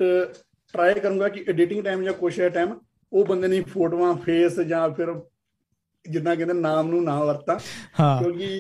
ਟਰਾਈ 0.74 0.94
ਕਰੂੰਗਾ 0.94 1.28
ਕਿ 1.30 1.46
ਐਡੀਟਿੰਗ 1.50 1.84
ਟਾਈਮ 1.84 2.04
ਜਾਂ 2.04 2.14
ਕੁਛ 2.14 2.40
ਹੈ 2.40 2.50
ਟਾਈਮ 2.50 2.70
ਉਹ 3.14 3.26
ਬੰਦੇ 3.26 3.48
ਨੇ 3.48 3.62
ਫੋਟੋਆਂ 3.62 4.14
ਫੇਸ 4.16 4.60
ਜਾਂ 4.60 4.90
ਫਿਰ 4.90 5.14
ਜਿੱਦਾਂ 6.06 6.36
ਕਹਿੰਦੇ 6.36 6.54
ਨਾਮ 6.54 6.88
ਨੂੰ 6.88 7.04
ਨਾ 7.04 7.24
ਵਰਤਾਂ। 7.24 7.60
ਕਿਉਂਕਿ 8.24 8.60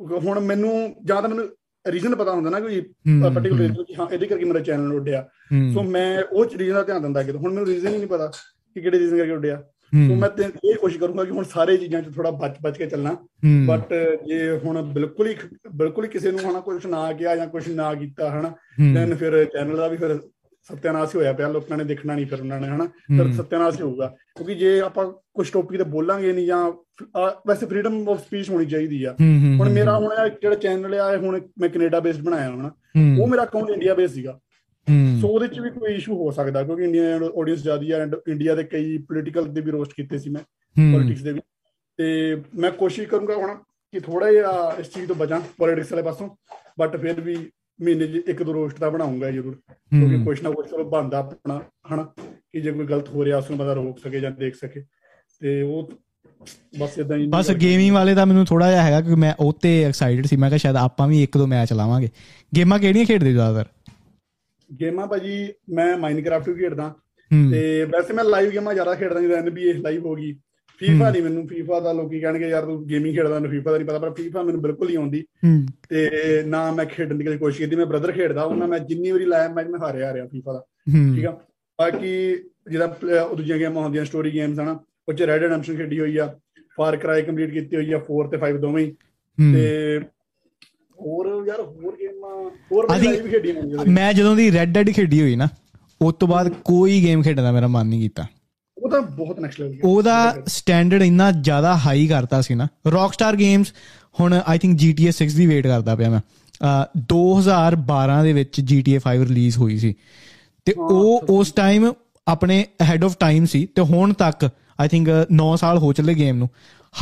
ਹੁਣ 0.00 0.40
ਮੈਨੂੰ 0.40 0.94
ਜਾਂ 1.04 1.22
ਤਾਂ 1.22 1.28
ਮੈਨੂੰ 1.28 1.48
ਰੀਜ਼ਨ 1.86 2.16
ਪਤਾ 2.16 2.32
ਹੁੰਦਾ 2.32 2.50
ਨਾ 2.50 2.60
ਕੋਈ 2.60 2.80
ਪਾਰਟਿਕੂਲਰ 3.22 3.62
ਰੀਜ਼ਨ 3.62 3.84
ਕਿ 3.84 3.94
ਹਾਂ। 3.94 4.06
ਇਹਦੇ 4.12 4.26
ਕਰਕੇ 4.26 4.44
ਮੇਰਾ 4.44 4.58
ਚੈਨਲ 4.58 4.92
ਉੱਡਿਆ। 4.92 5.28
ਸੋ 5.74 5.82
ਮੈਂ 5.82 6.22
ਉਹ 6.32 6.44
ਰੀਜ਼ਨ 6.56 6.74
ਦਾ 6.74 6.82
ਧਿਆਨ 6.82 7.02
ਦਿੰਦਾ 7.02 7.22
ਕਿਤੇ 7.22 7.38
ਹੁਣ 7.38 7.52
ਮੈਨੂੰ 7.52 7.66
ਰੀਜ਼ਨ 7.66 7.88
ਹੀ 7.88 7.98
ਨਹੀਂ 7.98 8.06
ਪਤਾ 8.06 8.26
ਕਿ 8.26 8.80
ਕਿਹੜੇ 8.80 8.98
ਰੀਜ਼ਨ 8.98 9.16
ਕਰਕੇ 9.16 9.32
ਉੱਡਿਆ। 9.32 9.62
ਸੋ 10.08 10.14
ਮੈਂ 10.14 10.28
ਤੇ 10.28 10.44
ਇਹ 10.64 10.74
ਕੋਸ਼ਿਸ਼ 10.74 11.00
ਕਰੂੰਗਾ 11.00 11.24
ਕਿ 11.24 11.30
ਹੁਣ 11.30 11.44
ਸਾਰੇ 11.44 11.76
ਚੀਜ਼ਾਂ 11.76 12.02
'ਚ 12.02 12.14
ਥੋੜਾ 12.14 12.30
ਬਚ 12.30 12.56
ਬਚ 12.62 12.78
ਕੇ 12.78 12.86
ਚੱਲਣਾ 12.86 13.16
ਬਟ 13.66 13.94
ਜੇ 14.26 14.58
ਹੁਣ 14.64 14.82
ਬਿਲਕੁਲ 14.82 15.28
ਹੀ 15.28 15.36
ਬਿਲਕੁਲ 15.74 16.04
ਹੀ 16.04 16.10
ਕਿਸੇ 16.10 16.30
ਨੂੰ 16.30 16.40
ਹਨਾ 16.40 16.60
ਕੁਝ 16.60 16.86
ਨਾ 16.86 17.12
ਕਿਹਾ 17.12 17.36
ਜਾਂ 17.36 17.46
ਕੁਝ 17.46 17.68
ਨਾ 17.68 17.94
ਕੀਤਾ 17.94 18.30
ਹਨਾ 18.30 18.52
ਦੈਨ 18.94 19.14
ਫਿਰ 19.14 19.44
ਚੈਨਲ 19.44 19.76
ਦਾ 19.76 19.88
ਵੀ 19.88 19.96
ਫਿਰ 19.96 20.18
ਸਤਿਆਨਾਸ਼ 20.68 21.14
ਹੋਇਆ 21.16 21.32
ਪਿਆ 21.32 21.48
ਲੋਕਾਂ 21.48 21.76
ਨੇ 21.78 21.84
ਦੇਖਣਾ 21.84 22.14
ਨਹੀਂ 22.14 22.26
ਫਿਰ 22.26 22.40
ਉਹਨਾਂ 22.40 22.60
ਨੇ 22.60 22.68
ਹਨਾ? 22.68 22.84
ਪਰ 23.18 23.30
ਸਤਿਆਨਾਸ਼ 23.32 23.80
ਹੋਊਗਾ। 23.82 24.06
ਕਿਉਂਕਿ 24.36 24.54
ਜੇ 24.54 24.78
ਆਪਾਂ 24.80 25.04
ਕੁਝ 25.34 25.50
ਟੌਪਿਕ 25.50 25.78
ਤੇ 25.78 25.84
ਬੋਲਾਂਗੇ 25.90 26.32
ਨਹੀਂ 26.32 26.46
ਜਾਂ 26.46 26.70
ਵੈਸੇ 27.48 27.66
ਫਰੀडम 27.66 28.10
ਆਫ 28.10 28.24
ਸਪੀਚ 28.26 28.50
ਹੋਣੀ 28.50 28.66
ਚਾਹੀਦੀ 28.66 29.02
ਆ। 29.04 29.14
ਹੁਣ 29.58 29.68
ਮੇਰਾ 29.68 29.96
ਹੁਣ 29.98 30.14
ਜਿਹੜਾ 30.40 30.56
ਚੈਨਲ 30.56 30.94
ਆ 30.94 31.16
ਹੁਣ 31.16 31.40
ਮੈਂ 31.60 31.68
ਕੈਨੇਡਾ 31.68 32.00
ਬੇਸਡ 32.00 32.24
ਬਣਾਇਆ 32.24 32.50
ਹਨਾ 32.50 32.70
ਉਹ 33.20 33.26
ਮੇਰਾ 33.28 33.42
ਅਕਾਊਂਟ 33.42 33.70
ਇੰਡੀਆ 33.70 33.94
ਬੇਸ 33.94 34.12
ਸੀਗਾ। 34.14 34.38
ਸੋ 35.20 35.28
ਉਹਦੇ 35.28 35.46
ਚ 35.48 35.60
ਵੀ 35.60 35.70
ਕੋਈ 35.70 35.94
ਇਸ਼ੂ 35.94 36.16
ਹੋ 36.16 36.30
ਸਕਦਾ 36.30 36.62
ਕਿਉਂਕਿ 36.62 36.84
ਇੰਡੀਅਨ 36.84 37.24
ਆਡੀਅנס 37.24 37.62
ਜ਼ਿਆਦੀ 37.62 37.90
ਆ 37.90 37.98
ਐਂਡ 37.98 38.14
ਇੰਡੀਆ 38.28 38.54
ਦੇ 38.54 38.64
ਕਈ 38.64 38.96
ਪੋਲੀਟੀਕਲ 38.98 39.48
ਦੇ 39.54 39.60
ਵੀ 39.60 39.70
ਰੋਸਟ 39.70 39.92
ਕੀਤੇ 39.96 40.18
ਸੀ 40.18 40.30
ਮੈਂ 40.30 40.42
ਪੋਲਿਟਿਕਸ 40.76 41.22
ਦੇ 41.22 41.32
ਵੀ। 41.32 41.40
ਤੇ 41.98 42.42
ਮੈਂ 42.58 42.70
ਕੋਸ਼ਿਸ਼ 42.70 43.08
ਕਰੂੰਗਾ 43.08 43.34
ਹੁਣ 43.34 43.54
ਕਿ 43.94 44.00
ਥੋੜਾ 44.00 44.30
ਜਿਹਾ 44.32 44.74
ਇਸ 44.78 44.90
ਚੀਜ਼ 44.94 45.06
ਤੋਂ 45.08 45.16
ਬਚਾਂ 45.16 45.40
ਪੋਲਿਟਿਕਸ 45.58 45.92
ਵਾਲੇ 45.92 46.02
ਪਾਸੋਂ 46.02 46.28
ਬਟ 46.80 46.96
ਫਿਰ 46.96 47.20
ਵੀ 47.20 47.36
ਮਹੀਨੇ 47.82 48.06
'ਚ 48.06 48.22
ਇੱਕ 48.28 48.42
ਦੋ 48.42 48.52
ਰੋਸਟ 48.52 48.78
ਤਾਂ 48.78 48.90
ਬਣਾਉਂਗਾ 48.90 49.30
ਜ਼ਰੂਰ। 49.30 49.54
ਕਿਉਂਕਿ 49.70 50.24
ਕੁਛ 50.24 50.42
ਨਾ 50.42 50.50
ਕੁਛ 50.50 50.70
ਚਲੋ 50.70 50.84
ਬਣਦਾ 50.84 51.18
ਆਪਣਾ 51.18 51.62
ਹਨਾ? 51.94 52.02
ਕਿ 52.52 52.60
ਜੇ 52.60 52.72
ਕੋਈ 52.72 52.86
ਗਲਤ 52.86 53.08
ਹੋ 53.08 53.24
ਰਿਹਾ 53.24 53.38
ਉਸ 53.38 53.50
ਨੂੰ 53.50 53.58
ਬੰਦਾ 53.58 53.72
ਰੋਕ 53.72 53.98
ਸਕੇ 53.98 54.20
ਜਾਂ 54.20 54.30
ਦੇਖ 54.30 54.54
ਸਕੇ। 54.54 54.84
ਤੇ 55.40 55.62
ਉਹ 55.62 55.92
ਬਸ 56.78 56.98
ਇਦਾਂ 56.98 57.16
ਹੀ 57.16 57.26
ਬਸ 57.26 57.50
ਗੇਮਿੰਗ 57.50 57.94
ਵਾਲੇ 57.94 58.14
ਦਾ 58.14 58.24
ਮੈਨੂੰ 58.24 58.46
ਥੋੜਾ 58.46 58.70
ਜਿਹਾ 58.70 58.82
ਹੈਗਾ 58.82 59.00
ਕਿ 59.00 59.14
ਮੈਂ 59.14 59.34
ਉਹ 59.40 59.52
ਤੇ 59.52 59.84
ਐਕਸਾਈਟਡ 59.84 60.26
ਸੀ। 60.26 60.36
ਮੈਂ 60.36 60.50
ਕਿਹਾ 60.50 60.58
ਸ਼ਾਇਦ 60.58 60.76
ਆਪਾਂ 60.76 61.08
ਵੀ 61.08 61.22
ਇੱਕ 61.22 61.38
ਦੋ 61.38 61.46
ਮੈਚ 61.46 61.72
ਲਾਵਾਂਗੇ। 61.72 62.08
ਗੇਮਾਂ 62.56 62.78
ਕਿਹੜੀਆਂ 62.78 63.04
ਖੇਡਦੇ 63.04 63.26
ਹੋ 63.26 63.32
ਜ਼ਿਆਦਾਤਰ? 63.32 63.68
ਗੇਮਾਂ 64.80 65.06
ਭਾਜੀ 65.06 65.48
ਮੈਂ 65.74 65.98
ਮਾਈਨਕ੍ਰਾਫਟ 65.98 66.48
ਵੀ 66.48 66.54
ਖੇਡਦਾ। 66.54 66.94
ਤੇ 67.50 67.84
ਵੈਸੇ 67.84 68.12
ਮੈਂ 68.12 68.24
ਲਾਈਵ 68.24 68.50
ਗੇਮਾਂ 68.50 68.74
ਜ਼ਿਆਦਾ 68.74 68.94
ਖੇਡਦਾ 68.94 69.20
ਜਿਵੇਂ 69.20 69.36
NBA 69.36 69.82
ਲਾਈਵ 69.82 70.06
ਹੋ 70.06 70.14
ਗਈ। 70.14 70.36
ਫੀਫਾ 70.78 71.10
ਨਹੀਂ 71.10 71.22
ਮੈਨੂੰ 71.22 71.46
ਫੀਫਾ 71.48 71.80
ਦਾ 71.80 71.92
ਲੋਕੀ 71.92 72.20
ਕਹਿਣਗੇ 72.20 72.48
ਯਾਰ 72.48 72.64
ਤੂੰ 72.64 72.86
ਗੇਮਿੰਗ 72.86 73.16
ਖੇਡਦਾ 73.16 73.34
ਮੈਨੂੰ 73.34 73.50
ਫੀਫਾ 73.50 73.70
ਦਾ 73.70 73.76
ਨਹੀਂ 73.76 73.88
ਪਤਾ 73.88 73.98
ਪਰ 73.98 74.10
ਫੀਫਾ 74.10 74.42
ਮੈਨੂੰ 74.42 74.62
ਬਿਲਕੁਲ 74.62 74.86
ਨਹੀਂ 74.86 74.98
ਆਉਂਦੀ। 74.98 75.24
ਤੇ 75.88 76.42
ਨਾ 76.46 76.70
ਮੈਂ 76.72 76.84
ਖੇਡਣ 76.84 77.14
ਦੀ 77.14 77.24
ਕੋਸ਼ਿਸ਼ 77.24 77.62
ਕੀਤੀ 77.62 77.76
ਮੈਂ 77.76 77.86
ਬ੍ਰਦਰ 77.86 78.12
ਖੇਡਦਾ 78.12 78.42
ਉਹਨਾਂ 78.42 78.68
ਮੈਂ 78.68 78.78
ਜਿੰਨੀ 78.78 79.10
ਵਾਰੀ 79.10 79.24
ਲਾਇਆ 79.24 79.48
ਮੈਚ 79.48 79.66
ਮੈਂ 79.66 79.80
ਹਾਰਿਆ 79.80 80.06
ਹਾਰਿਆ 80.06 80.26
ਫੀਫਾ 80.26 80.52
ਦਾ। 80.52 80.64
ਠੀਕ 81.16 81.26
ਆ? 81.26 81.30
ਬਾਕੀ 81.78 82.36
ਜਿਹੜਾ 82.70 82.96
ਉਹ 83.30 83.36
ਦੂਜੀਆਂ 83.36 83.58
ਗੇਮਾਂ 83.58 83.82
ਹੁੰਦੀਆਂ 83.82 84.04
ਸਟੋਰੀ 84.04 84.34
ਗੇਮਸ 84.34 84.60
ਹਨਾ 84.60 84.78
ਉਹ 85.08 85.12
ਚ 85.12 85.22
ਰੈਡ 85.22 85.40
ਡੈਮਪਸ਼ਨ 85.40 85.76
ਖੇਡੀ 85.76 86.00
ਹੋਈ 86.00 86.16
ਆ 86.16 86.38
ਫਾਰ 86.76 86.96
ਕਰਾਈ 86.96 87.22
ਕੰਪਲੀਟ 87.22 87.50
ਕੀਤੀ 87.50 87.76
ਹੋਈ 87.76 87.92
ਆ 87.92 88.00
4 88.06 88.28
ਤੇ 88.30 88.36
5 88.36 88.58
ਦੋਵੇਂ। 88.58 88.86
ਹੀ। 88.86 88.92
ਤੇ 89.54 90.00
ਹੋਰ 90.98 91.44
ਯਾਰ 91.46 91.60
ਹੋਰ 91.60 91.96
ਗੇਮਾਂ 91.96 92.50
ਹੋਰ 92.72 92.86
ਮੈਂ 92.90 92.98
ਲਾਈਵ 92.98 93.28
ਖੇਡੀਆਂ 93.28 93.84
ਮੈਂ 93.88 94.12
ਜਦੋਂ 94.12 94.36
ਦੀ 94.36 94.52
ਰੈੱਡ 94.52 94.72
ਡੈਡ 94.72 94.90
ਖੇਡੀ 94.90 95.20
ਹੋਈ 95.20 95.36
ਨਾ 95.36 95.48
ਉਸ 96.02 96.14
ਤੋਂ 96.14 96.28
ਬਾਅਦ 96.28 96.48
ਕੋਈ 96.64 97.02
ਗੇਮ 97.02 97.22
ਖੇਡਣ 97.22 97.42
ਦਾ 97.42 97.52
ਮੇਰਾ 97.52 97.66
ਮਨ 97.66 97.86
ਨਹੀਂ 97.86 98.00
ਕੀਤਾ। 98.00 98.26
ਉਹ 98.86 98.90
ਤਾਂ 98.90 99.02
ਬਹੁਤ 99.02 99.40
ਨੈਕਸਟ 99.40 99.60
ਲੈਵਲ 99.60 99.76
ਉਹਦਾ 99.84 100.36
ਸਟੈਂਡਰਡ 100.46 101.02
ਇੰਨਾ 101.02 101.32
ਜ਼ਿਆਦਾ 101.32 101.76
ਹਾਈ 101.76 102.06
ਕਰਤਾ 102.06 102.40
ਸੀ 102.40 102.54
ਨਾ। 102.54 102.68
ਰੌਕਸਟਾਰ 102.86 103.36
ਗੇਮਸ 103.36 103.72
ਹੁਣ 104.20 104.40
ਆਈ 104.46 104.58
ਥਿੰਕ 104.58 104.74
GTA 104.74 105.12
6 105.12 105.36
ਦੀ 105.36 105.46
ਵੇਟ 105.46 105.66
ਕਰਦਾ 105.66 105.96
ਪਿਆ 105.96 106.10
ਮੈਂ। 106.10 106.20
ਅਹ 106.20 106.98
2012 106.98 108.22
ਦੇ 108.22 108.32
ਵਿੱਚ 108.32 108.60
GTA 108.60 109.00
5 109.00 109.24
ਰਿਲੀਜ਼ 109.28 109.58
ਹੋਈ 109.58 109.78
ਸੀ। 109.78 109.94
ਤੇ 110.64 110.72
ਉਹ 110.72 111.24
ਉਸ 111.30 111.52
ਟਾਈਮ 111.52 111.92
ਆਪਣੇ 112.28 112.66
ਅਹੈਡ 112.80 113.04
ਆਫ 113.04 113.16
ਟਾਈਮ 113.18 113.44
ਸੀ 113.44 113.66
ਤੇ 113.66 113.82
ਹੁਣ 113.82 114.12
ਤੱਕ 114.12 114.50
ਆਈ 114.80 114.88
ਥਿੰਕ 114.88 115.08
9 115.32 115.56
ਸਾਲ 115.56 115.78
ਹੋ 115.78 115.92
ਚੱਲੇ 115.92 116.14
ਗੇਮ 116.14 116.36
ਨੂੰ। 116.36 116.50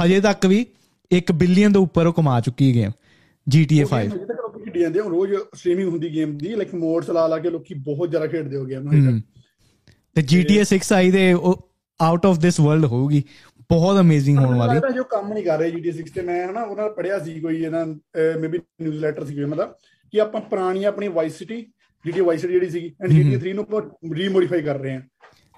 ਹਜੇ 0.04 0.20
ਤੱਕ 0.20 0.46
ਵੀ 0.46 0.66
1 1.12 1.32
ਬਿਲੀਅਨ 1.34 1.72
ਦੇ 1.72 1.78
ਉੱਪਰ 1.78 2.06
ਉਹ 2.06 2.12
ਕਮਾ 2.12 2.40
ਚੁੱਕੀ 2.40 2.68
ਹੈ 2.68 2.74
ਗੇਮ 2.74 2.90
GTA 3.56 3.88
5 3.88 4.02
ਅਜੇ 4.02 4.24
ਤੱਕ 4.24 4.38
ਲੋਕੀ 4.40 4.64
ਖੇਡੀ 4.64 4.80
ਜਾਂਦੇ 4.80 5.00
ਹੁਣ 5.00 5.10
ਰੋਜ਼ 5.10 5.32
ਸਟ੍ਰੀਮਿੰਗ 5.54 5.88
ਹੁੰਦੀ 5.88 6.14
ਗੇਮ 6.14 6.38
ਦੀ 6.38 6.48
ਲਾਈਕ 6.48 6.74
ਮੋਡਸ 6.74 7.10
ਲਾ 7.10 7.26
ਲਾ 7.26 7.38
ਕੇ 7.38 7.50
ਲੋਕੀ 7.50 7.74
ਬਹੁਤ 7.74 8.10
ਜ਼ਿਆਦਾ 8.10 8.26
ਖੇਡਦੇ 8.26 8.56
ਹੋ 8.56 8.64
ਗੇਮ 8.64 8.92
ਹਮ। 8.92 9.20
ਤੇ 10.14 10.22
GTA 10.22 10.64
6 10.66 10.78
ਆਈ 10.94 11.10
ਦੇ 11.10 11.32
ਉਹ 11.32 11.73
ਆਊਟ 12.00 12.26
ਆਫ 12.26 12.38
ਦਿਸ 12.38 12.60
ਵਰਲਡ 12.60 12.84
ਹੋਊਗੀ। 12.84 13.22
ਬਹੁਤ 13.70 14.00
ਅਮੇਜ਼ਿੰਗ 14.00 14.38
ਹੋਣ 14.38 14.56
ਵਾਲੀ। 14.58 14.74
ਲੱਗਦਾ 14.74 14.90
ਜੋ 14.90 15.04
ਕੰਮ 15.10 15.32
ਨਹੀਂ 15.32 15.44
ਕਰ 15.44 15.58
ਰਹੇ 15.58 15.70
GTA 15.70 15.92
6 15.98 16.10
ਤੇ 16.14 16.22
ਮੈਂ 16.22 16.38
ਹਨਾ 16.46 16.62
ਉਹਨਾਂ 16.62 16.88
ਪੜਿਆ 16.90 17.18
ਸੀ 17.18 17.38
ਕੋਈ 17.40 17.62
ਇਹਨਾਂ 17.62 17.86
ਮੇਬੀ 18.40 18.58
ਨਿਊਜ਼ 18.82 18.98
ਲੈਟਰ 19.00 19.24
ਸੀ 19.24 19.34
ਕੋਈ 19.34 19.44
ਉਹਨਾਂ 19.44 19.56
ਦਾ 19.56 19.66
ਕਿ 20.12 20.20
ਆਪਾਂ 20.20 20.40
ਪੁਰਾਣੀ 20.50 20.84
ਆਪਣੀ 20.84 21.08
Vice 21.10 21.38
City 21.38 21.58
GTA 22.04 22.24
Vice 22.24 22.40
City 22.40 22.52
ਜਿਹੜੀ 22.52 22.70
ਸੀਗੀ 22.70 22.92
ਐਂਡ 23.02 23.12
GTA 23.12 23.40
3 23.44 23.54
ਨੂੰ 23.54 23.64
ਆਪਾਂ 23.64 23.82
ਰੀਮੋਡੀਫਾਈ 24.14 24.62
ਕਰ 24.62 24.78
ਰਹੇ 24.78 24.94
ਹਾਂ। 24.94 25.00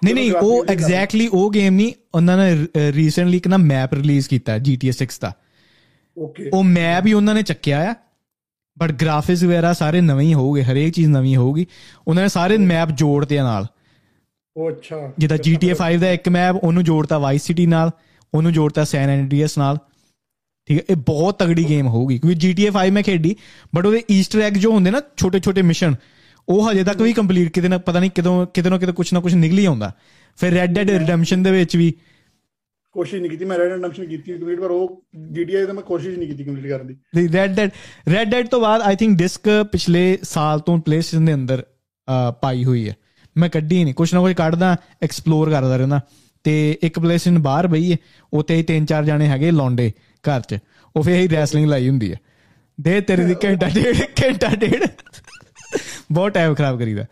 ਨਹੀਂ 0.01 0.15
ਨਹੀਂ 0.15 0.31
ਉਹ 0.33 0.65
ਐਗਜ਼ੈਕਟਲੀ 0.69 1.27
ਉਹ 1.27 1.49
ਗੇਮ 1.51 1.75
ਨਹੀਂ 1.75 1.93
ਉਹਨਾਂ 2.15 2.37
ਨੇ 2.37 2.91
ਰੀਸੈਂਟਲੀ 2.93 3.37
ਇੱਕ 3.37 3.47
ਨਾ 3.47 3.57
ਮੈਪ 3.57 3.93
ਰਿਲੀਜ਼ 3.93 4.27
ਕੀਤਾ 4.29 4.53
ਹੈ 4.53 4.57
GTA 4.67 4.93
6 4.97 5.19
ਦਾ। 5.21 5.31
ਓਕੇ 6.17 6.49
ਉਹ 6.53 6.63
ਮੈਪ 6.65 7.05
ਹੀ 7.05 7.13
ਉਹਨਾਂ 7.13 7.33
ਨੇ 7.35 7.41
ਚੱਕਿਆ 7.43 7.79
ਆ 7.91 7.95
ਬਟ 8.77 8.91
ਗ੍ਰਾਫਿਕਸ 9.01 9.43
ਵਗੈਰਾ 9.43 9.71
ਸਾਰੇ 9.73 10.01
ਨਵੇਂ 10.01 10.27
ਹੀ 10.27 10.33
ਹੋਊਗੇ 10.33 10.63
ਹਰੇਕ 10.63 10.93
ਚੀਜ਼ 10.93 11.09
ਨਵੀਂ 11.09 11.35
ਹੋਊਗੀ। 11.35 11.65
ਉਹਨਾਂ 12.07 12.23
ਨੇ 12.23 12.29
ਸਾਰੇ 12.29 12.57
ਮੈਪ 12.65 12.89
ਜੋੜਤੇ 12.97 13.39
ਨਾਲ। 13.41 13.65
ਉਹ 14.57 14.69
ਅੱਛਾ। 14.71 14.97
ਜਿੱਦਾਂ 15.17 15.37
GTA 15.37 15.75
5 15.79 15.99
ਦਾ 15.99 16.11
ਇੱਕ 16.11 16.29
ਮੈਪ 16.29 16.55
ਉਹਨੂੰ 16.55 16.83
ਜੋੜਤਾ 16.83 17.17
ਵਾਈਸ 17.17 17.43
ਸਿਟੀ 17.43 17.65
ਨਾਲ 17.65 17.91
ਉਹਨੂੰ 18.33 18.53
ਜੋੜਤਾ 18.53 18.83
ਸੈਨ 18.83 19.09
ਐਂਡਰੀਅਸ 19.09 19.57
ਨਾਲ। 19.57 19.77
ਠੀਕ 20.69 20.77
ਹੈ 20.77 20.83
ਇਹ 20.89 20.95
ਬਹੁਤ 21.07 21.37
ਤਗੜੀ 21.39 21.63
ਗੇਮ 21.69 21.87
ਹੋਊਗੀ 21.87 22.17
ਕਿਉਂਕਿ 22.19 22.37
GTA 22.45 22.71
5 22.73 22.93
ਮੈਂ 22.93 23.03
ਖੇਡੀ 23.03 23.35
ਬਟ 23.75 23.85
ਉਹਦੇ 23.85 24.03
ਈਸਟਰ 24.11 24.41
ਐਗ 24.41 24.53
ਜੋ 24.57 24.71
ਹੁੰਦੇ 24.71 24.91
ਨਾ 24.91 25.01
ਛੋਟੇ 25.17 25.39
ਛੋਟੇ 25.39 25.61
ਮਿਸ਼ਨ 25.61 25.95
ਉਹ 26.47 26.71
ਹਜੇ 26.71 26.83
ਤੱਕ 26.83 27.01
ਵੀ 27.01 27.13
ਕੰਪਲੀਟ 27.13 27.51
ਕਿਤੇ 27.53 27.67
ਨਾ 27.67 27.77
ਪਤਾ 27.77 27.99
ਨਹੀਂ 27.99 28.11
ਕਿਦੋਂ 28.11 28.35
ਕਿਤੇ 28.53 28.69
ਨਾ 28.69 28.77
ਕਿਤੇ 28.77 28.91
ਕੁਝ 28.91 29.13
ਨਾ 29.13 29.19
ਕੁਝ 29.19 29.33
ਨਿਕਲ 29.35 29.59
ਹੀ 29.59 29.65
ਆਉਂਦਾ। 29.65 29.91
ਫਿਰ 30.37 30.51
ਰੈਡ 30.53 30.73
ਡੈਡ 30.73 30.89
ਰਿਡੈਂਪਸ਼ਨ 30.89 31.43
ਦੇ 31.43 31.51
ਵਿੱਚ 31.51 31.75
ਵੀ 31.77 31.93
ਕੋਸ਼ਿਸ਼ 32.95 33.21
ਨਹੀਂ 33.21 33.31
ਕੀਤੀ 33.31 33.45
ਮੈਂ 33.45 33.57
ਰੈਡ 33.57 33.81
ਡੈਮਸ਼ਨ 33.81 34.05
ਕੀਤੀ 34.05 34.33
ਕੰਪਲੀਟ 34.33 34.59
ਪਰ 34.59 34.71
ਉਹ 34.71 35.01
GTA 35.31 35.65
ਦਾ 35.67 35.73
ਮੈਂ 35.73 35.83
ਕੋਸ਼ਿਸ਼ 35.83 36.17
ਨਹੀਂ 36.17 36.29
ਕੀਤੀ 36.29 36.43
ਕੰਪਲੀਟ 36.43 36.71
ਕਰਨ 36.71 36.87
ਦੀ। 36.87 37.27
ਰੈਡ 37.33 37.55
ਡੈਡ 37.55 37.69
ਰੈਡ 38.09 38.29
ਡੈਡ 38.29 38.47
ਤੋਂ 38.47 38.61
ਬਾਅਦ 38.61 38.81
ਆਈ 38.81 38.95
ਥਿੰਕ 38.95 39.17
ਡਿਸਕ 39.17 39.49
ਪਿਛਲੇ 39.71 40.17
ਸਾਲ 40.23 40.59
ਤੋਂ 40.59 40.77
ਪਲੇਸਟੇਸ਼ਨ 40.77 41.25
ਦੇ 41.25 41.33
ਅੰਦਰ 41.33 41.63
ਪਾਈ 42.41 42.63
ਹੋਈ 42.65 42.87
ਹੈ। 42.89 42.95
ਮੈਂ 43.37 43.49
ਕੱਢੀ 43.49 43.83
ਨਹੀਂ 43.83 43.93
ਕੁਛ 43.93 44.13
ਨਾ 44.13 44.21
ਕੁਛ 44.21 44.33
ਕੱਢਦਾ 44.33 44.75
ਐਕਸਪਲੋਰ 45.03 45.49
ਕਰਦਾ 45.49 45.77
ਰਹਿੰਦਾ। 45.77 45.99
ਤੇ 46.45 46.77
ਇੱਕ 46.83 46.99
ਪਲੇਸਟੇਸ਼ਨ 46.99 47.39
ਬਾਹਰ 47.39 47.67
ਪਈ 47.67 47.91
ਹੈ 47.91 47.97
ਉੱਤੇ 48.33 48.55
ਹੀ 48.55 48.63
ਤਿੰਨ 48.63 48.85
ਚਾਰ 48.85 49.03
ਜਾਣੇ 49.03 49.27
ਹੈਗੇ 49.27 49.51
ਲੌਂਡੇ 49.51 49.91
ਘਰ 50.23 50.41
'ਚ। 50.41 50.57
ਉਹ 50.95 51.03
ਫੇਰ 51.03 51.15
ਹੀ 51.15 51.27
ਰੈਸਲਿੰਗ 51.29 51.67
ਲਾਈ 51.69 51.89
ਹੁੰਦੀ 51.89 52.11
ਹੈ 52.11 52.17
ਦੇ 52.77 52.99
ਤੇਰੇ 53.01 53.23
ਦੀ 53.23 53.35
ਘੰਟਾ 53.43 53.69
ਡੇਢ 53.69 54.01
ਘੰਟਾ 54.21 54.47
ਡੇਢ। 54.55 54.85
ਬਹੁਤ 56.11 56.33
ਟਾਈਮ 56.33 56.53
ਖਰਾਬ 56.55 56.79
ਕਰੀਦਾ। 56.79 57.05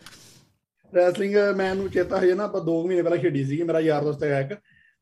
ਰੈਸਲਿੰਗ 0.93 1.35
ਮੈਂ 1.55 1.73
ਨੂੰ 1.75 1.89
ਚੇਤਾ 1.89 2.19
ਹੈ 2.19 2.35
ਨਾ 2.35 2.43
ਆਪਾਂ 2.43 2.61
2 2.61 2.81
ਮਹੀਨੇ 2.85 3.01
ਪਹਿਲਾਂ 3.01 3.17
ਖੇਡੀ 3.17 3.43
ਸੀਗੀ, 3.45 3.63
ਮੇਰਾ 3.63 3.79
ਯਾਰ 3.79 4.03
ਦੋਸਤ 4.03 4.23
ਹੈਗਾ 4.23 4.39
ਇੱਕ। 4.39 4.53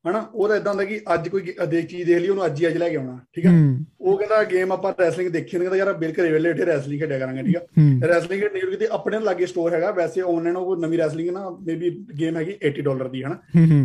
ਹਨਾ? 0.06 0.20
ਉਹਦਾ 0.34 0.56
ਇਦਾਂ 0.56 0.72
ਹੁੰਦਾ 0.74 0.86
ਕਿ 0.86 1.00
ਅੱਜ 1.14 1.28
ਕੋਈ 1.30 1.42
ਦੇਖ 1.68 1.86
ਚੀਜ਼ 1.86 2.08
ਦੇਖ 2.08 2.18
ਲਈ 2.22 2.28
ਉਹਨੂੰ 2.30 2.46
ਅੱਜ 2.46 2.62
ਹੀ 2.62 2.68
ਅੱਜ 2.68 2.78
ਲੈ 2.78 2.90
ਕੇ 2.90 2.96
ਆਉਣਾ 2.96 3.18
ਠੀਕ 3.34 3.46
ਆ? 3.46 3.52
ਉਹ 4.00 4.18
ਕਹਿੰਦਾ 4.18 4.44
ਗੇਮ 4.44 4.72
ਆਪਾਂ 4.72 4.94
ਰੈਸਲਿੰਗ 5.00 5.30
ਦੇਖੀ 5.30 5.58
ਨਹੀਂ 5.58 5.70
ਕਹਿੰਦਾ 5.70 5.78
ਯਾਰ 5.78 5.94
ਬਿਲ 5.94 6.12
ਘਰੇ 6.12 6.32
ਵੇਲੇ 6.32 6.50
ਉੱਠੇ 6.50 6.66
ਰੈਸਲਿੰਗ 6.66 7.02
ਖੇਡਿਆ 7.02 7.20
ਕਰਾਂਗੇ 7.20 7.44
ਠੀਕ 7.44 7.56
ਆ? 7.56 7.62
ਰੈਸਲਿੰਗ 8.08 8.42
ਖੇਡਣੀ 8.42 8.60
ਕਿਤੇ 8.62 8.88
ਆਪਣੇ 8.92 9.20
ਲਾਗੇ 9.20 9.46
ਸਟੋਰ 9.46 9.74
ਹੈਗਾ 9.74 9.92
ਵੈਸੇ 9.92 10.22
ਆਨਲਾਈਨ 10.22 10.58
ਉਹ 10.58 10.76
ਨਵੀਂ 10.78 10.98
ਰੈਸਲਿੰਗ 11.00 11.30
ਨਾ 11.30 11.50
ਮੇਬੀ 11.68 11.90
ਗੇਮ 12.20 12.38
ਹੈਗੀ 12.38 12.58
80 12.68 12.82
ਡਾਲਰ 12.82 13.08
ਦੀ 13.08 13.24
ਹਨਾ? 13.24 13.38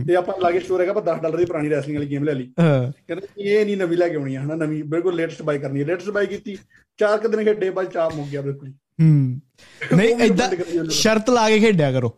ਤੇ 0.06 0.16
ਆਪਾਂ 0.16 0.34
ਲਾਗੇ 0.42 0.60
ਸਟੋਰ 0.60 0.80
ਹੈਗਾ 0.80 0.90
ਆਪਾਂ 0.90 1.02
10 1.14 1.22
ਡਾਲਰ 1.22 1.36
ਦੀ 1.36 1.44
ਪੁਰਾਣੀ 1.44 1.70
ਰੈਸਲਿੰਗ 1.70 1.98
ਵਾਲੀ 1.98 2.10
ਗੇਮ 2.10 2.24
ਲੈ 2.24 2.34
ਲਈ। 2.34 2.50
ਕਹਿੰਦਾ 2.58 3.26
ਇਹ 3.38 3.64
ਨਹੀਂ 3.64 3.76
ਨਵੀਂ 3.76 3.98
ਲੈ 3.98 4.08
ਕੇ 4.08 4.16
ਆਉਣੀ 4.16 4.36
ਹਨਾ? 4.36 4.54
ਨਵੀਂ 4.54 4.84
ਬਿਲਕੁਲ 4.84 5.16
ਲੇਟੈਸਟ 5.16 5.42
ਬਾਈ 5.42 5.58
ਕਰਨੀ 5.58 5.80
ਹੈ 5.80 5.86
ਲੇਟੈਸਟ 5.86 6.10
ਬਾਈ 6.10 6.26
ਕੀਤੀ 6.26 6.56
ਚਾਰ 6.98 7.18
ਕੁ 7.18 7.28
ਦਿਨ 7.28 7.44
ਖੇਡੇ 7.44 7.70
ਬਾਅਦ 7.70 7.90
ਚਾਹ 7.90 8.10
ਮੁੱਕ 8.16 8.28
ਗਿਆ 8.28 8.40
ਬਿਲਕੁਲ। 8.42 8.70
ਹੂੰ। 8.70 9.40
ਨਹੀਂ 9.96 10.16
ਨੇ। 10.16 10.88
ਸ਼ਰਤ 10.88 11.30
ਲਾ 11.30 11.48
ਕੇ 11.48 11.58
ਖੇਡਿਆ 11.58 11.92
ਕਰੋ। 11.92 12.16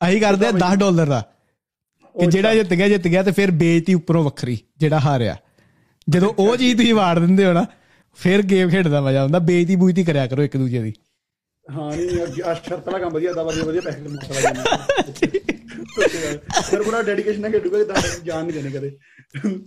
ਅਸੀਂ 0.00 0.20
ਕਰਦੇ 0.20 0.46
ਆ 0.46 0.50
10 0.50 0.76
ਡਾਲਰ 0.76 1.06
ਦਾ। 1.06 1.22
ਕਿ 2.20 2.26
ਜਿਹੜਾ 2.26 2.54
ਜਿੱਤ 2.54 2.74
ਗਿਆ 2.74 2.88
ਜਿੱਤ 2.88 3.08
ਗਿਆ 3.08 3.22
ਤੇ 3.22 3.32
ਫਿਰ 3.32 3.50
ਬੇਇੱਜ਼ਤੀ 3.50 3.94
ਉੱਪਰੋਂ 3.94 4.22
ਵੱਖਰੀ 4.24 4.58
ਜਿਹੜਾ 4.78 4.98
ਹਾਰਿਆ। 4.98 5.36
ਜਦੋਂ 6.08 6.32
ਉਹ 6.38 6.56
ਚੀਜ਼ 6.56 6.76
ਤੁਸੀਂ 6.76 6.94
ਵਾੜ 6.94 7.18
ਦਿੰਦੇ 7.18 7.44
ਹੋ 7.46 7.52
ਨਾ 7.52 7.64
ਫਿਰ 8.18 8.42
ਗੇਮ 8.42 8.68
ਖੇਡਦਾ 8.70 9.00
ਮਜ਼ਾ 9.00 9.20
ਆਉਂਦਾ। 9.22 9.38
ਬੇਇੱਜ਼ਤੀ 9.38 9.76
ਬੂਇਤੀ 9.76 10.04
ਕਰਿਆ 10.04 10.26
ਕਰੋ 10.26 10.42
ਇੱਕ 10.42 10.56
ਦੂਜੇ 10.56 10.82
ਦੀ। 10.82 10.92
ਹਾਂ 11.66 11.90
ਨਹੀਂ 11.96 12.42
ਆ 12.42 12.54
ਸ਼ਰਤ 12.54 12.86
ਵਾਲਾ 12.86 12.98
ਕੰਮ 12.98 13.10
ਵਧੀਆ 13.10 13.32
ਦਾ 13.32 13.42
ਵਧੀਆ 13.42 13.64
ਵਧੀਆ 13.64 13.80
ਪੈਸੇ 13.80 14.00
ਕਮਾ 14.00 14.34
ਸਕਦਾ 14.34 14.64
ਫਿਰ 16.62 16.82
ਪੂਰਾ 16.82 17.02
ਡੈਡੀਕੇਸ਼ਨ 17.02 17.40
ਨਾਲ 17.40 17.50
ਖੇਡੂਗਾ 17.50 17.78
ਕਿ 17.78 17.84
ਤਾਂ 17.84 18.02
ਜਾਣ 18.24 18.44
ਨਹੀਂ 18.44 18.52
ਦੇਣੇ 18.52 18.70
ਕਦੇ। 18.70 18.96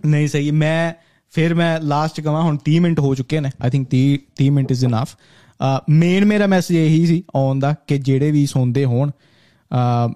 ਨਹੀਂ 0.06 0.28
ਸਹੀ। 0.28 0.50
ਮੈਂ 0.50 0.92
ਫਿਰ 1.32 1.54
ਮੈਂ 1.54 1.80
ਲਾਸਟ 1.80 2.20
ਕਹਾਂ 2.20 2.42
ਹੁਣ 2.42 2.56
30 2.68 2.78
ਮਿੰਟ 2.80 3.00
ਹੋ 3.00 3.14
ਚੁੱਕੇ 3.14 3.40
ਨੇ। 3.40 3.50
I 3.62 3.70
think 3.70 3.88
30 3.94 4.16
30 4.40 4.48
minute 4.50 4.72
is 4.72 4.84
enough 4.84 5.16
main 5.90 6.24
ਮੇਰਾ 6.24 6.46
ਮੈਸੇਜ 6.46 6.76
ਇਹੀ 6.76 7.06
ਸੀ 7.06 7.22
ਆਉਣ 7.36 7.58
ਦਾ 7.58 7.74
ਕਿ 7.86 7.98
ਜਿਹੜੇ 7.98 8.30
ਵੀ 8.30 8.46
ਸੁਣਦੇ 8.46 8.84
ਹੋਣ 8.84 9.10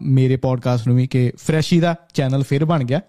ਮੇਰੇ 0.03 0.37
ਪੋਡਕਾਸਟ 0.37 0.87
ਨੂੰ 0.87 0.97
ਵੀ 0.97 1.07
ਕਿ 1.07 1.33
ਫਰੈਸ਼ੀ 1.37 1.81
ਦਾ 1.81 1.95
ਚੈਨਲ 2.15 2.43
ਫਿਰ 2.49 2.65
ਬਣ 2.65 2.85
ਗਿਆ। 2.85 3.01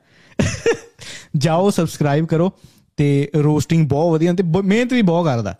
ਜਾਓ 1.37 1.69
ਸਬਸਕ੍ਰਾਈਬ 1.69 2.25
ਕਰੋ 2.25 2.51
ਤੇ 2.97 3.29
ਰੋਸਟਿੰਗ 3.35 3.89
ਬਹੁਤ 3.89 4.13
ਵਧੀਆ 4.13 4.33
ਤੇ 4.33 4.43
ਬ- 4.43 4.65
ਮਿਹਨਤ 4.65 4.93
ਵੀ 4.93 5.01
ਬਹੁਤ 5.01 5.25
ਕਰਦਾ। 5.25 5.57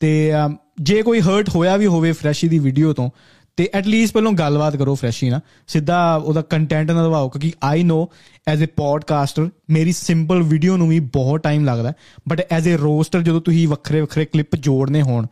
ਤੇ 0.00 0.34
ਅਮ, 0.34 0.56
ਜੇ 0.80 1.02
ਕੋਈ 1.02 1.20
ਹਰਟ 1.20 1.48
ਹੋਇਆ 1.48 1.76
ਵੀ 1.76 1.86
ਹੋਵੇ 1.86 2.12
ਫਰੈਸ਼ੀ 2.12 2.48
ਦੀ 2.48 2.58
ਵੀਡੀਓ 2.58 2.92
ਤੋਂ 2.92 3.10
ਤੇ 3.56 3.70
ਐਟ 3.74 3.86
ਲੀਸਟ 3.86 4.12
ਪਹਿਲਾਂ 4.12 4.32
ਗੱਲਬਾਤ 4.32 4.76
ਕਰੋ 4.76 4.94
ਫਰੈਸ਼ੀ 4.94 5.30
ਨਾਲ। 5.30 5.40
ਸਿੱਧਾ 5.66 6.16
ਉਹਦਾ 6.16 6.42
ਕੰਟੈਂਟ 6.42 6.90
ਨਾ 6.90 7.02
ਦਵਾਓ 7.02 7.28
ਕਿਉਂਕਿ 7.28 7.52
I 7.62 7.82
know 7.82 8.10
as 8.48 8.64
a 8.64 8.66
podcaster 8.76 9.50
ਮੇਰੀ 9.70 9.92
ਸਿੰਪਲ 9.92 10.42
ਵੀਡੀਓ 10.42 10.76
ਨੂੰ 10.76 10.88
ਵੀ 10.88 11.00
ਬਹੁਤ 11.00 11.40
ਟਾਈਮ 11.40 11.64
ਲੱਗਦਾ। 11.64 11.92
ਬਟ 12.28 12.46
ਐਜ਼ 12.50 12.68
ਅ 12.68 12.70
ਰੋਸਟਰ 12.70 13.22
ਜਦੋਂ 13.22 13.40
ਤੁਸੀਂ 13.40 13.68
ਵੱਖਰੇ 13.68 14.00
ਵੱਖਰੇ 14.00 14.24
ਕਲਿੱਪ 14.24 14.56
ਜੋੜਨੇ 14.56 15.02
ਹੋਣ 15.02 15.26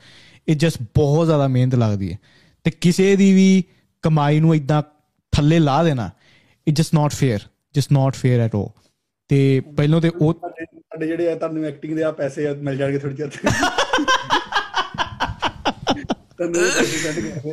ਇਹ 0.48 0.56
ਜਸਟ 0.56 0.82
ਬਹੁਤ 0.82 1.26
ਜ਼ਿਆਦਾ 1.26 1.48
ਮਿਹਨਤ 1.48 1.74
ਲੱਗਦੀ 1.74 2.12
ਹੈ। 2.12 2.18
ਤੇ 2.64 2.70
ਕਿਸੇ 2.70 3.16
ਦੀ 3.16 3.32
ਵੀ 3.32 3.64
ਕਮਾਈ 4.02 4.40
ਨੂੰ 4.40 4.54
ਇਦਾਂ 4.54 4.82
ਥੱਲੇ 5.32 5.58
ਲਾ 5.58 5.84
ਦੇਣਾ 5.84 6.10
it 6.68 6.74
just 6.74 6.94
not 6.94 7.12
fair 7.12 7.40
just 7.74 7.92
not 7.92 8.14
fair 8.14 8.40
at 8.40 8.56
all 8.56 8.68
ਤੇ 9.28 9.60
ਪਹਿਲਾਂ 9.76 10.00
ਤੇ 10.00 10.10
ਉਹ 10.20 10.34
ਸਾਡੇ 10.34 11.06
ਜਿਹੜੇ 11.06 11.32
ਆ 11.32 11.34
ਤੁਹਾਨੂੰ 11.34 11.64
ਐਕਟਿੰਗ 11.64 11.96
ਦੇ 11.96 12.02
ਆ 12.02 12.12
ਪੈਸੇ 12.12 12.54
ਮਿਲ 12.54 12.76
ਜਾਣਗੇ 12.76 12.98
ਥੋੜੀ 12.98 13.14
ਦਿਓ। 13.14 13.28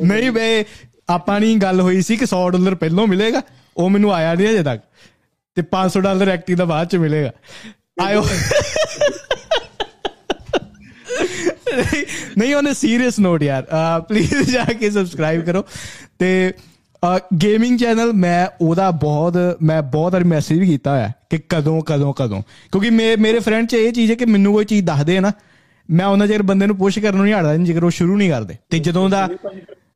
ਨਹੀਂ 0.04 0.30
ਬੇ 0.30 0.64
ਆਪਾਂ 1.08 1.40
ਨਹੀਂ 1.40 1.56
ਗੱਲ 1.56 1.80
ਹੋਈ 1.80 2.02
ਸੀ 2.02 2.16
ਕਿ 2.16 2.24
100 2.24 2.50
ਡਾਲਰ 2.50 2.74
ਪਹਿਲਾਂ 2.74 3.06
ਮਿਲੇਗਾ 3.06 3.42
ਉਹ 3.76 3.90
ਮੈਨੂੰ 3.90 4.14
ਆਇਆ 4.14 4.34
ਨਹੀਂ 4.34 4.48
ਅਜੇ 4.48 4.62
ਤੱਕ। 4.62 4.82
ਤੇ 5.54 5.62
500 5.72 6.00
ਡਾਲਰ 6.00 6.28
ਐਕਟਿਵ 6.28 6.56
ਦਾ 6.56 6.64
ਬਾਅਦ 6.64 6.88
ਚ 6.88 6.96
ਮਿਲੇਗਾ। 6.96 7.30
ਆਇਓ। 8.02 8.26
ਨਹੀਂ 12.38 12.54
ਉਹਨੇ 12.54 12.74
ਸੀਰੀਅਸ 12.74 13.18
ਨੋਟ 13.20 13.42
ਯਾਰ 13.42 13.66
ਪਲੀਜ਼ 14.08 14.50
ਜਾ 14.50 14.64
ਕੇ 14.64 14.90
ਸਬਸਕ੍ਰਾਈਬ 14.90 15.44
ਕਰੋ 15.44 15.64
ਤੇ 16.18 16.52
ਗੇਮਿੰਗ 17.34 17.78
ਚੈਨਲ 17.78 18.12
ਮੈਂ 18.12 18.46
ਉਹਦਾ 18.60 18.90
ਬਹੁਤ 18.90 19.36
ਮੈਂ 19.62 19.82
ਬਹੁਤ 19.82 20.12
ਵਾਰ 20.12 20.24
ਮੈਸੇਜ 20.24 20.58
ਵੀ 20.58 20.66
ਕੀਤਾ 20.66 20.90
ਹੋਇਆ 20.90 21.12
ਕਿ 21.30 21.38
ਕਦੋਂ 21.48 21.80
ਕਦੋਂ 21.82 22.12
ਕਦੋਂ 22.12 22.42
ਕਿਉਂਕਿ 22.72 22.90
ਮੇ 22.90 23.16
ਮੇਰੇ 23.16 23.38
ਫਰੈਂਡ 23.38 23.68
ਚ 23.68 23.74
ਇਹ 23.74 23.92
ਚੀਜ਼ 23.92 24.10
ਹੈ 24.10 24.16
ਕਿ 24.16 24.24
ਮੈਨੂੰ 24.24 24.52
ਕੋਈ 24.52 24.64
ਚੀਜ਼ 24.64 24.86
ਦੱਸਦੇ 24.86 25.20
ਨਾ 25.20 25.32
ਮੈਂ 25.90 26.06
ਉਹਨਾਂ 26.06 26.26
ਚਿਰ 26.26 26.42
ਬੰਦੇ 26.42 26.66
ਨੂੰ 26.66 26.76
ਪੁਸ਼ 26.76 26.98
ਕਰਨ 26.98 27.16
ਨੂੰ 27.16 27.24
ਨਹੀਂ 27.24 27.34
ਹਟਦਾ 27.34 27.56
ਜੇਕਰ 27.56 27.84
ਉਹ 27.84 27.90
ਸ਼ੁਰੂ 27.90 28.16
ਨਹੀਂ 28.16 28.30
ਕਰਦੇ 28.30 28.56
ਤੇ 28.70 28.78
ਜਦੋਂ 28.78 29.08
ਦਾ 29.10 29.28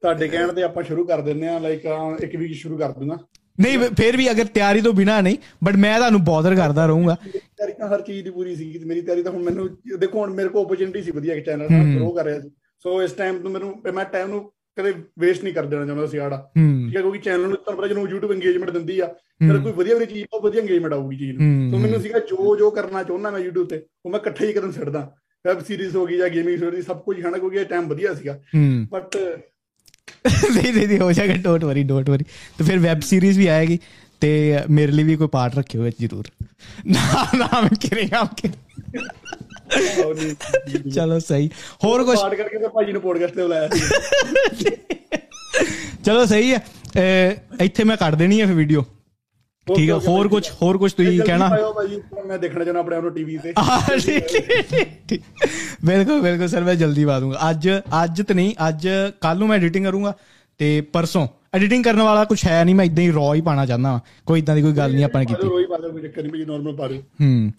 ਤੁਹਾਡੇ 0.03 0.29
ਕਹਿਣ 0.29 0.53
ਤੇ 0.53 0.63
ਆਪਾਂ 0.63 0.83
ਸ਼ੁਰੂ 0.83 1.05
ਕਰ 1.05 1.21
ਦਿੰਦੇ 1.21 1.49
ਆ 1.49 1.59
ਲਾਈਕ 1.59 1.87
ਇੱਕ 2.23 2.37
ਵੀਕ 2.37 2.55
ਸ਼ੁਰੂ 2.55 2.79
ਕਰ 2.79 2.93
ਦੂੰਗਾ 2.93 3.19
ਨਹੀਂ 3.59 3.79
ਫਿਰ 3.97 4.17
ਵੀ 4.17 4.31
ਅਗਰ 4.31 4.45
ਤਿਆਰੀ 4.45 4.81
ਤੋਂ 4.81 4.93
ਬਿਨਾ 4.93 5.21
ਨਹੀਂ 5.21 5.37
ਬਟ 5.65 5.77
ਮੈਂ 5.77 5.97
ਤੁਹਾਨੂੰ 5.99 6.23
ਬੌਦਰ 6.25 6.55
ਕਰਦਾ 6.57 6.87
ਰਹੂੰਗਾ। 6.87 7.17
ਤਿਆਰੀ 7.27 7.73
ਤਾਂ 7.73 7.89
ਹਰ 7.89 8.01
ਚੀਜ਼ 8.01 8.25
ਦੀ 8.25 8.31
ਪੂਰੀ 8.31 8.55
ਸੀ 8.57 8.79
ਮੇਰੀ 8.85 9.01
ਤਿਆਰੀ 9.01 9.23
ਤਾਂ 9.23 9.33
ਹੁਣ 9.33 9.43
ਮੈਨੂੰ 9.43 9.69
ਦੇਖੋ 9.99 10.19
ਹੁਣ 10.19 10.35
ਮੇਰੇ 10.35 10.49
ਕੋਲ 10.49 10.65
ਓਪਰਚੁਨਿਟੀ 10.65 11.03
ਸੀ 11.03 11.11
ਵਧੀਆ 11.11 11.35
ਇੱਕ 11.35 11.45
ਚੈਨਲ 11.47 11.71
ਨਾਲ 11.73 11.95
ਗਰੋ 11.95 12.11
ਕਰ 12.11 12.25
ਰਿਹਾ 12.25 12.41
ਸੀ। 12.41 12.51
ਸੋ 12.85 13.03
ਇਸ 13.03 13.13
ਟਾਈਮ 13.13 13.39
ਤੋਂ 13.39 13.51
ਮੈਨੂੰ 13.51 13.75
ਮੈਂ 13.95 14.05
ਟਾਈਮ 14.05 14.29
ਨੂੰ 14.29 14.51
ਕਦੇ 14.77 14.93
ਵੇਸਟ 15.21 15.43
ਨਹੀਂ 15.45 15.55
ਕਰ 15.55 15.67
ਦੇਣਾ 15.67 15.87
ਚਾਹੁੰਦਾ 15.87 16.07
ਸੀ 16.07 16.19
ਆੜਾ 16.19 16.37
ਠੀਕ 16.57 16.97
ਹੈ 16.97 17.01
ਕਿਉਂਕਿ 17.01 17.19
ਚੈਨਲ 17.19 17.49
ਨੂੰ 17.49 17.57
ਤੁਹਾਨੂੰ 17.57 17.79
ਪਤਾ 17.79 17.89
ਜਦੋਂ 17.89 18.07
YouTube 18.07 18.33
ਇੰਗੇਜਮੈਂਟ 18.33 18.71
ਦਿੰਦੀ 18.71 18.99
ਆ 19.01 19.07
ਫਿਰ 19.07 19.59
ਕੋਈ 19.59 19.73
ਵਧੀਆ 19.73 19.95
ਵਧੀਆ 19.95 20.07
ਚੀਜ਼ 20.07 20.25
ਬਹੁਤ 20.25 20.43
ਵਧੀਆ 20.43 20.61
ਇੰਗੇਜਮੈਂਟ 20.61 20.93
ਆਊਗੀ 20.95 21.17
ਚੀਜ਼ 21.17 21.39
ਨੂੰ। 21.39 21.71
ਸੋ 21.71 21.79
ਮੈਨੂੰ 21.79 22.01
ਸੀਗਾ 22.01 22.19
ਜੋ 22.31 22.57
ਜੋ 22.57 22.71
ਕਰਨਾ 22.71 23.03
ਚਾਹੁੰਦਾ 23.03 23.31
ਮੈਂ 23.31 23.41
YouTube 23.41 23.69
ਤੇ 23.69 23.83
ਉਹ 24.05 24.11
ਮੈਂ 24.11 24.21
ਇਕੱਠੇ 24.21 24.47
ਹੀ 24.47 24.53
ਕਰਨ 24.53 24.73
ਛੱਡਦਾ। 24.73 25.01
ਵੈਬ 25.45 25.61
ਸੀਰੀਜ਼ 25.65 25.97
ਹੋ 25.97 26.05
ਗਈ 26.07 26.17
ਜਾਂ 26.19 26.29
ਗੇਮਿੰਗ 26.29 26.63
ਹੋ 26.63 26.71
ਗਈ 26.71 26.83
ਸਭ 26.83 27.01
ਕੁਝ 27.03 27.21
ਖਾਣਾ 27.23 27.39
ਕਿਉਂਕਿ 27.39 27.59
ਇਹ 27.59 27.65
ਟਾਈਮ 27.67 27.89
ਵਧੀਆ 27.89 28.15
ਸੀਗਾ। 28.15 28.39
ਬਟ 28.93 29.17
ਨਹੀਂ 30.29 30.73
ਨਹੀਂ 30.73 30.99
ਹੋ 30.99 31.13
ਜਾਏਗਾ 31.13 31.35
ਡੋਂਟ 31.35 31.65
ਵਰੀ 31.65 31.83
ਡੋਂਟ 31.83 32.11
ਵਰੀ 32.11 32.25
ਤੇ 32.59 32.65
ਫਿਰ 32.65 32.79
ਵੈਬ 32.79 33.01
ਸੀਰੀਜ਼ 33.01 33.39
ਵੀ 33.39 33.47
ਆਏਗੀ 33.47 33.79
ਤੇ 34.21 34.59
ਮੇਰੇ 34.71 34.93
ਲਈ 34.93 35.03
ਵੀ 35.03 35.17
ਕੋਈ 35.17 35.29
ਪਾਰਟ 35.29 35.55
ਰੱਖਿਓ 35.55 35.83
ਵਿੱਚ 35.83 35.97
ਜ਼ਰੂਰ। 36.01 36.25
ਨਾ 36.87 37.27
ਨਾ 37.37 37.61
ਮੈਂ 37.61 37.77
ਕਿਰਿੰਗ 37.81 38.15
ਆਮ 38.15 38.29
ਚਲੋ 40.95 41.19
ਸਹੀ। 41.19 41.51
ਹੋਰ 41.85 42.05
ਕੁਝ 42.05 42.19
ਪਾਰਟ 42.19 42.35
ਕਰਕੇ 42.35 42.59
ਤਾਂ 42.59 42.69
ਭਾਜੀ 42.69 42.93
ਨੂੰ 42.93 43.03
ਪੋਡਕਾਸਟ 43.03 43.35
ਤੇ 43.35 43.43
ਬੁਲਾਇਆ 43.43 43.69
ਸੀ। 43.69 44.71
ਚਲੋ 46.05 46.27
ਸਹੀ 46.27 46.55
ਹੈ। 46.55 46.67
ਇੱਥੇ 47.61 47.85
ਮੈਂ 47.85 47.97
ਕੱਢ 47.97 48.15
ਦੇਣੀ 48.15 48.41
ਹੈ 48.41 48.47
ਫਿਰ 48.47 48.55
ਵੀਡੀਓ 48.55 48.85
ਠੀਕ 49.67 49.91
ਹੈ 49.91 49.95
ਹੋਰ 50.07 50.29
ਕੁਝ 50.29 50.43
ਹੋਰ 50.63 50.79
ਕੁਝ 50.79 50.93
ਤੁਸੀਂ 50.93 51.21
ਕਹਿਣਾ? 51.23 51.49
ਮੈਂ 52.27 52.39
ਦੇਖਣਾ 52.39 52.65
ਚਾਹੁੰਦਾ 52.65 52.81
ਆਪਣੇ 52.81 52.97
ਆਪ 52.97 53.03
ਨੂੰ 53.03 53.13
ਟੀਵੀ 53.15 53.37
ਤੇ। 53.39 53.53
ਹਾਂ। 53.59 53.81
ਬਿਲਕੁਲ 55.87 56.21
ਬਿਲਕੁਲ 56.21 56.49
ਸਰ 56.49 56.65
ਮੈਂ 56.65 56.75
ਜਲਦੀ 56.75 57.05
ਪਾ 57.05 57.19
ਦੂੰਗਾ। 57.21 57.51
ਅੱਜ 57.51 57.69
ਅੱਜ 58.05 58.23
ਤੇ 58.23 58.35
ਨਹੀਂ 58.35 58.55
ਅੱਜ 58.69 58.89
ਕੱਲ 59.21 59.39
ਨੂੰ 59.39 59.49
ਮੈਂ 59.49 59.57
ਐਡੀਟਿੰਗ 59.57 59.87
ਕਰੂੰਗਾ 59.87 60.15
ਤੇ 60.61 60.81
ਪਰਸੋਂ। 60.93 61.27
ਐਡੀਟਿੰਗ 61.55 61.85
ਕਰਨ 61.85 62.03
ਵਾਲਾ 62.03 62.25
ਕੁਝ 62.25 62.45
ਹੈ 62.47 62.65
ਨਹੀਂ 62.65 62.75
ਮੈਂ 62.75 62.85
ਇਦਾਂ 62.85 63.05
ਹੀ 63.05 63.11
ਰॉ 63.11 63.33
ਹੀ 63.35 63.41
ਪਾਣਾ 63.41 63.67
ਚਾਹੁੰਦਾ 63.67 63.89
ਹਾਂ 63.91 64.01
ਕੋਈ 64.27 64.41
ਇਦਾਂ 64.41 64.55
ਦੀ 64.57 64.63
ਕੋਈ 64.63 64.73
ਗੱਲ 64.73 64.93
ਨਹੀਂ 64.93 65.05
ਆਪਾਂ 65.05 65.21
ਨੇ 65.21 65.27
ਕੀਤੀ। 65.27 65.49
ਰੋਈ 65.49 65.65
ਪਾ 65.67 65.77
ਦਿਓ 65.77 65.91
ਕੋਈ 65.91 66.03
ਚੱਕਰ 66.03 66.23
ਨਹੀਂ 66.23 66.33
ਭਾਜੀ 66.33 66.45
ਨਾਰਮਲ 66.45 66.77
ਪਾ 66.77 66.89
ਦਿਓ। 66.89 67.01
ਹੂੰ। 67.21 67.53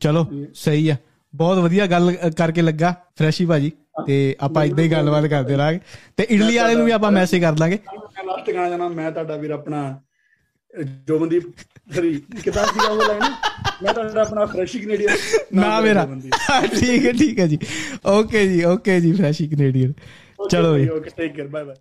ਚਲੋ 0.00 0.26
ਸਹੀ 0.54 0.88
ਆ। 0.88 0.96
ਬਹੁਤ 1.34 1.58
ਵਧੀਆ 1.58 1.86
ਗੱਲ 1.86 2.12
ਕਰਕੇ 2.36 2.62
ਲੱਗਾ 2.62 2.94
ਫਰੈਸ਼ੀ 3.18 3.46
ਭਾਜੀ। 3.46 3.72
ਤੇ 4.06 4.36
ਆਪਾਂ 4.40 4.64
ਇਦਾਂ 4.64 4.84
ਹੀ 4.84 4.90
ਗੱਲਬਾਤ 4.92 5.26
ਕਰਦੇ 5.26 5.56
ਰਹਾਂਗੇ। 5.56 5.80
ਤੇ 6.16 6.26
ਇਡਲੀ 6.30 6.56
ਵਾਲੇ 6.58 6.74
ਨੂੰ 6.74 6.84
ਵੀ 6.86 6.92
ਆਪਾਂ 6.92 7.10
ਮੈਸੇਜ 7.12 7.42
ਕਰ 7.42 7.52
ਦਾਂਗੇ। 7.52 7.78
ਮੈਂ 7.92 8.24
ਲਾਸਟ 8.24 8.50
ਗਾਣਾ 8.50 8.68
ਜਾਣਾ 8.68 8.88
ਮੈਂ 8.88 9.10
ਤੁਹਾਡਾ 9.12 9.36
ਵੀਰ 9.36 9.50
ਆਪਣਾ 9.50 10.00
ਜੋਬਨਦੀਪ 11.08 11.42
ਸਰੀ 11.94 12.20
ਕਿਦਾਂ 12.44 12.66
ਸੀਗਾ 12.66 12.88
ਉਹ 12.88 13.02
ਲਾਈਨ 13.02 13.22
ਮੈਂ 13.82 13.94
ਤੁਹਾਡਾ 13.94 14.22
ਆਪਣਾ 14.22 14.44
ਫਰੈਸ਼ 14.46 14.76
ਕੈਨੇਡੀਅਨ 14.76 15.16
ਨਾ 15.54 15.80
ਮੇਰਾ। 15.80 16.04
ਠੀਕ 16.80 17.06
ਹੈ 17.06 17.12
ਠੀਕ 17.12 17.38
ਹੈ 17.38 17.46
ਜੀ। 17.46 17.58
ਓਕੇ 18.06 18.46
ਜੀ 18.48 18.64
ਓਕੇ 18.64 19.00
ਜੀ 19.00 19.12
ਫਰੈਸ਼ੀ 19.12 19.48
ਕੈਨੇਡੀਅਨ 19.48 19.92
ਚਲੋ 20.50 20.78
ਜੀ 20.78 20.88
okay 20.88 21.10
take 21.16 21.34
care 21.34 21.48
bye 21.48 21.64
bye 21.64 21.76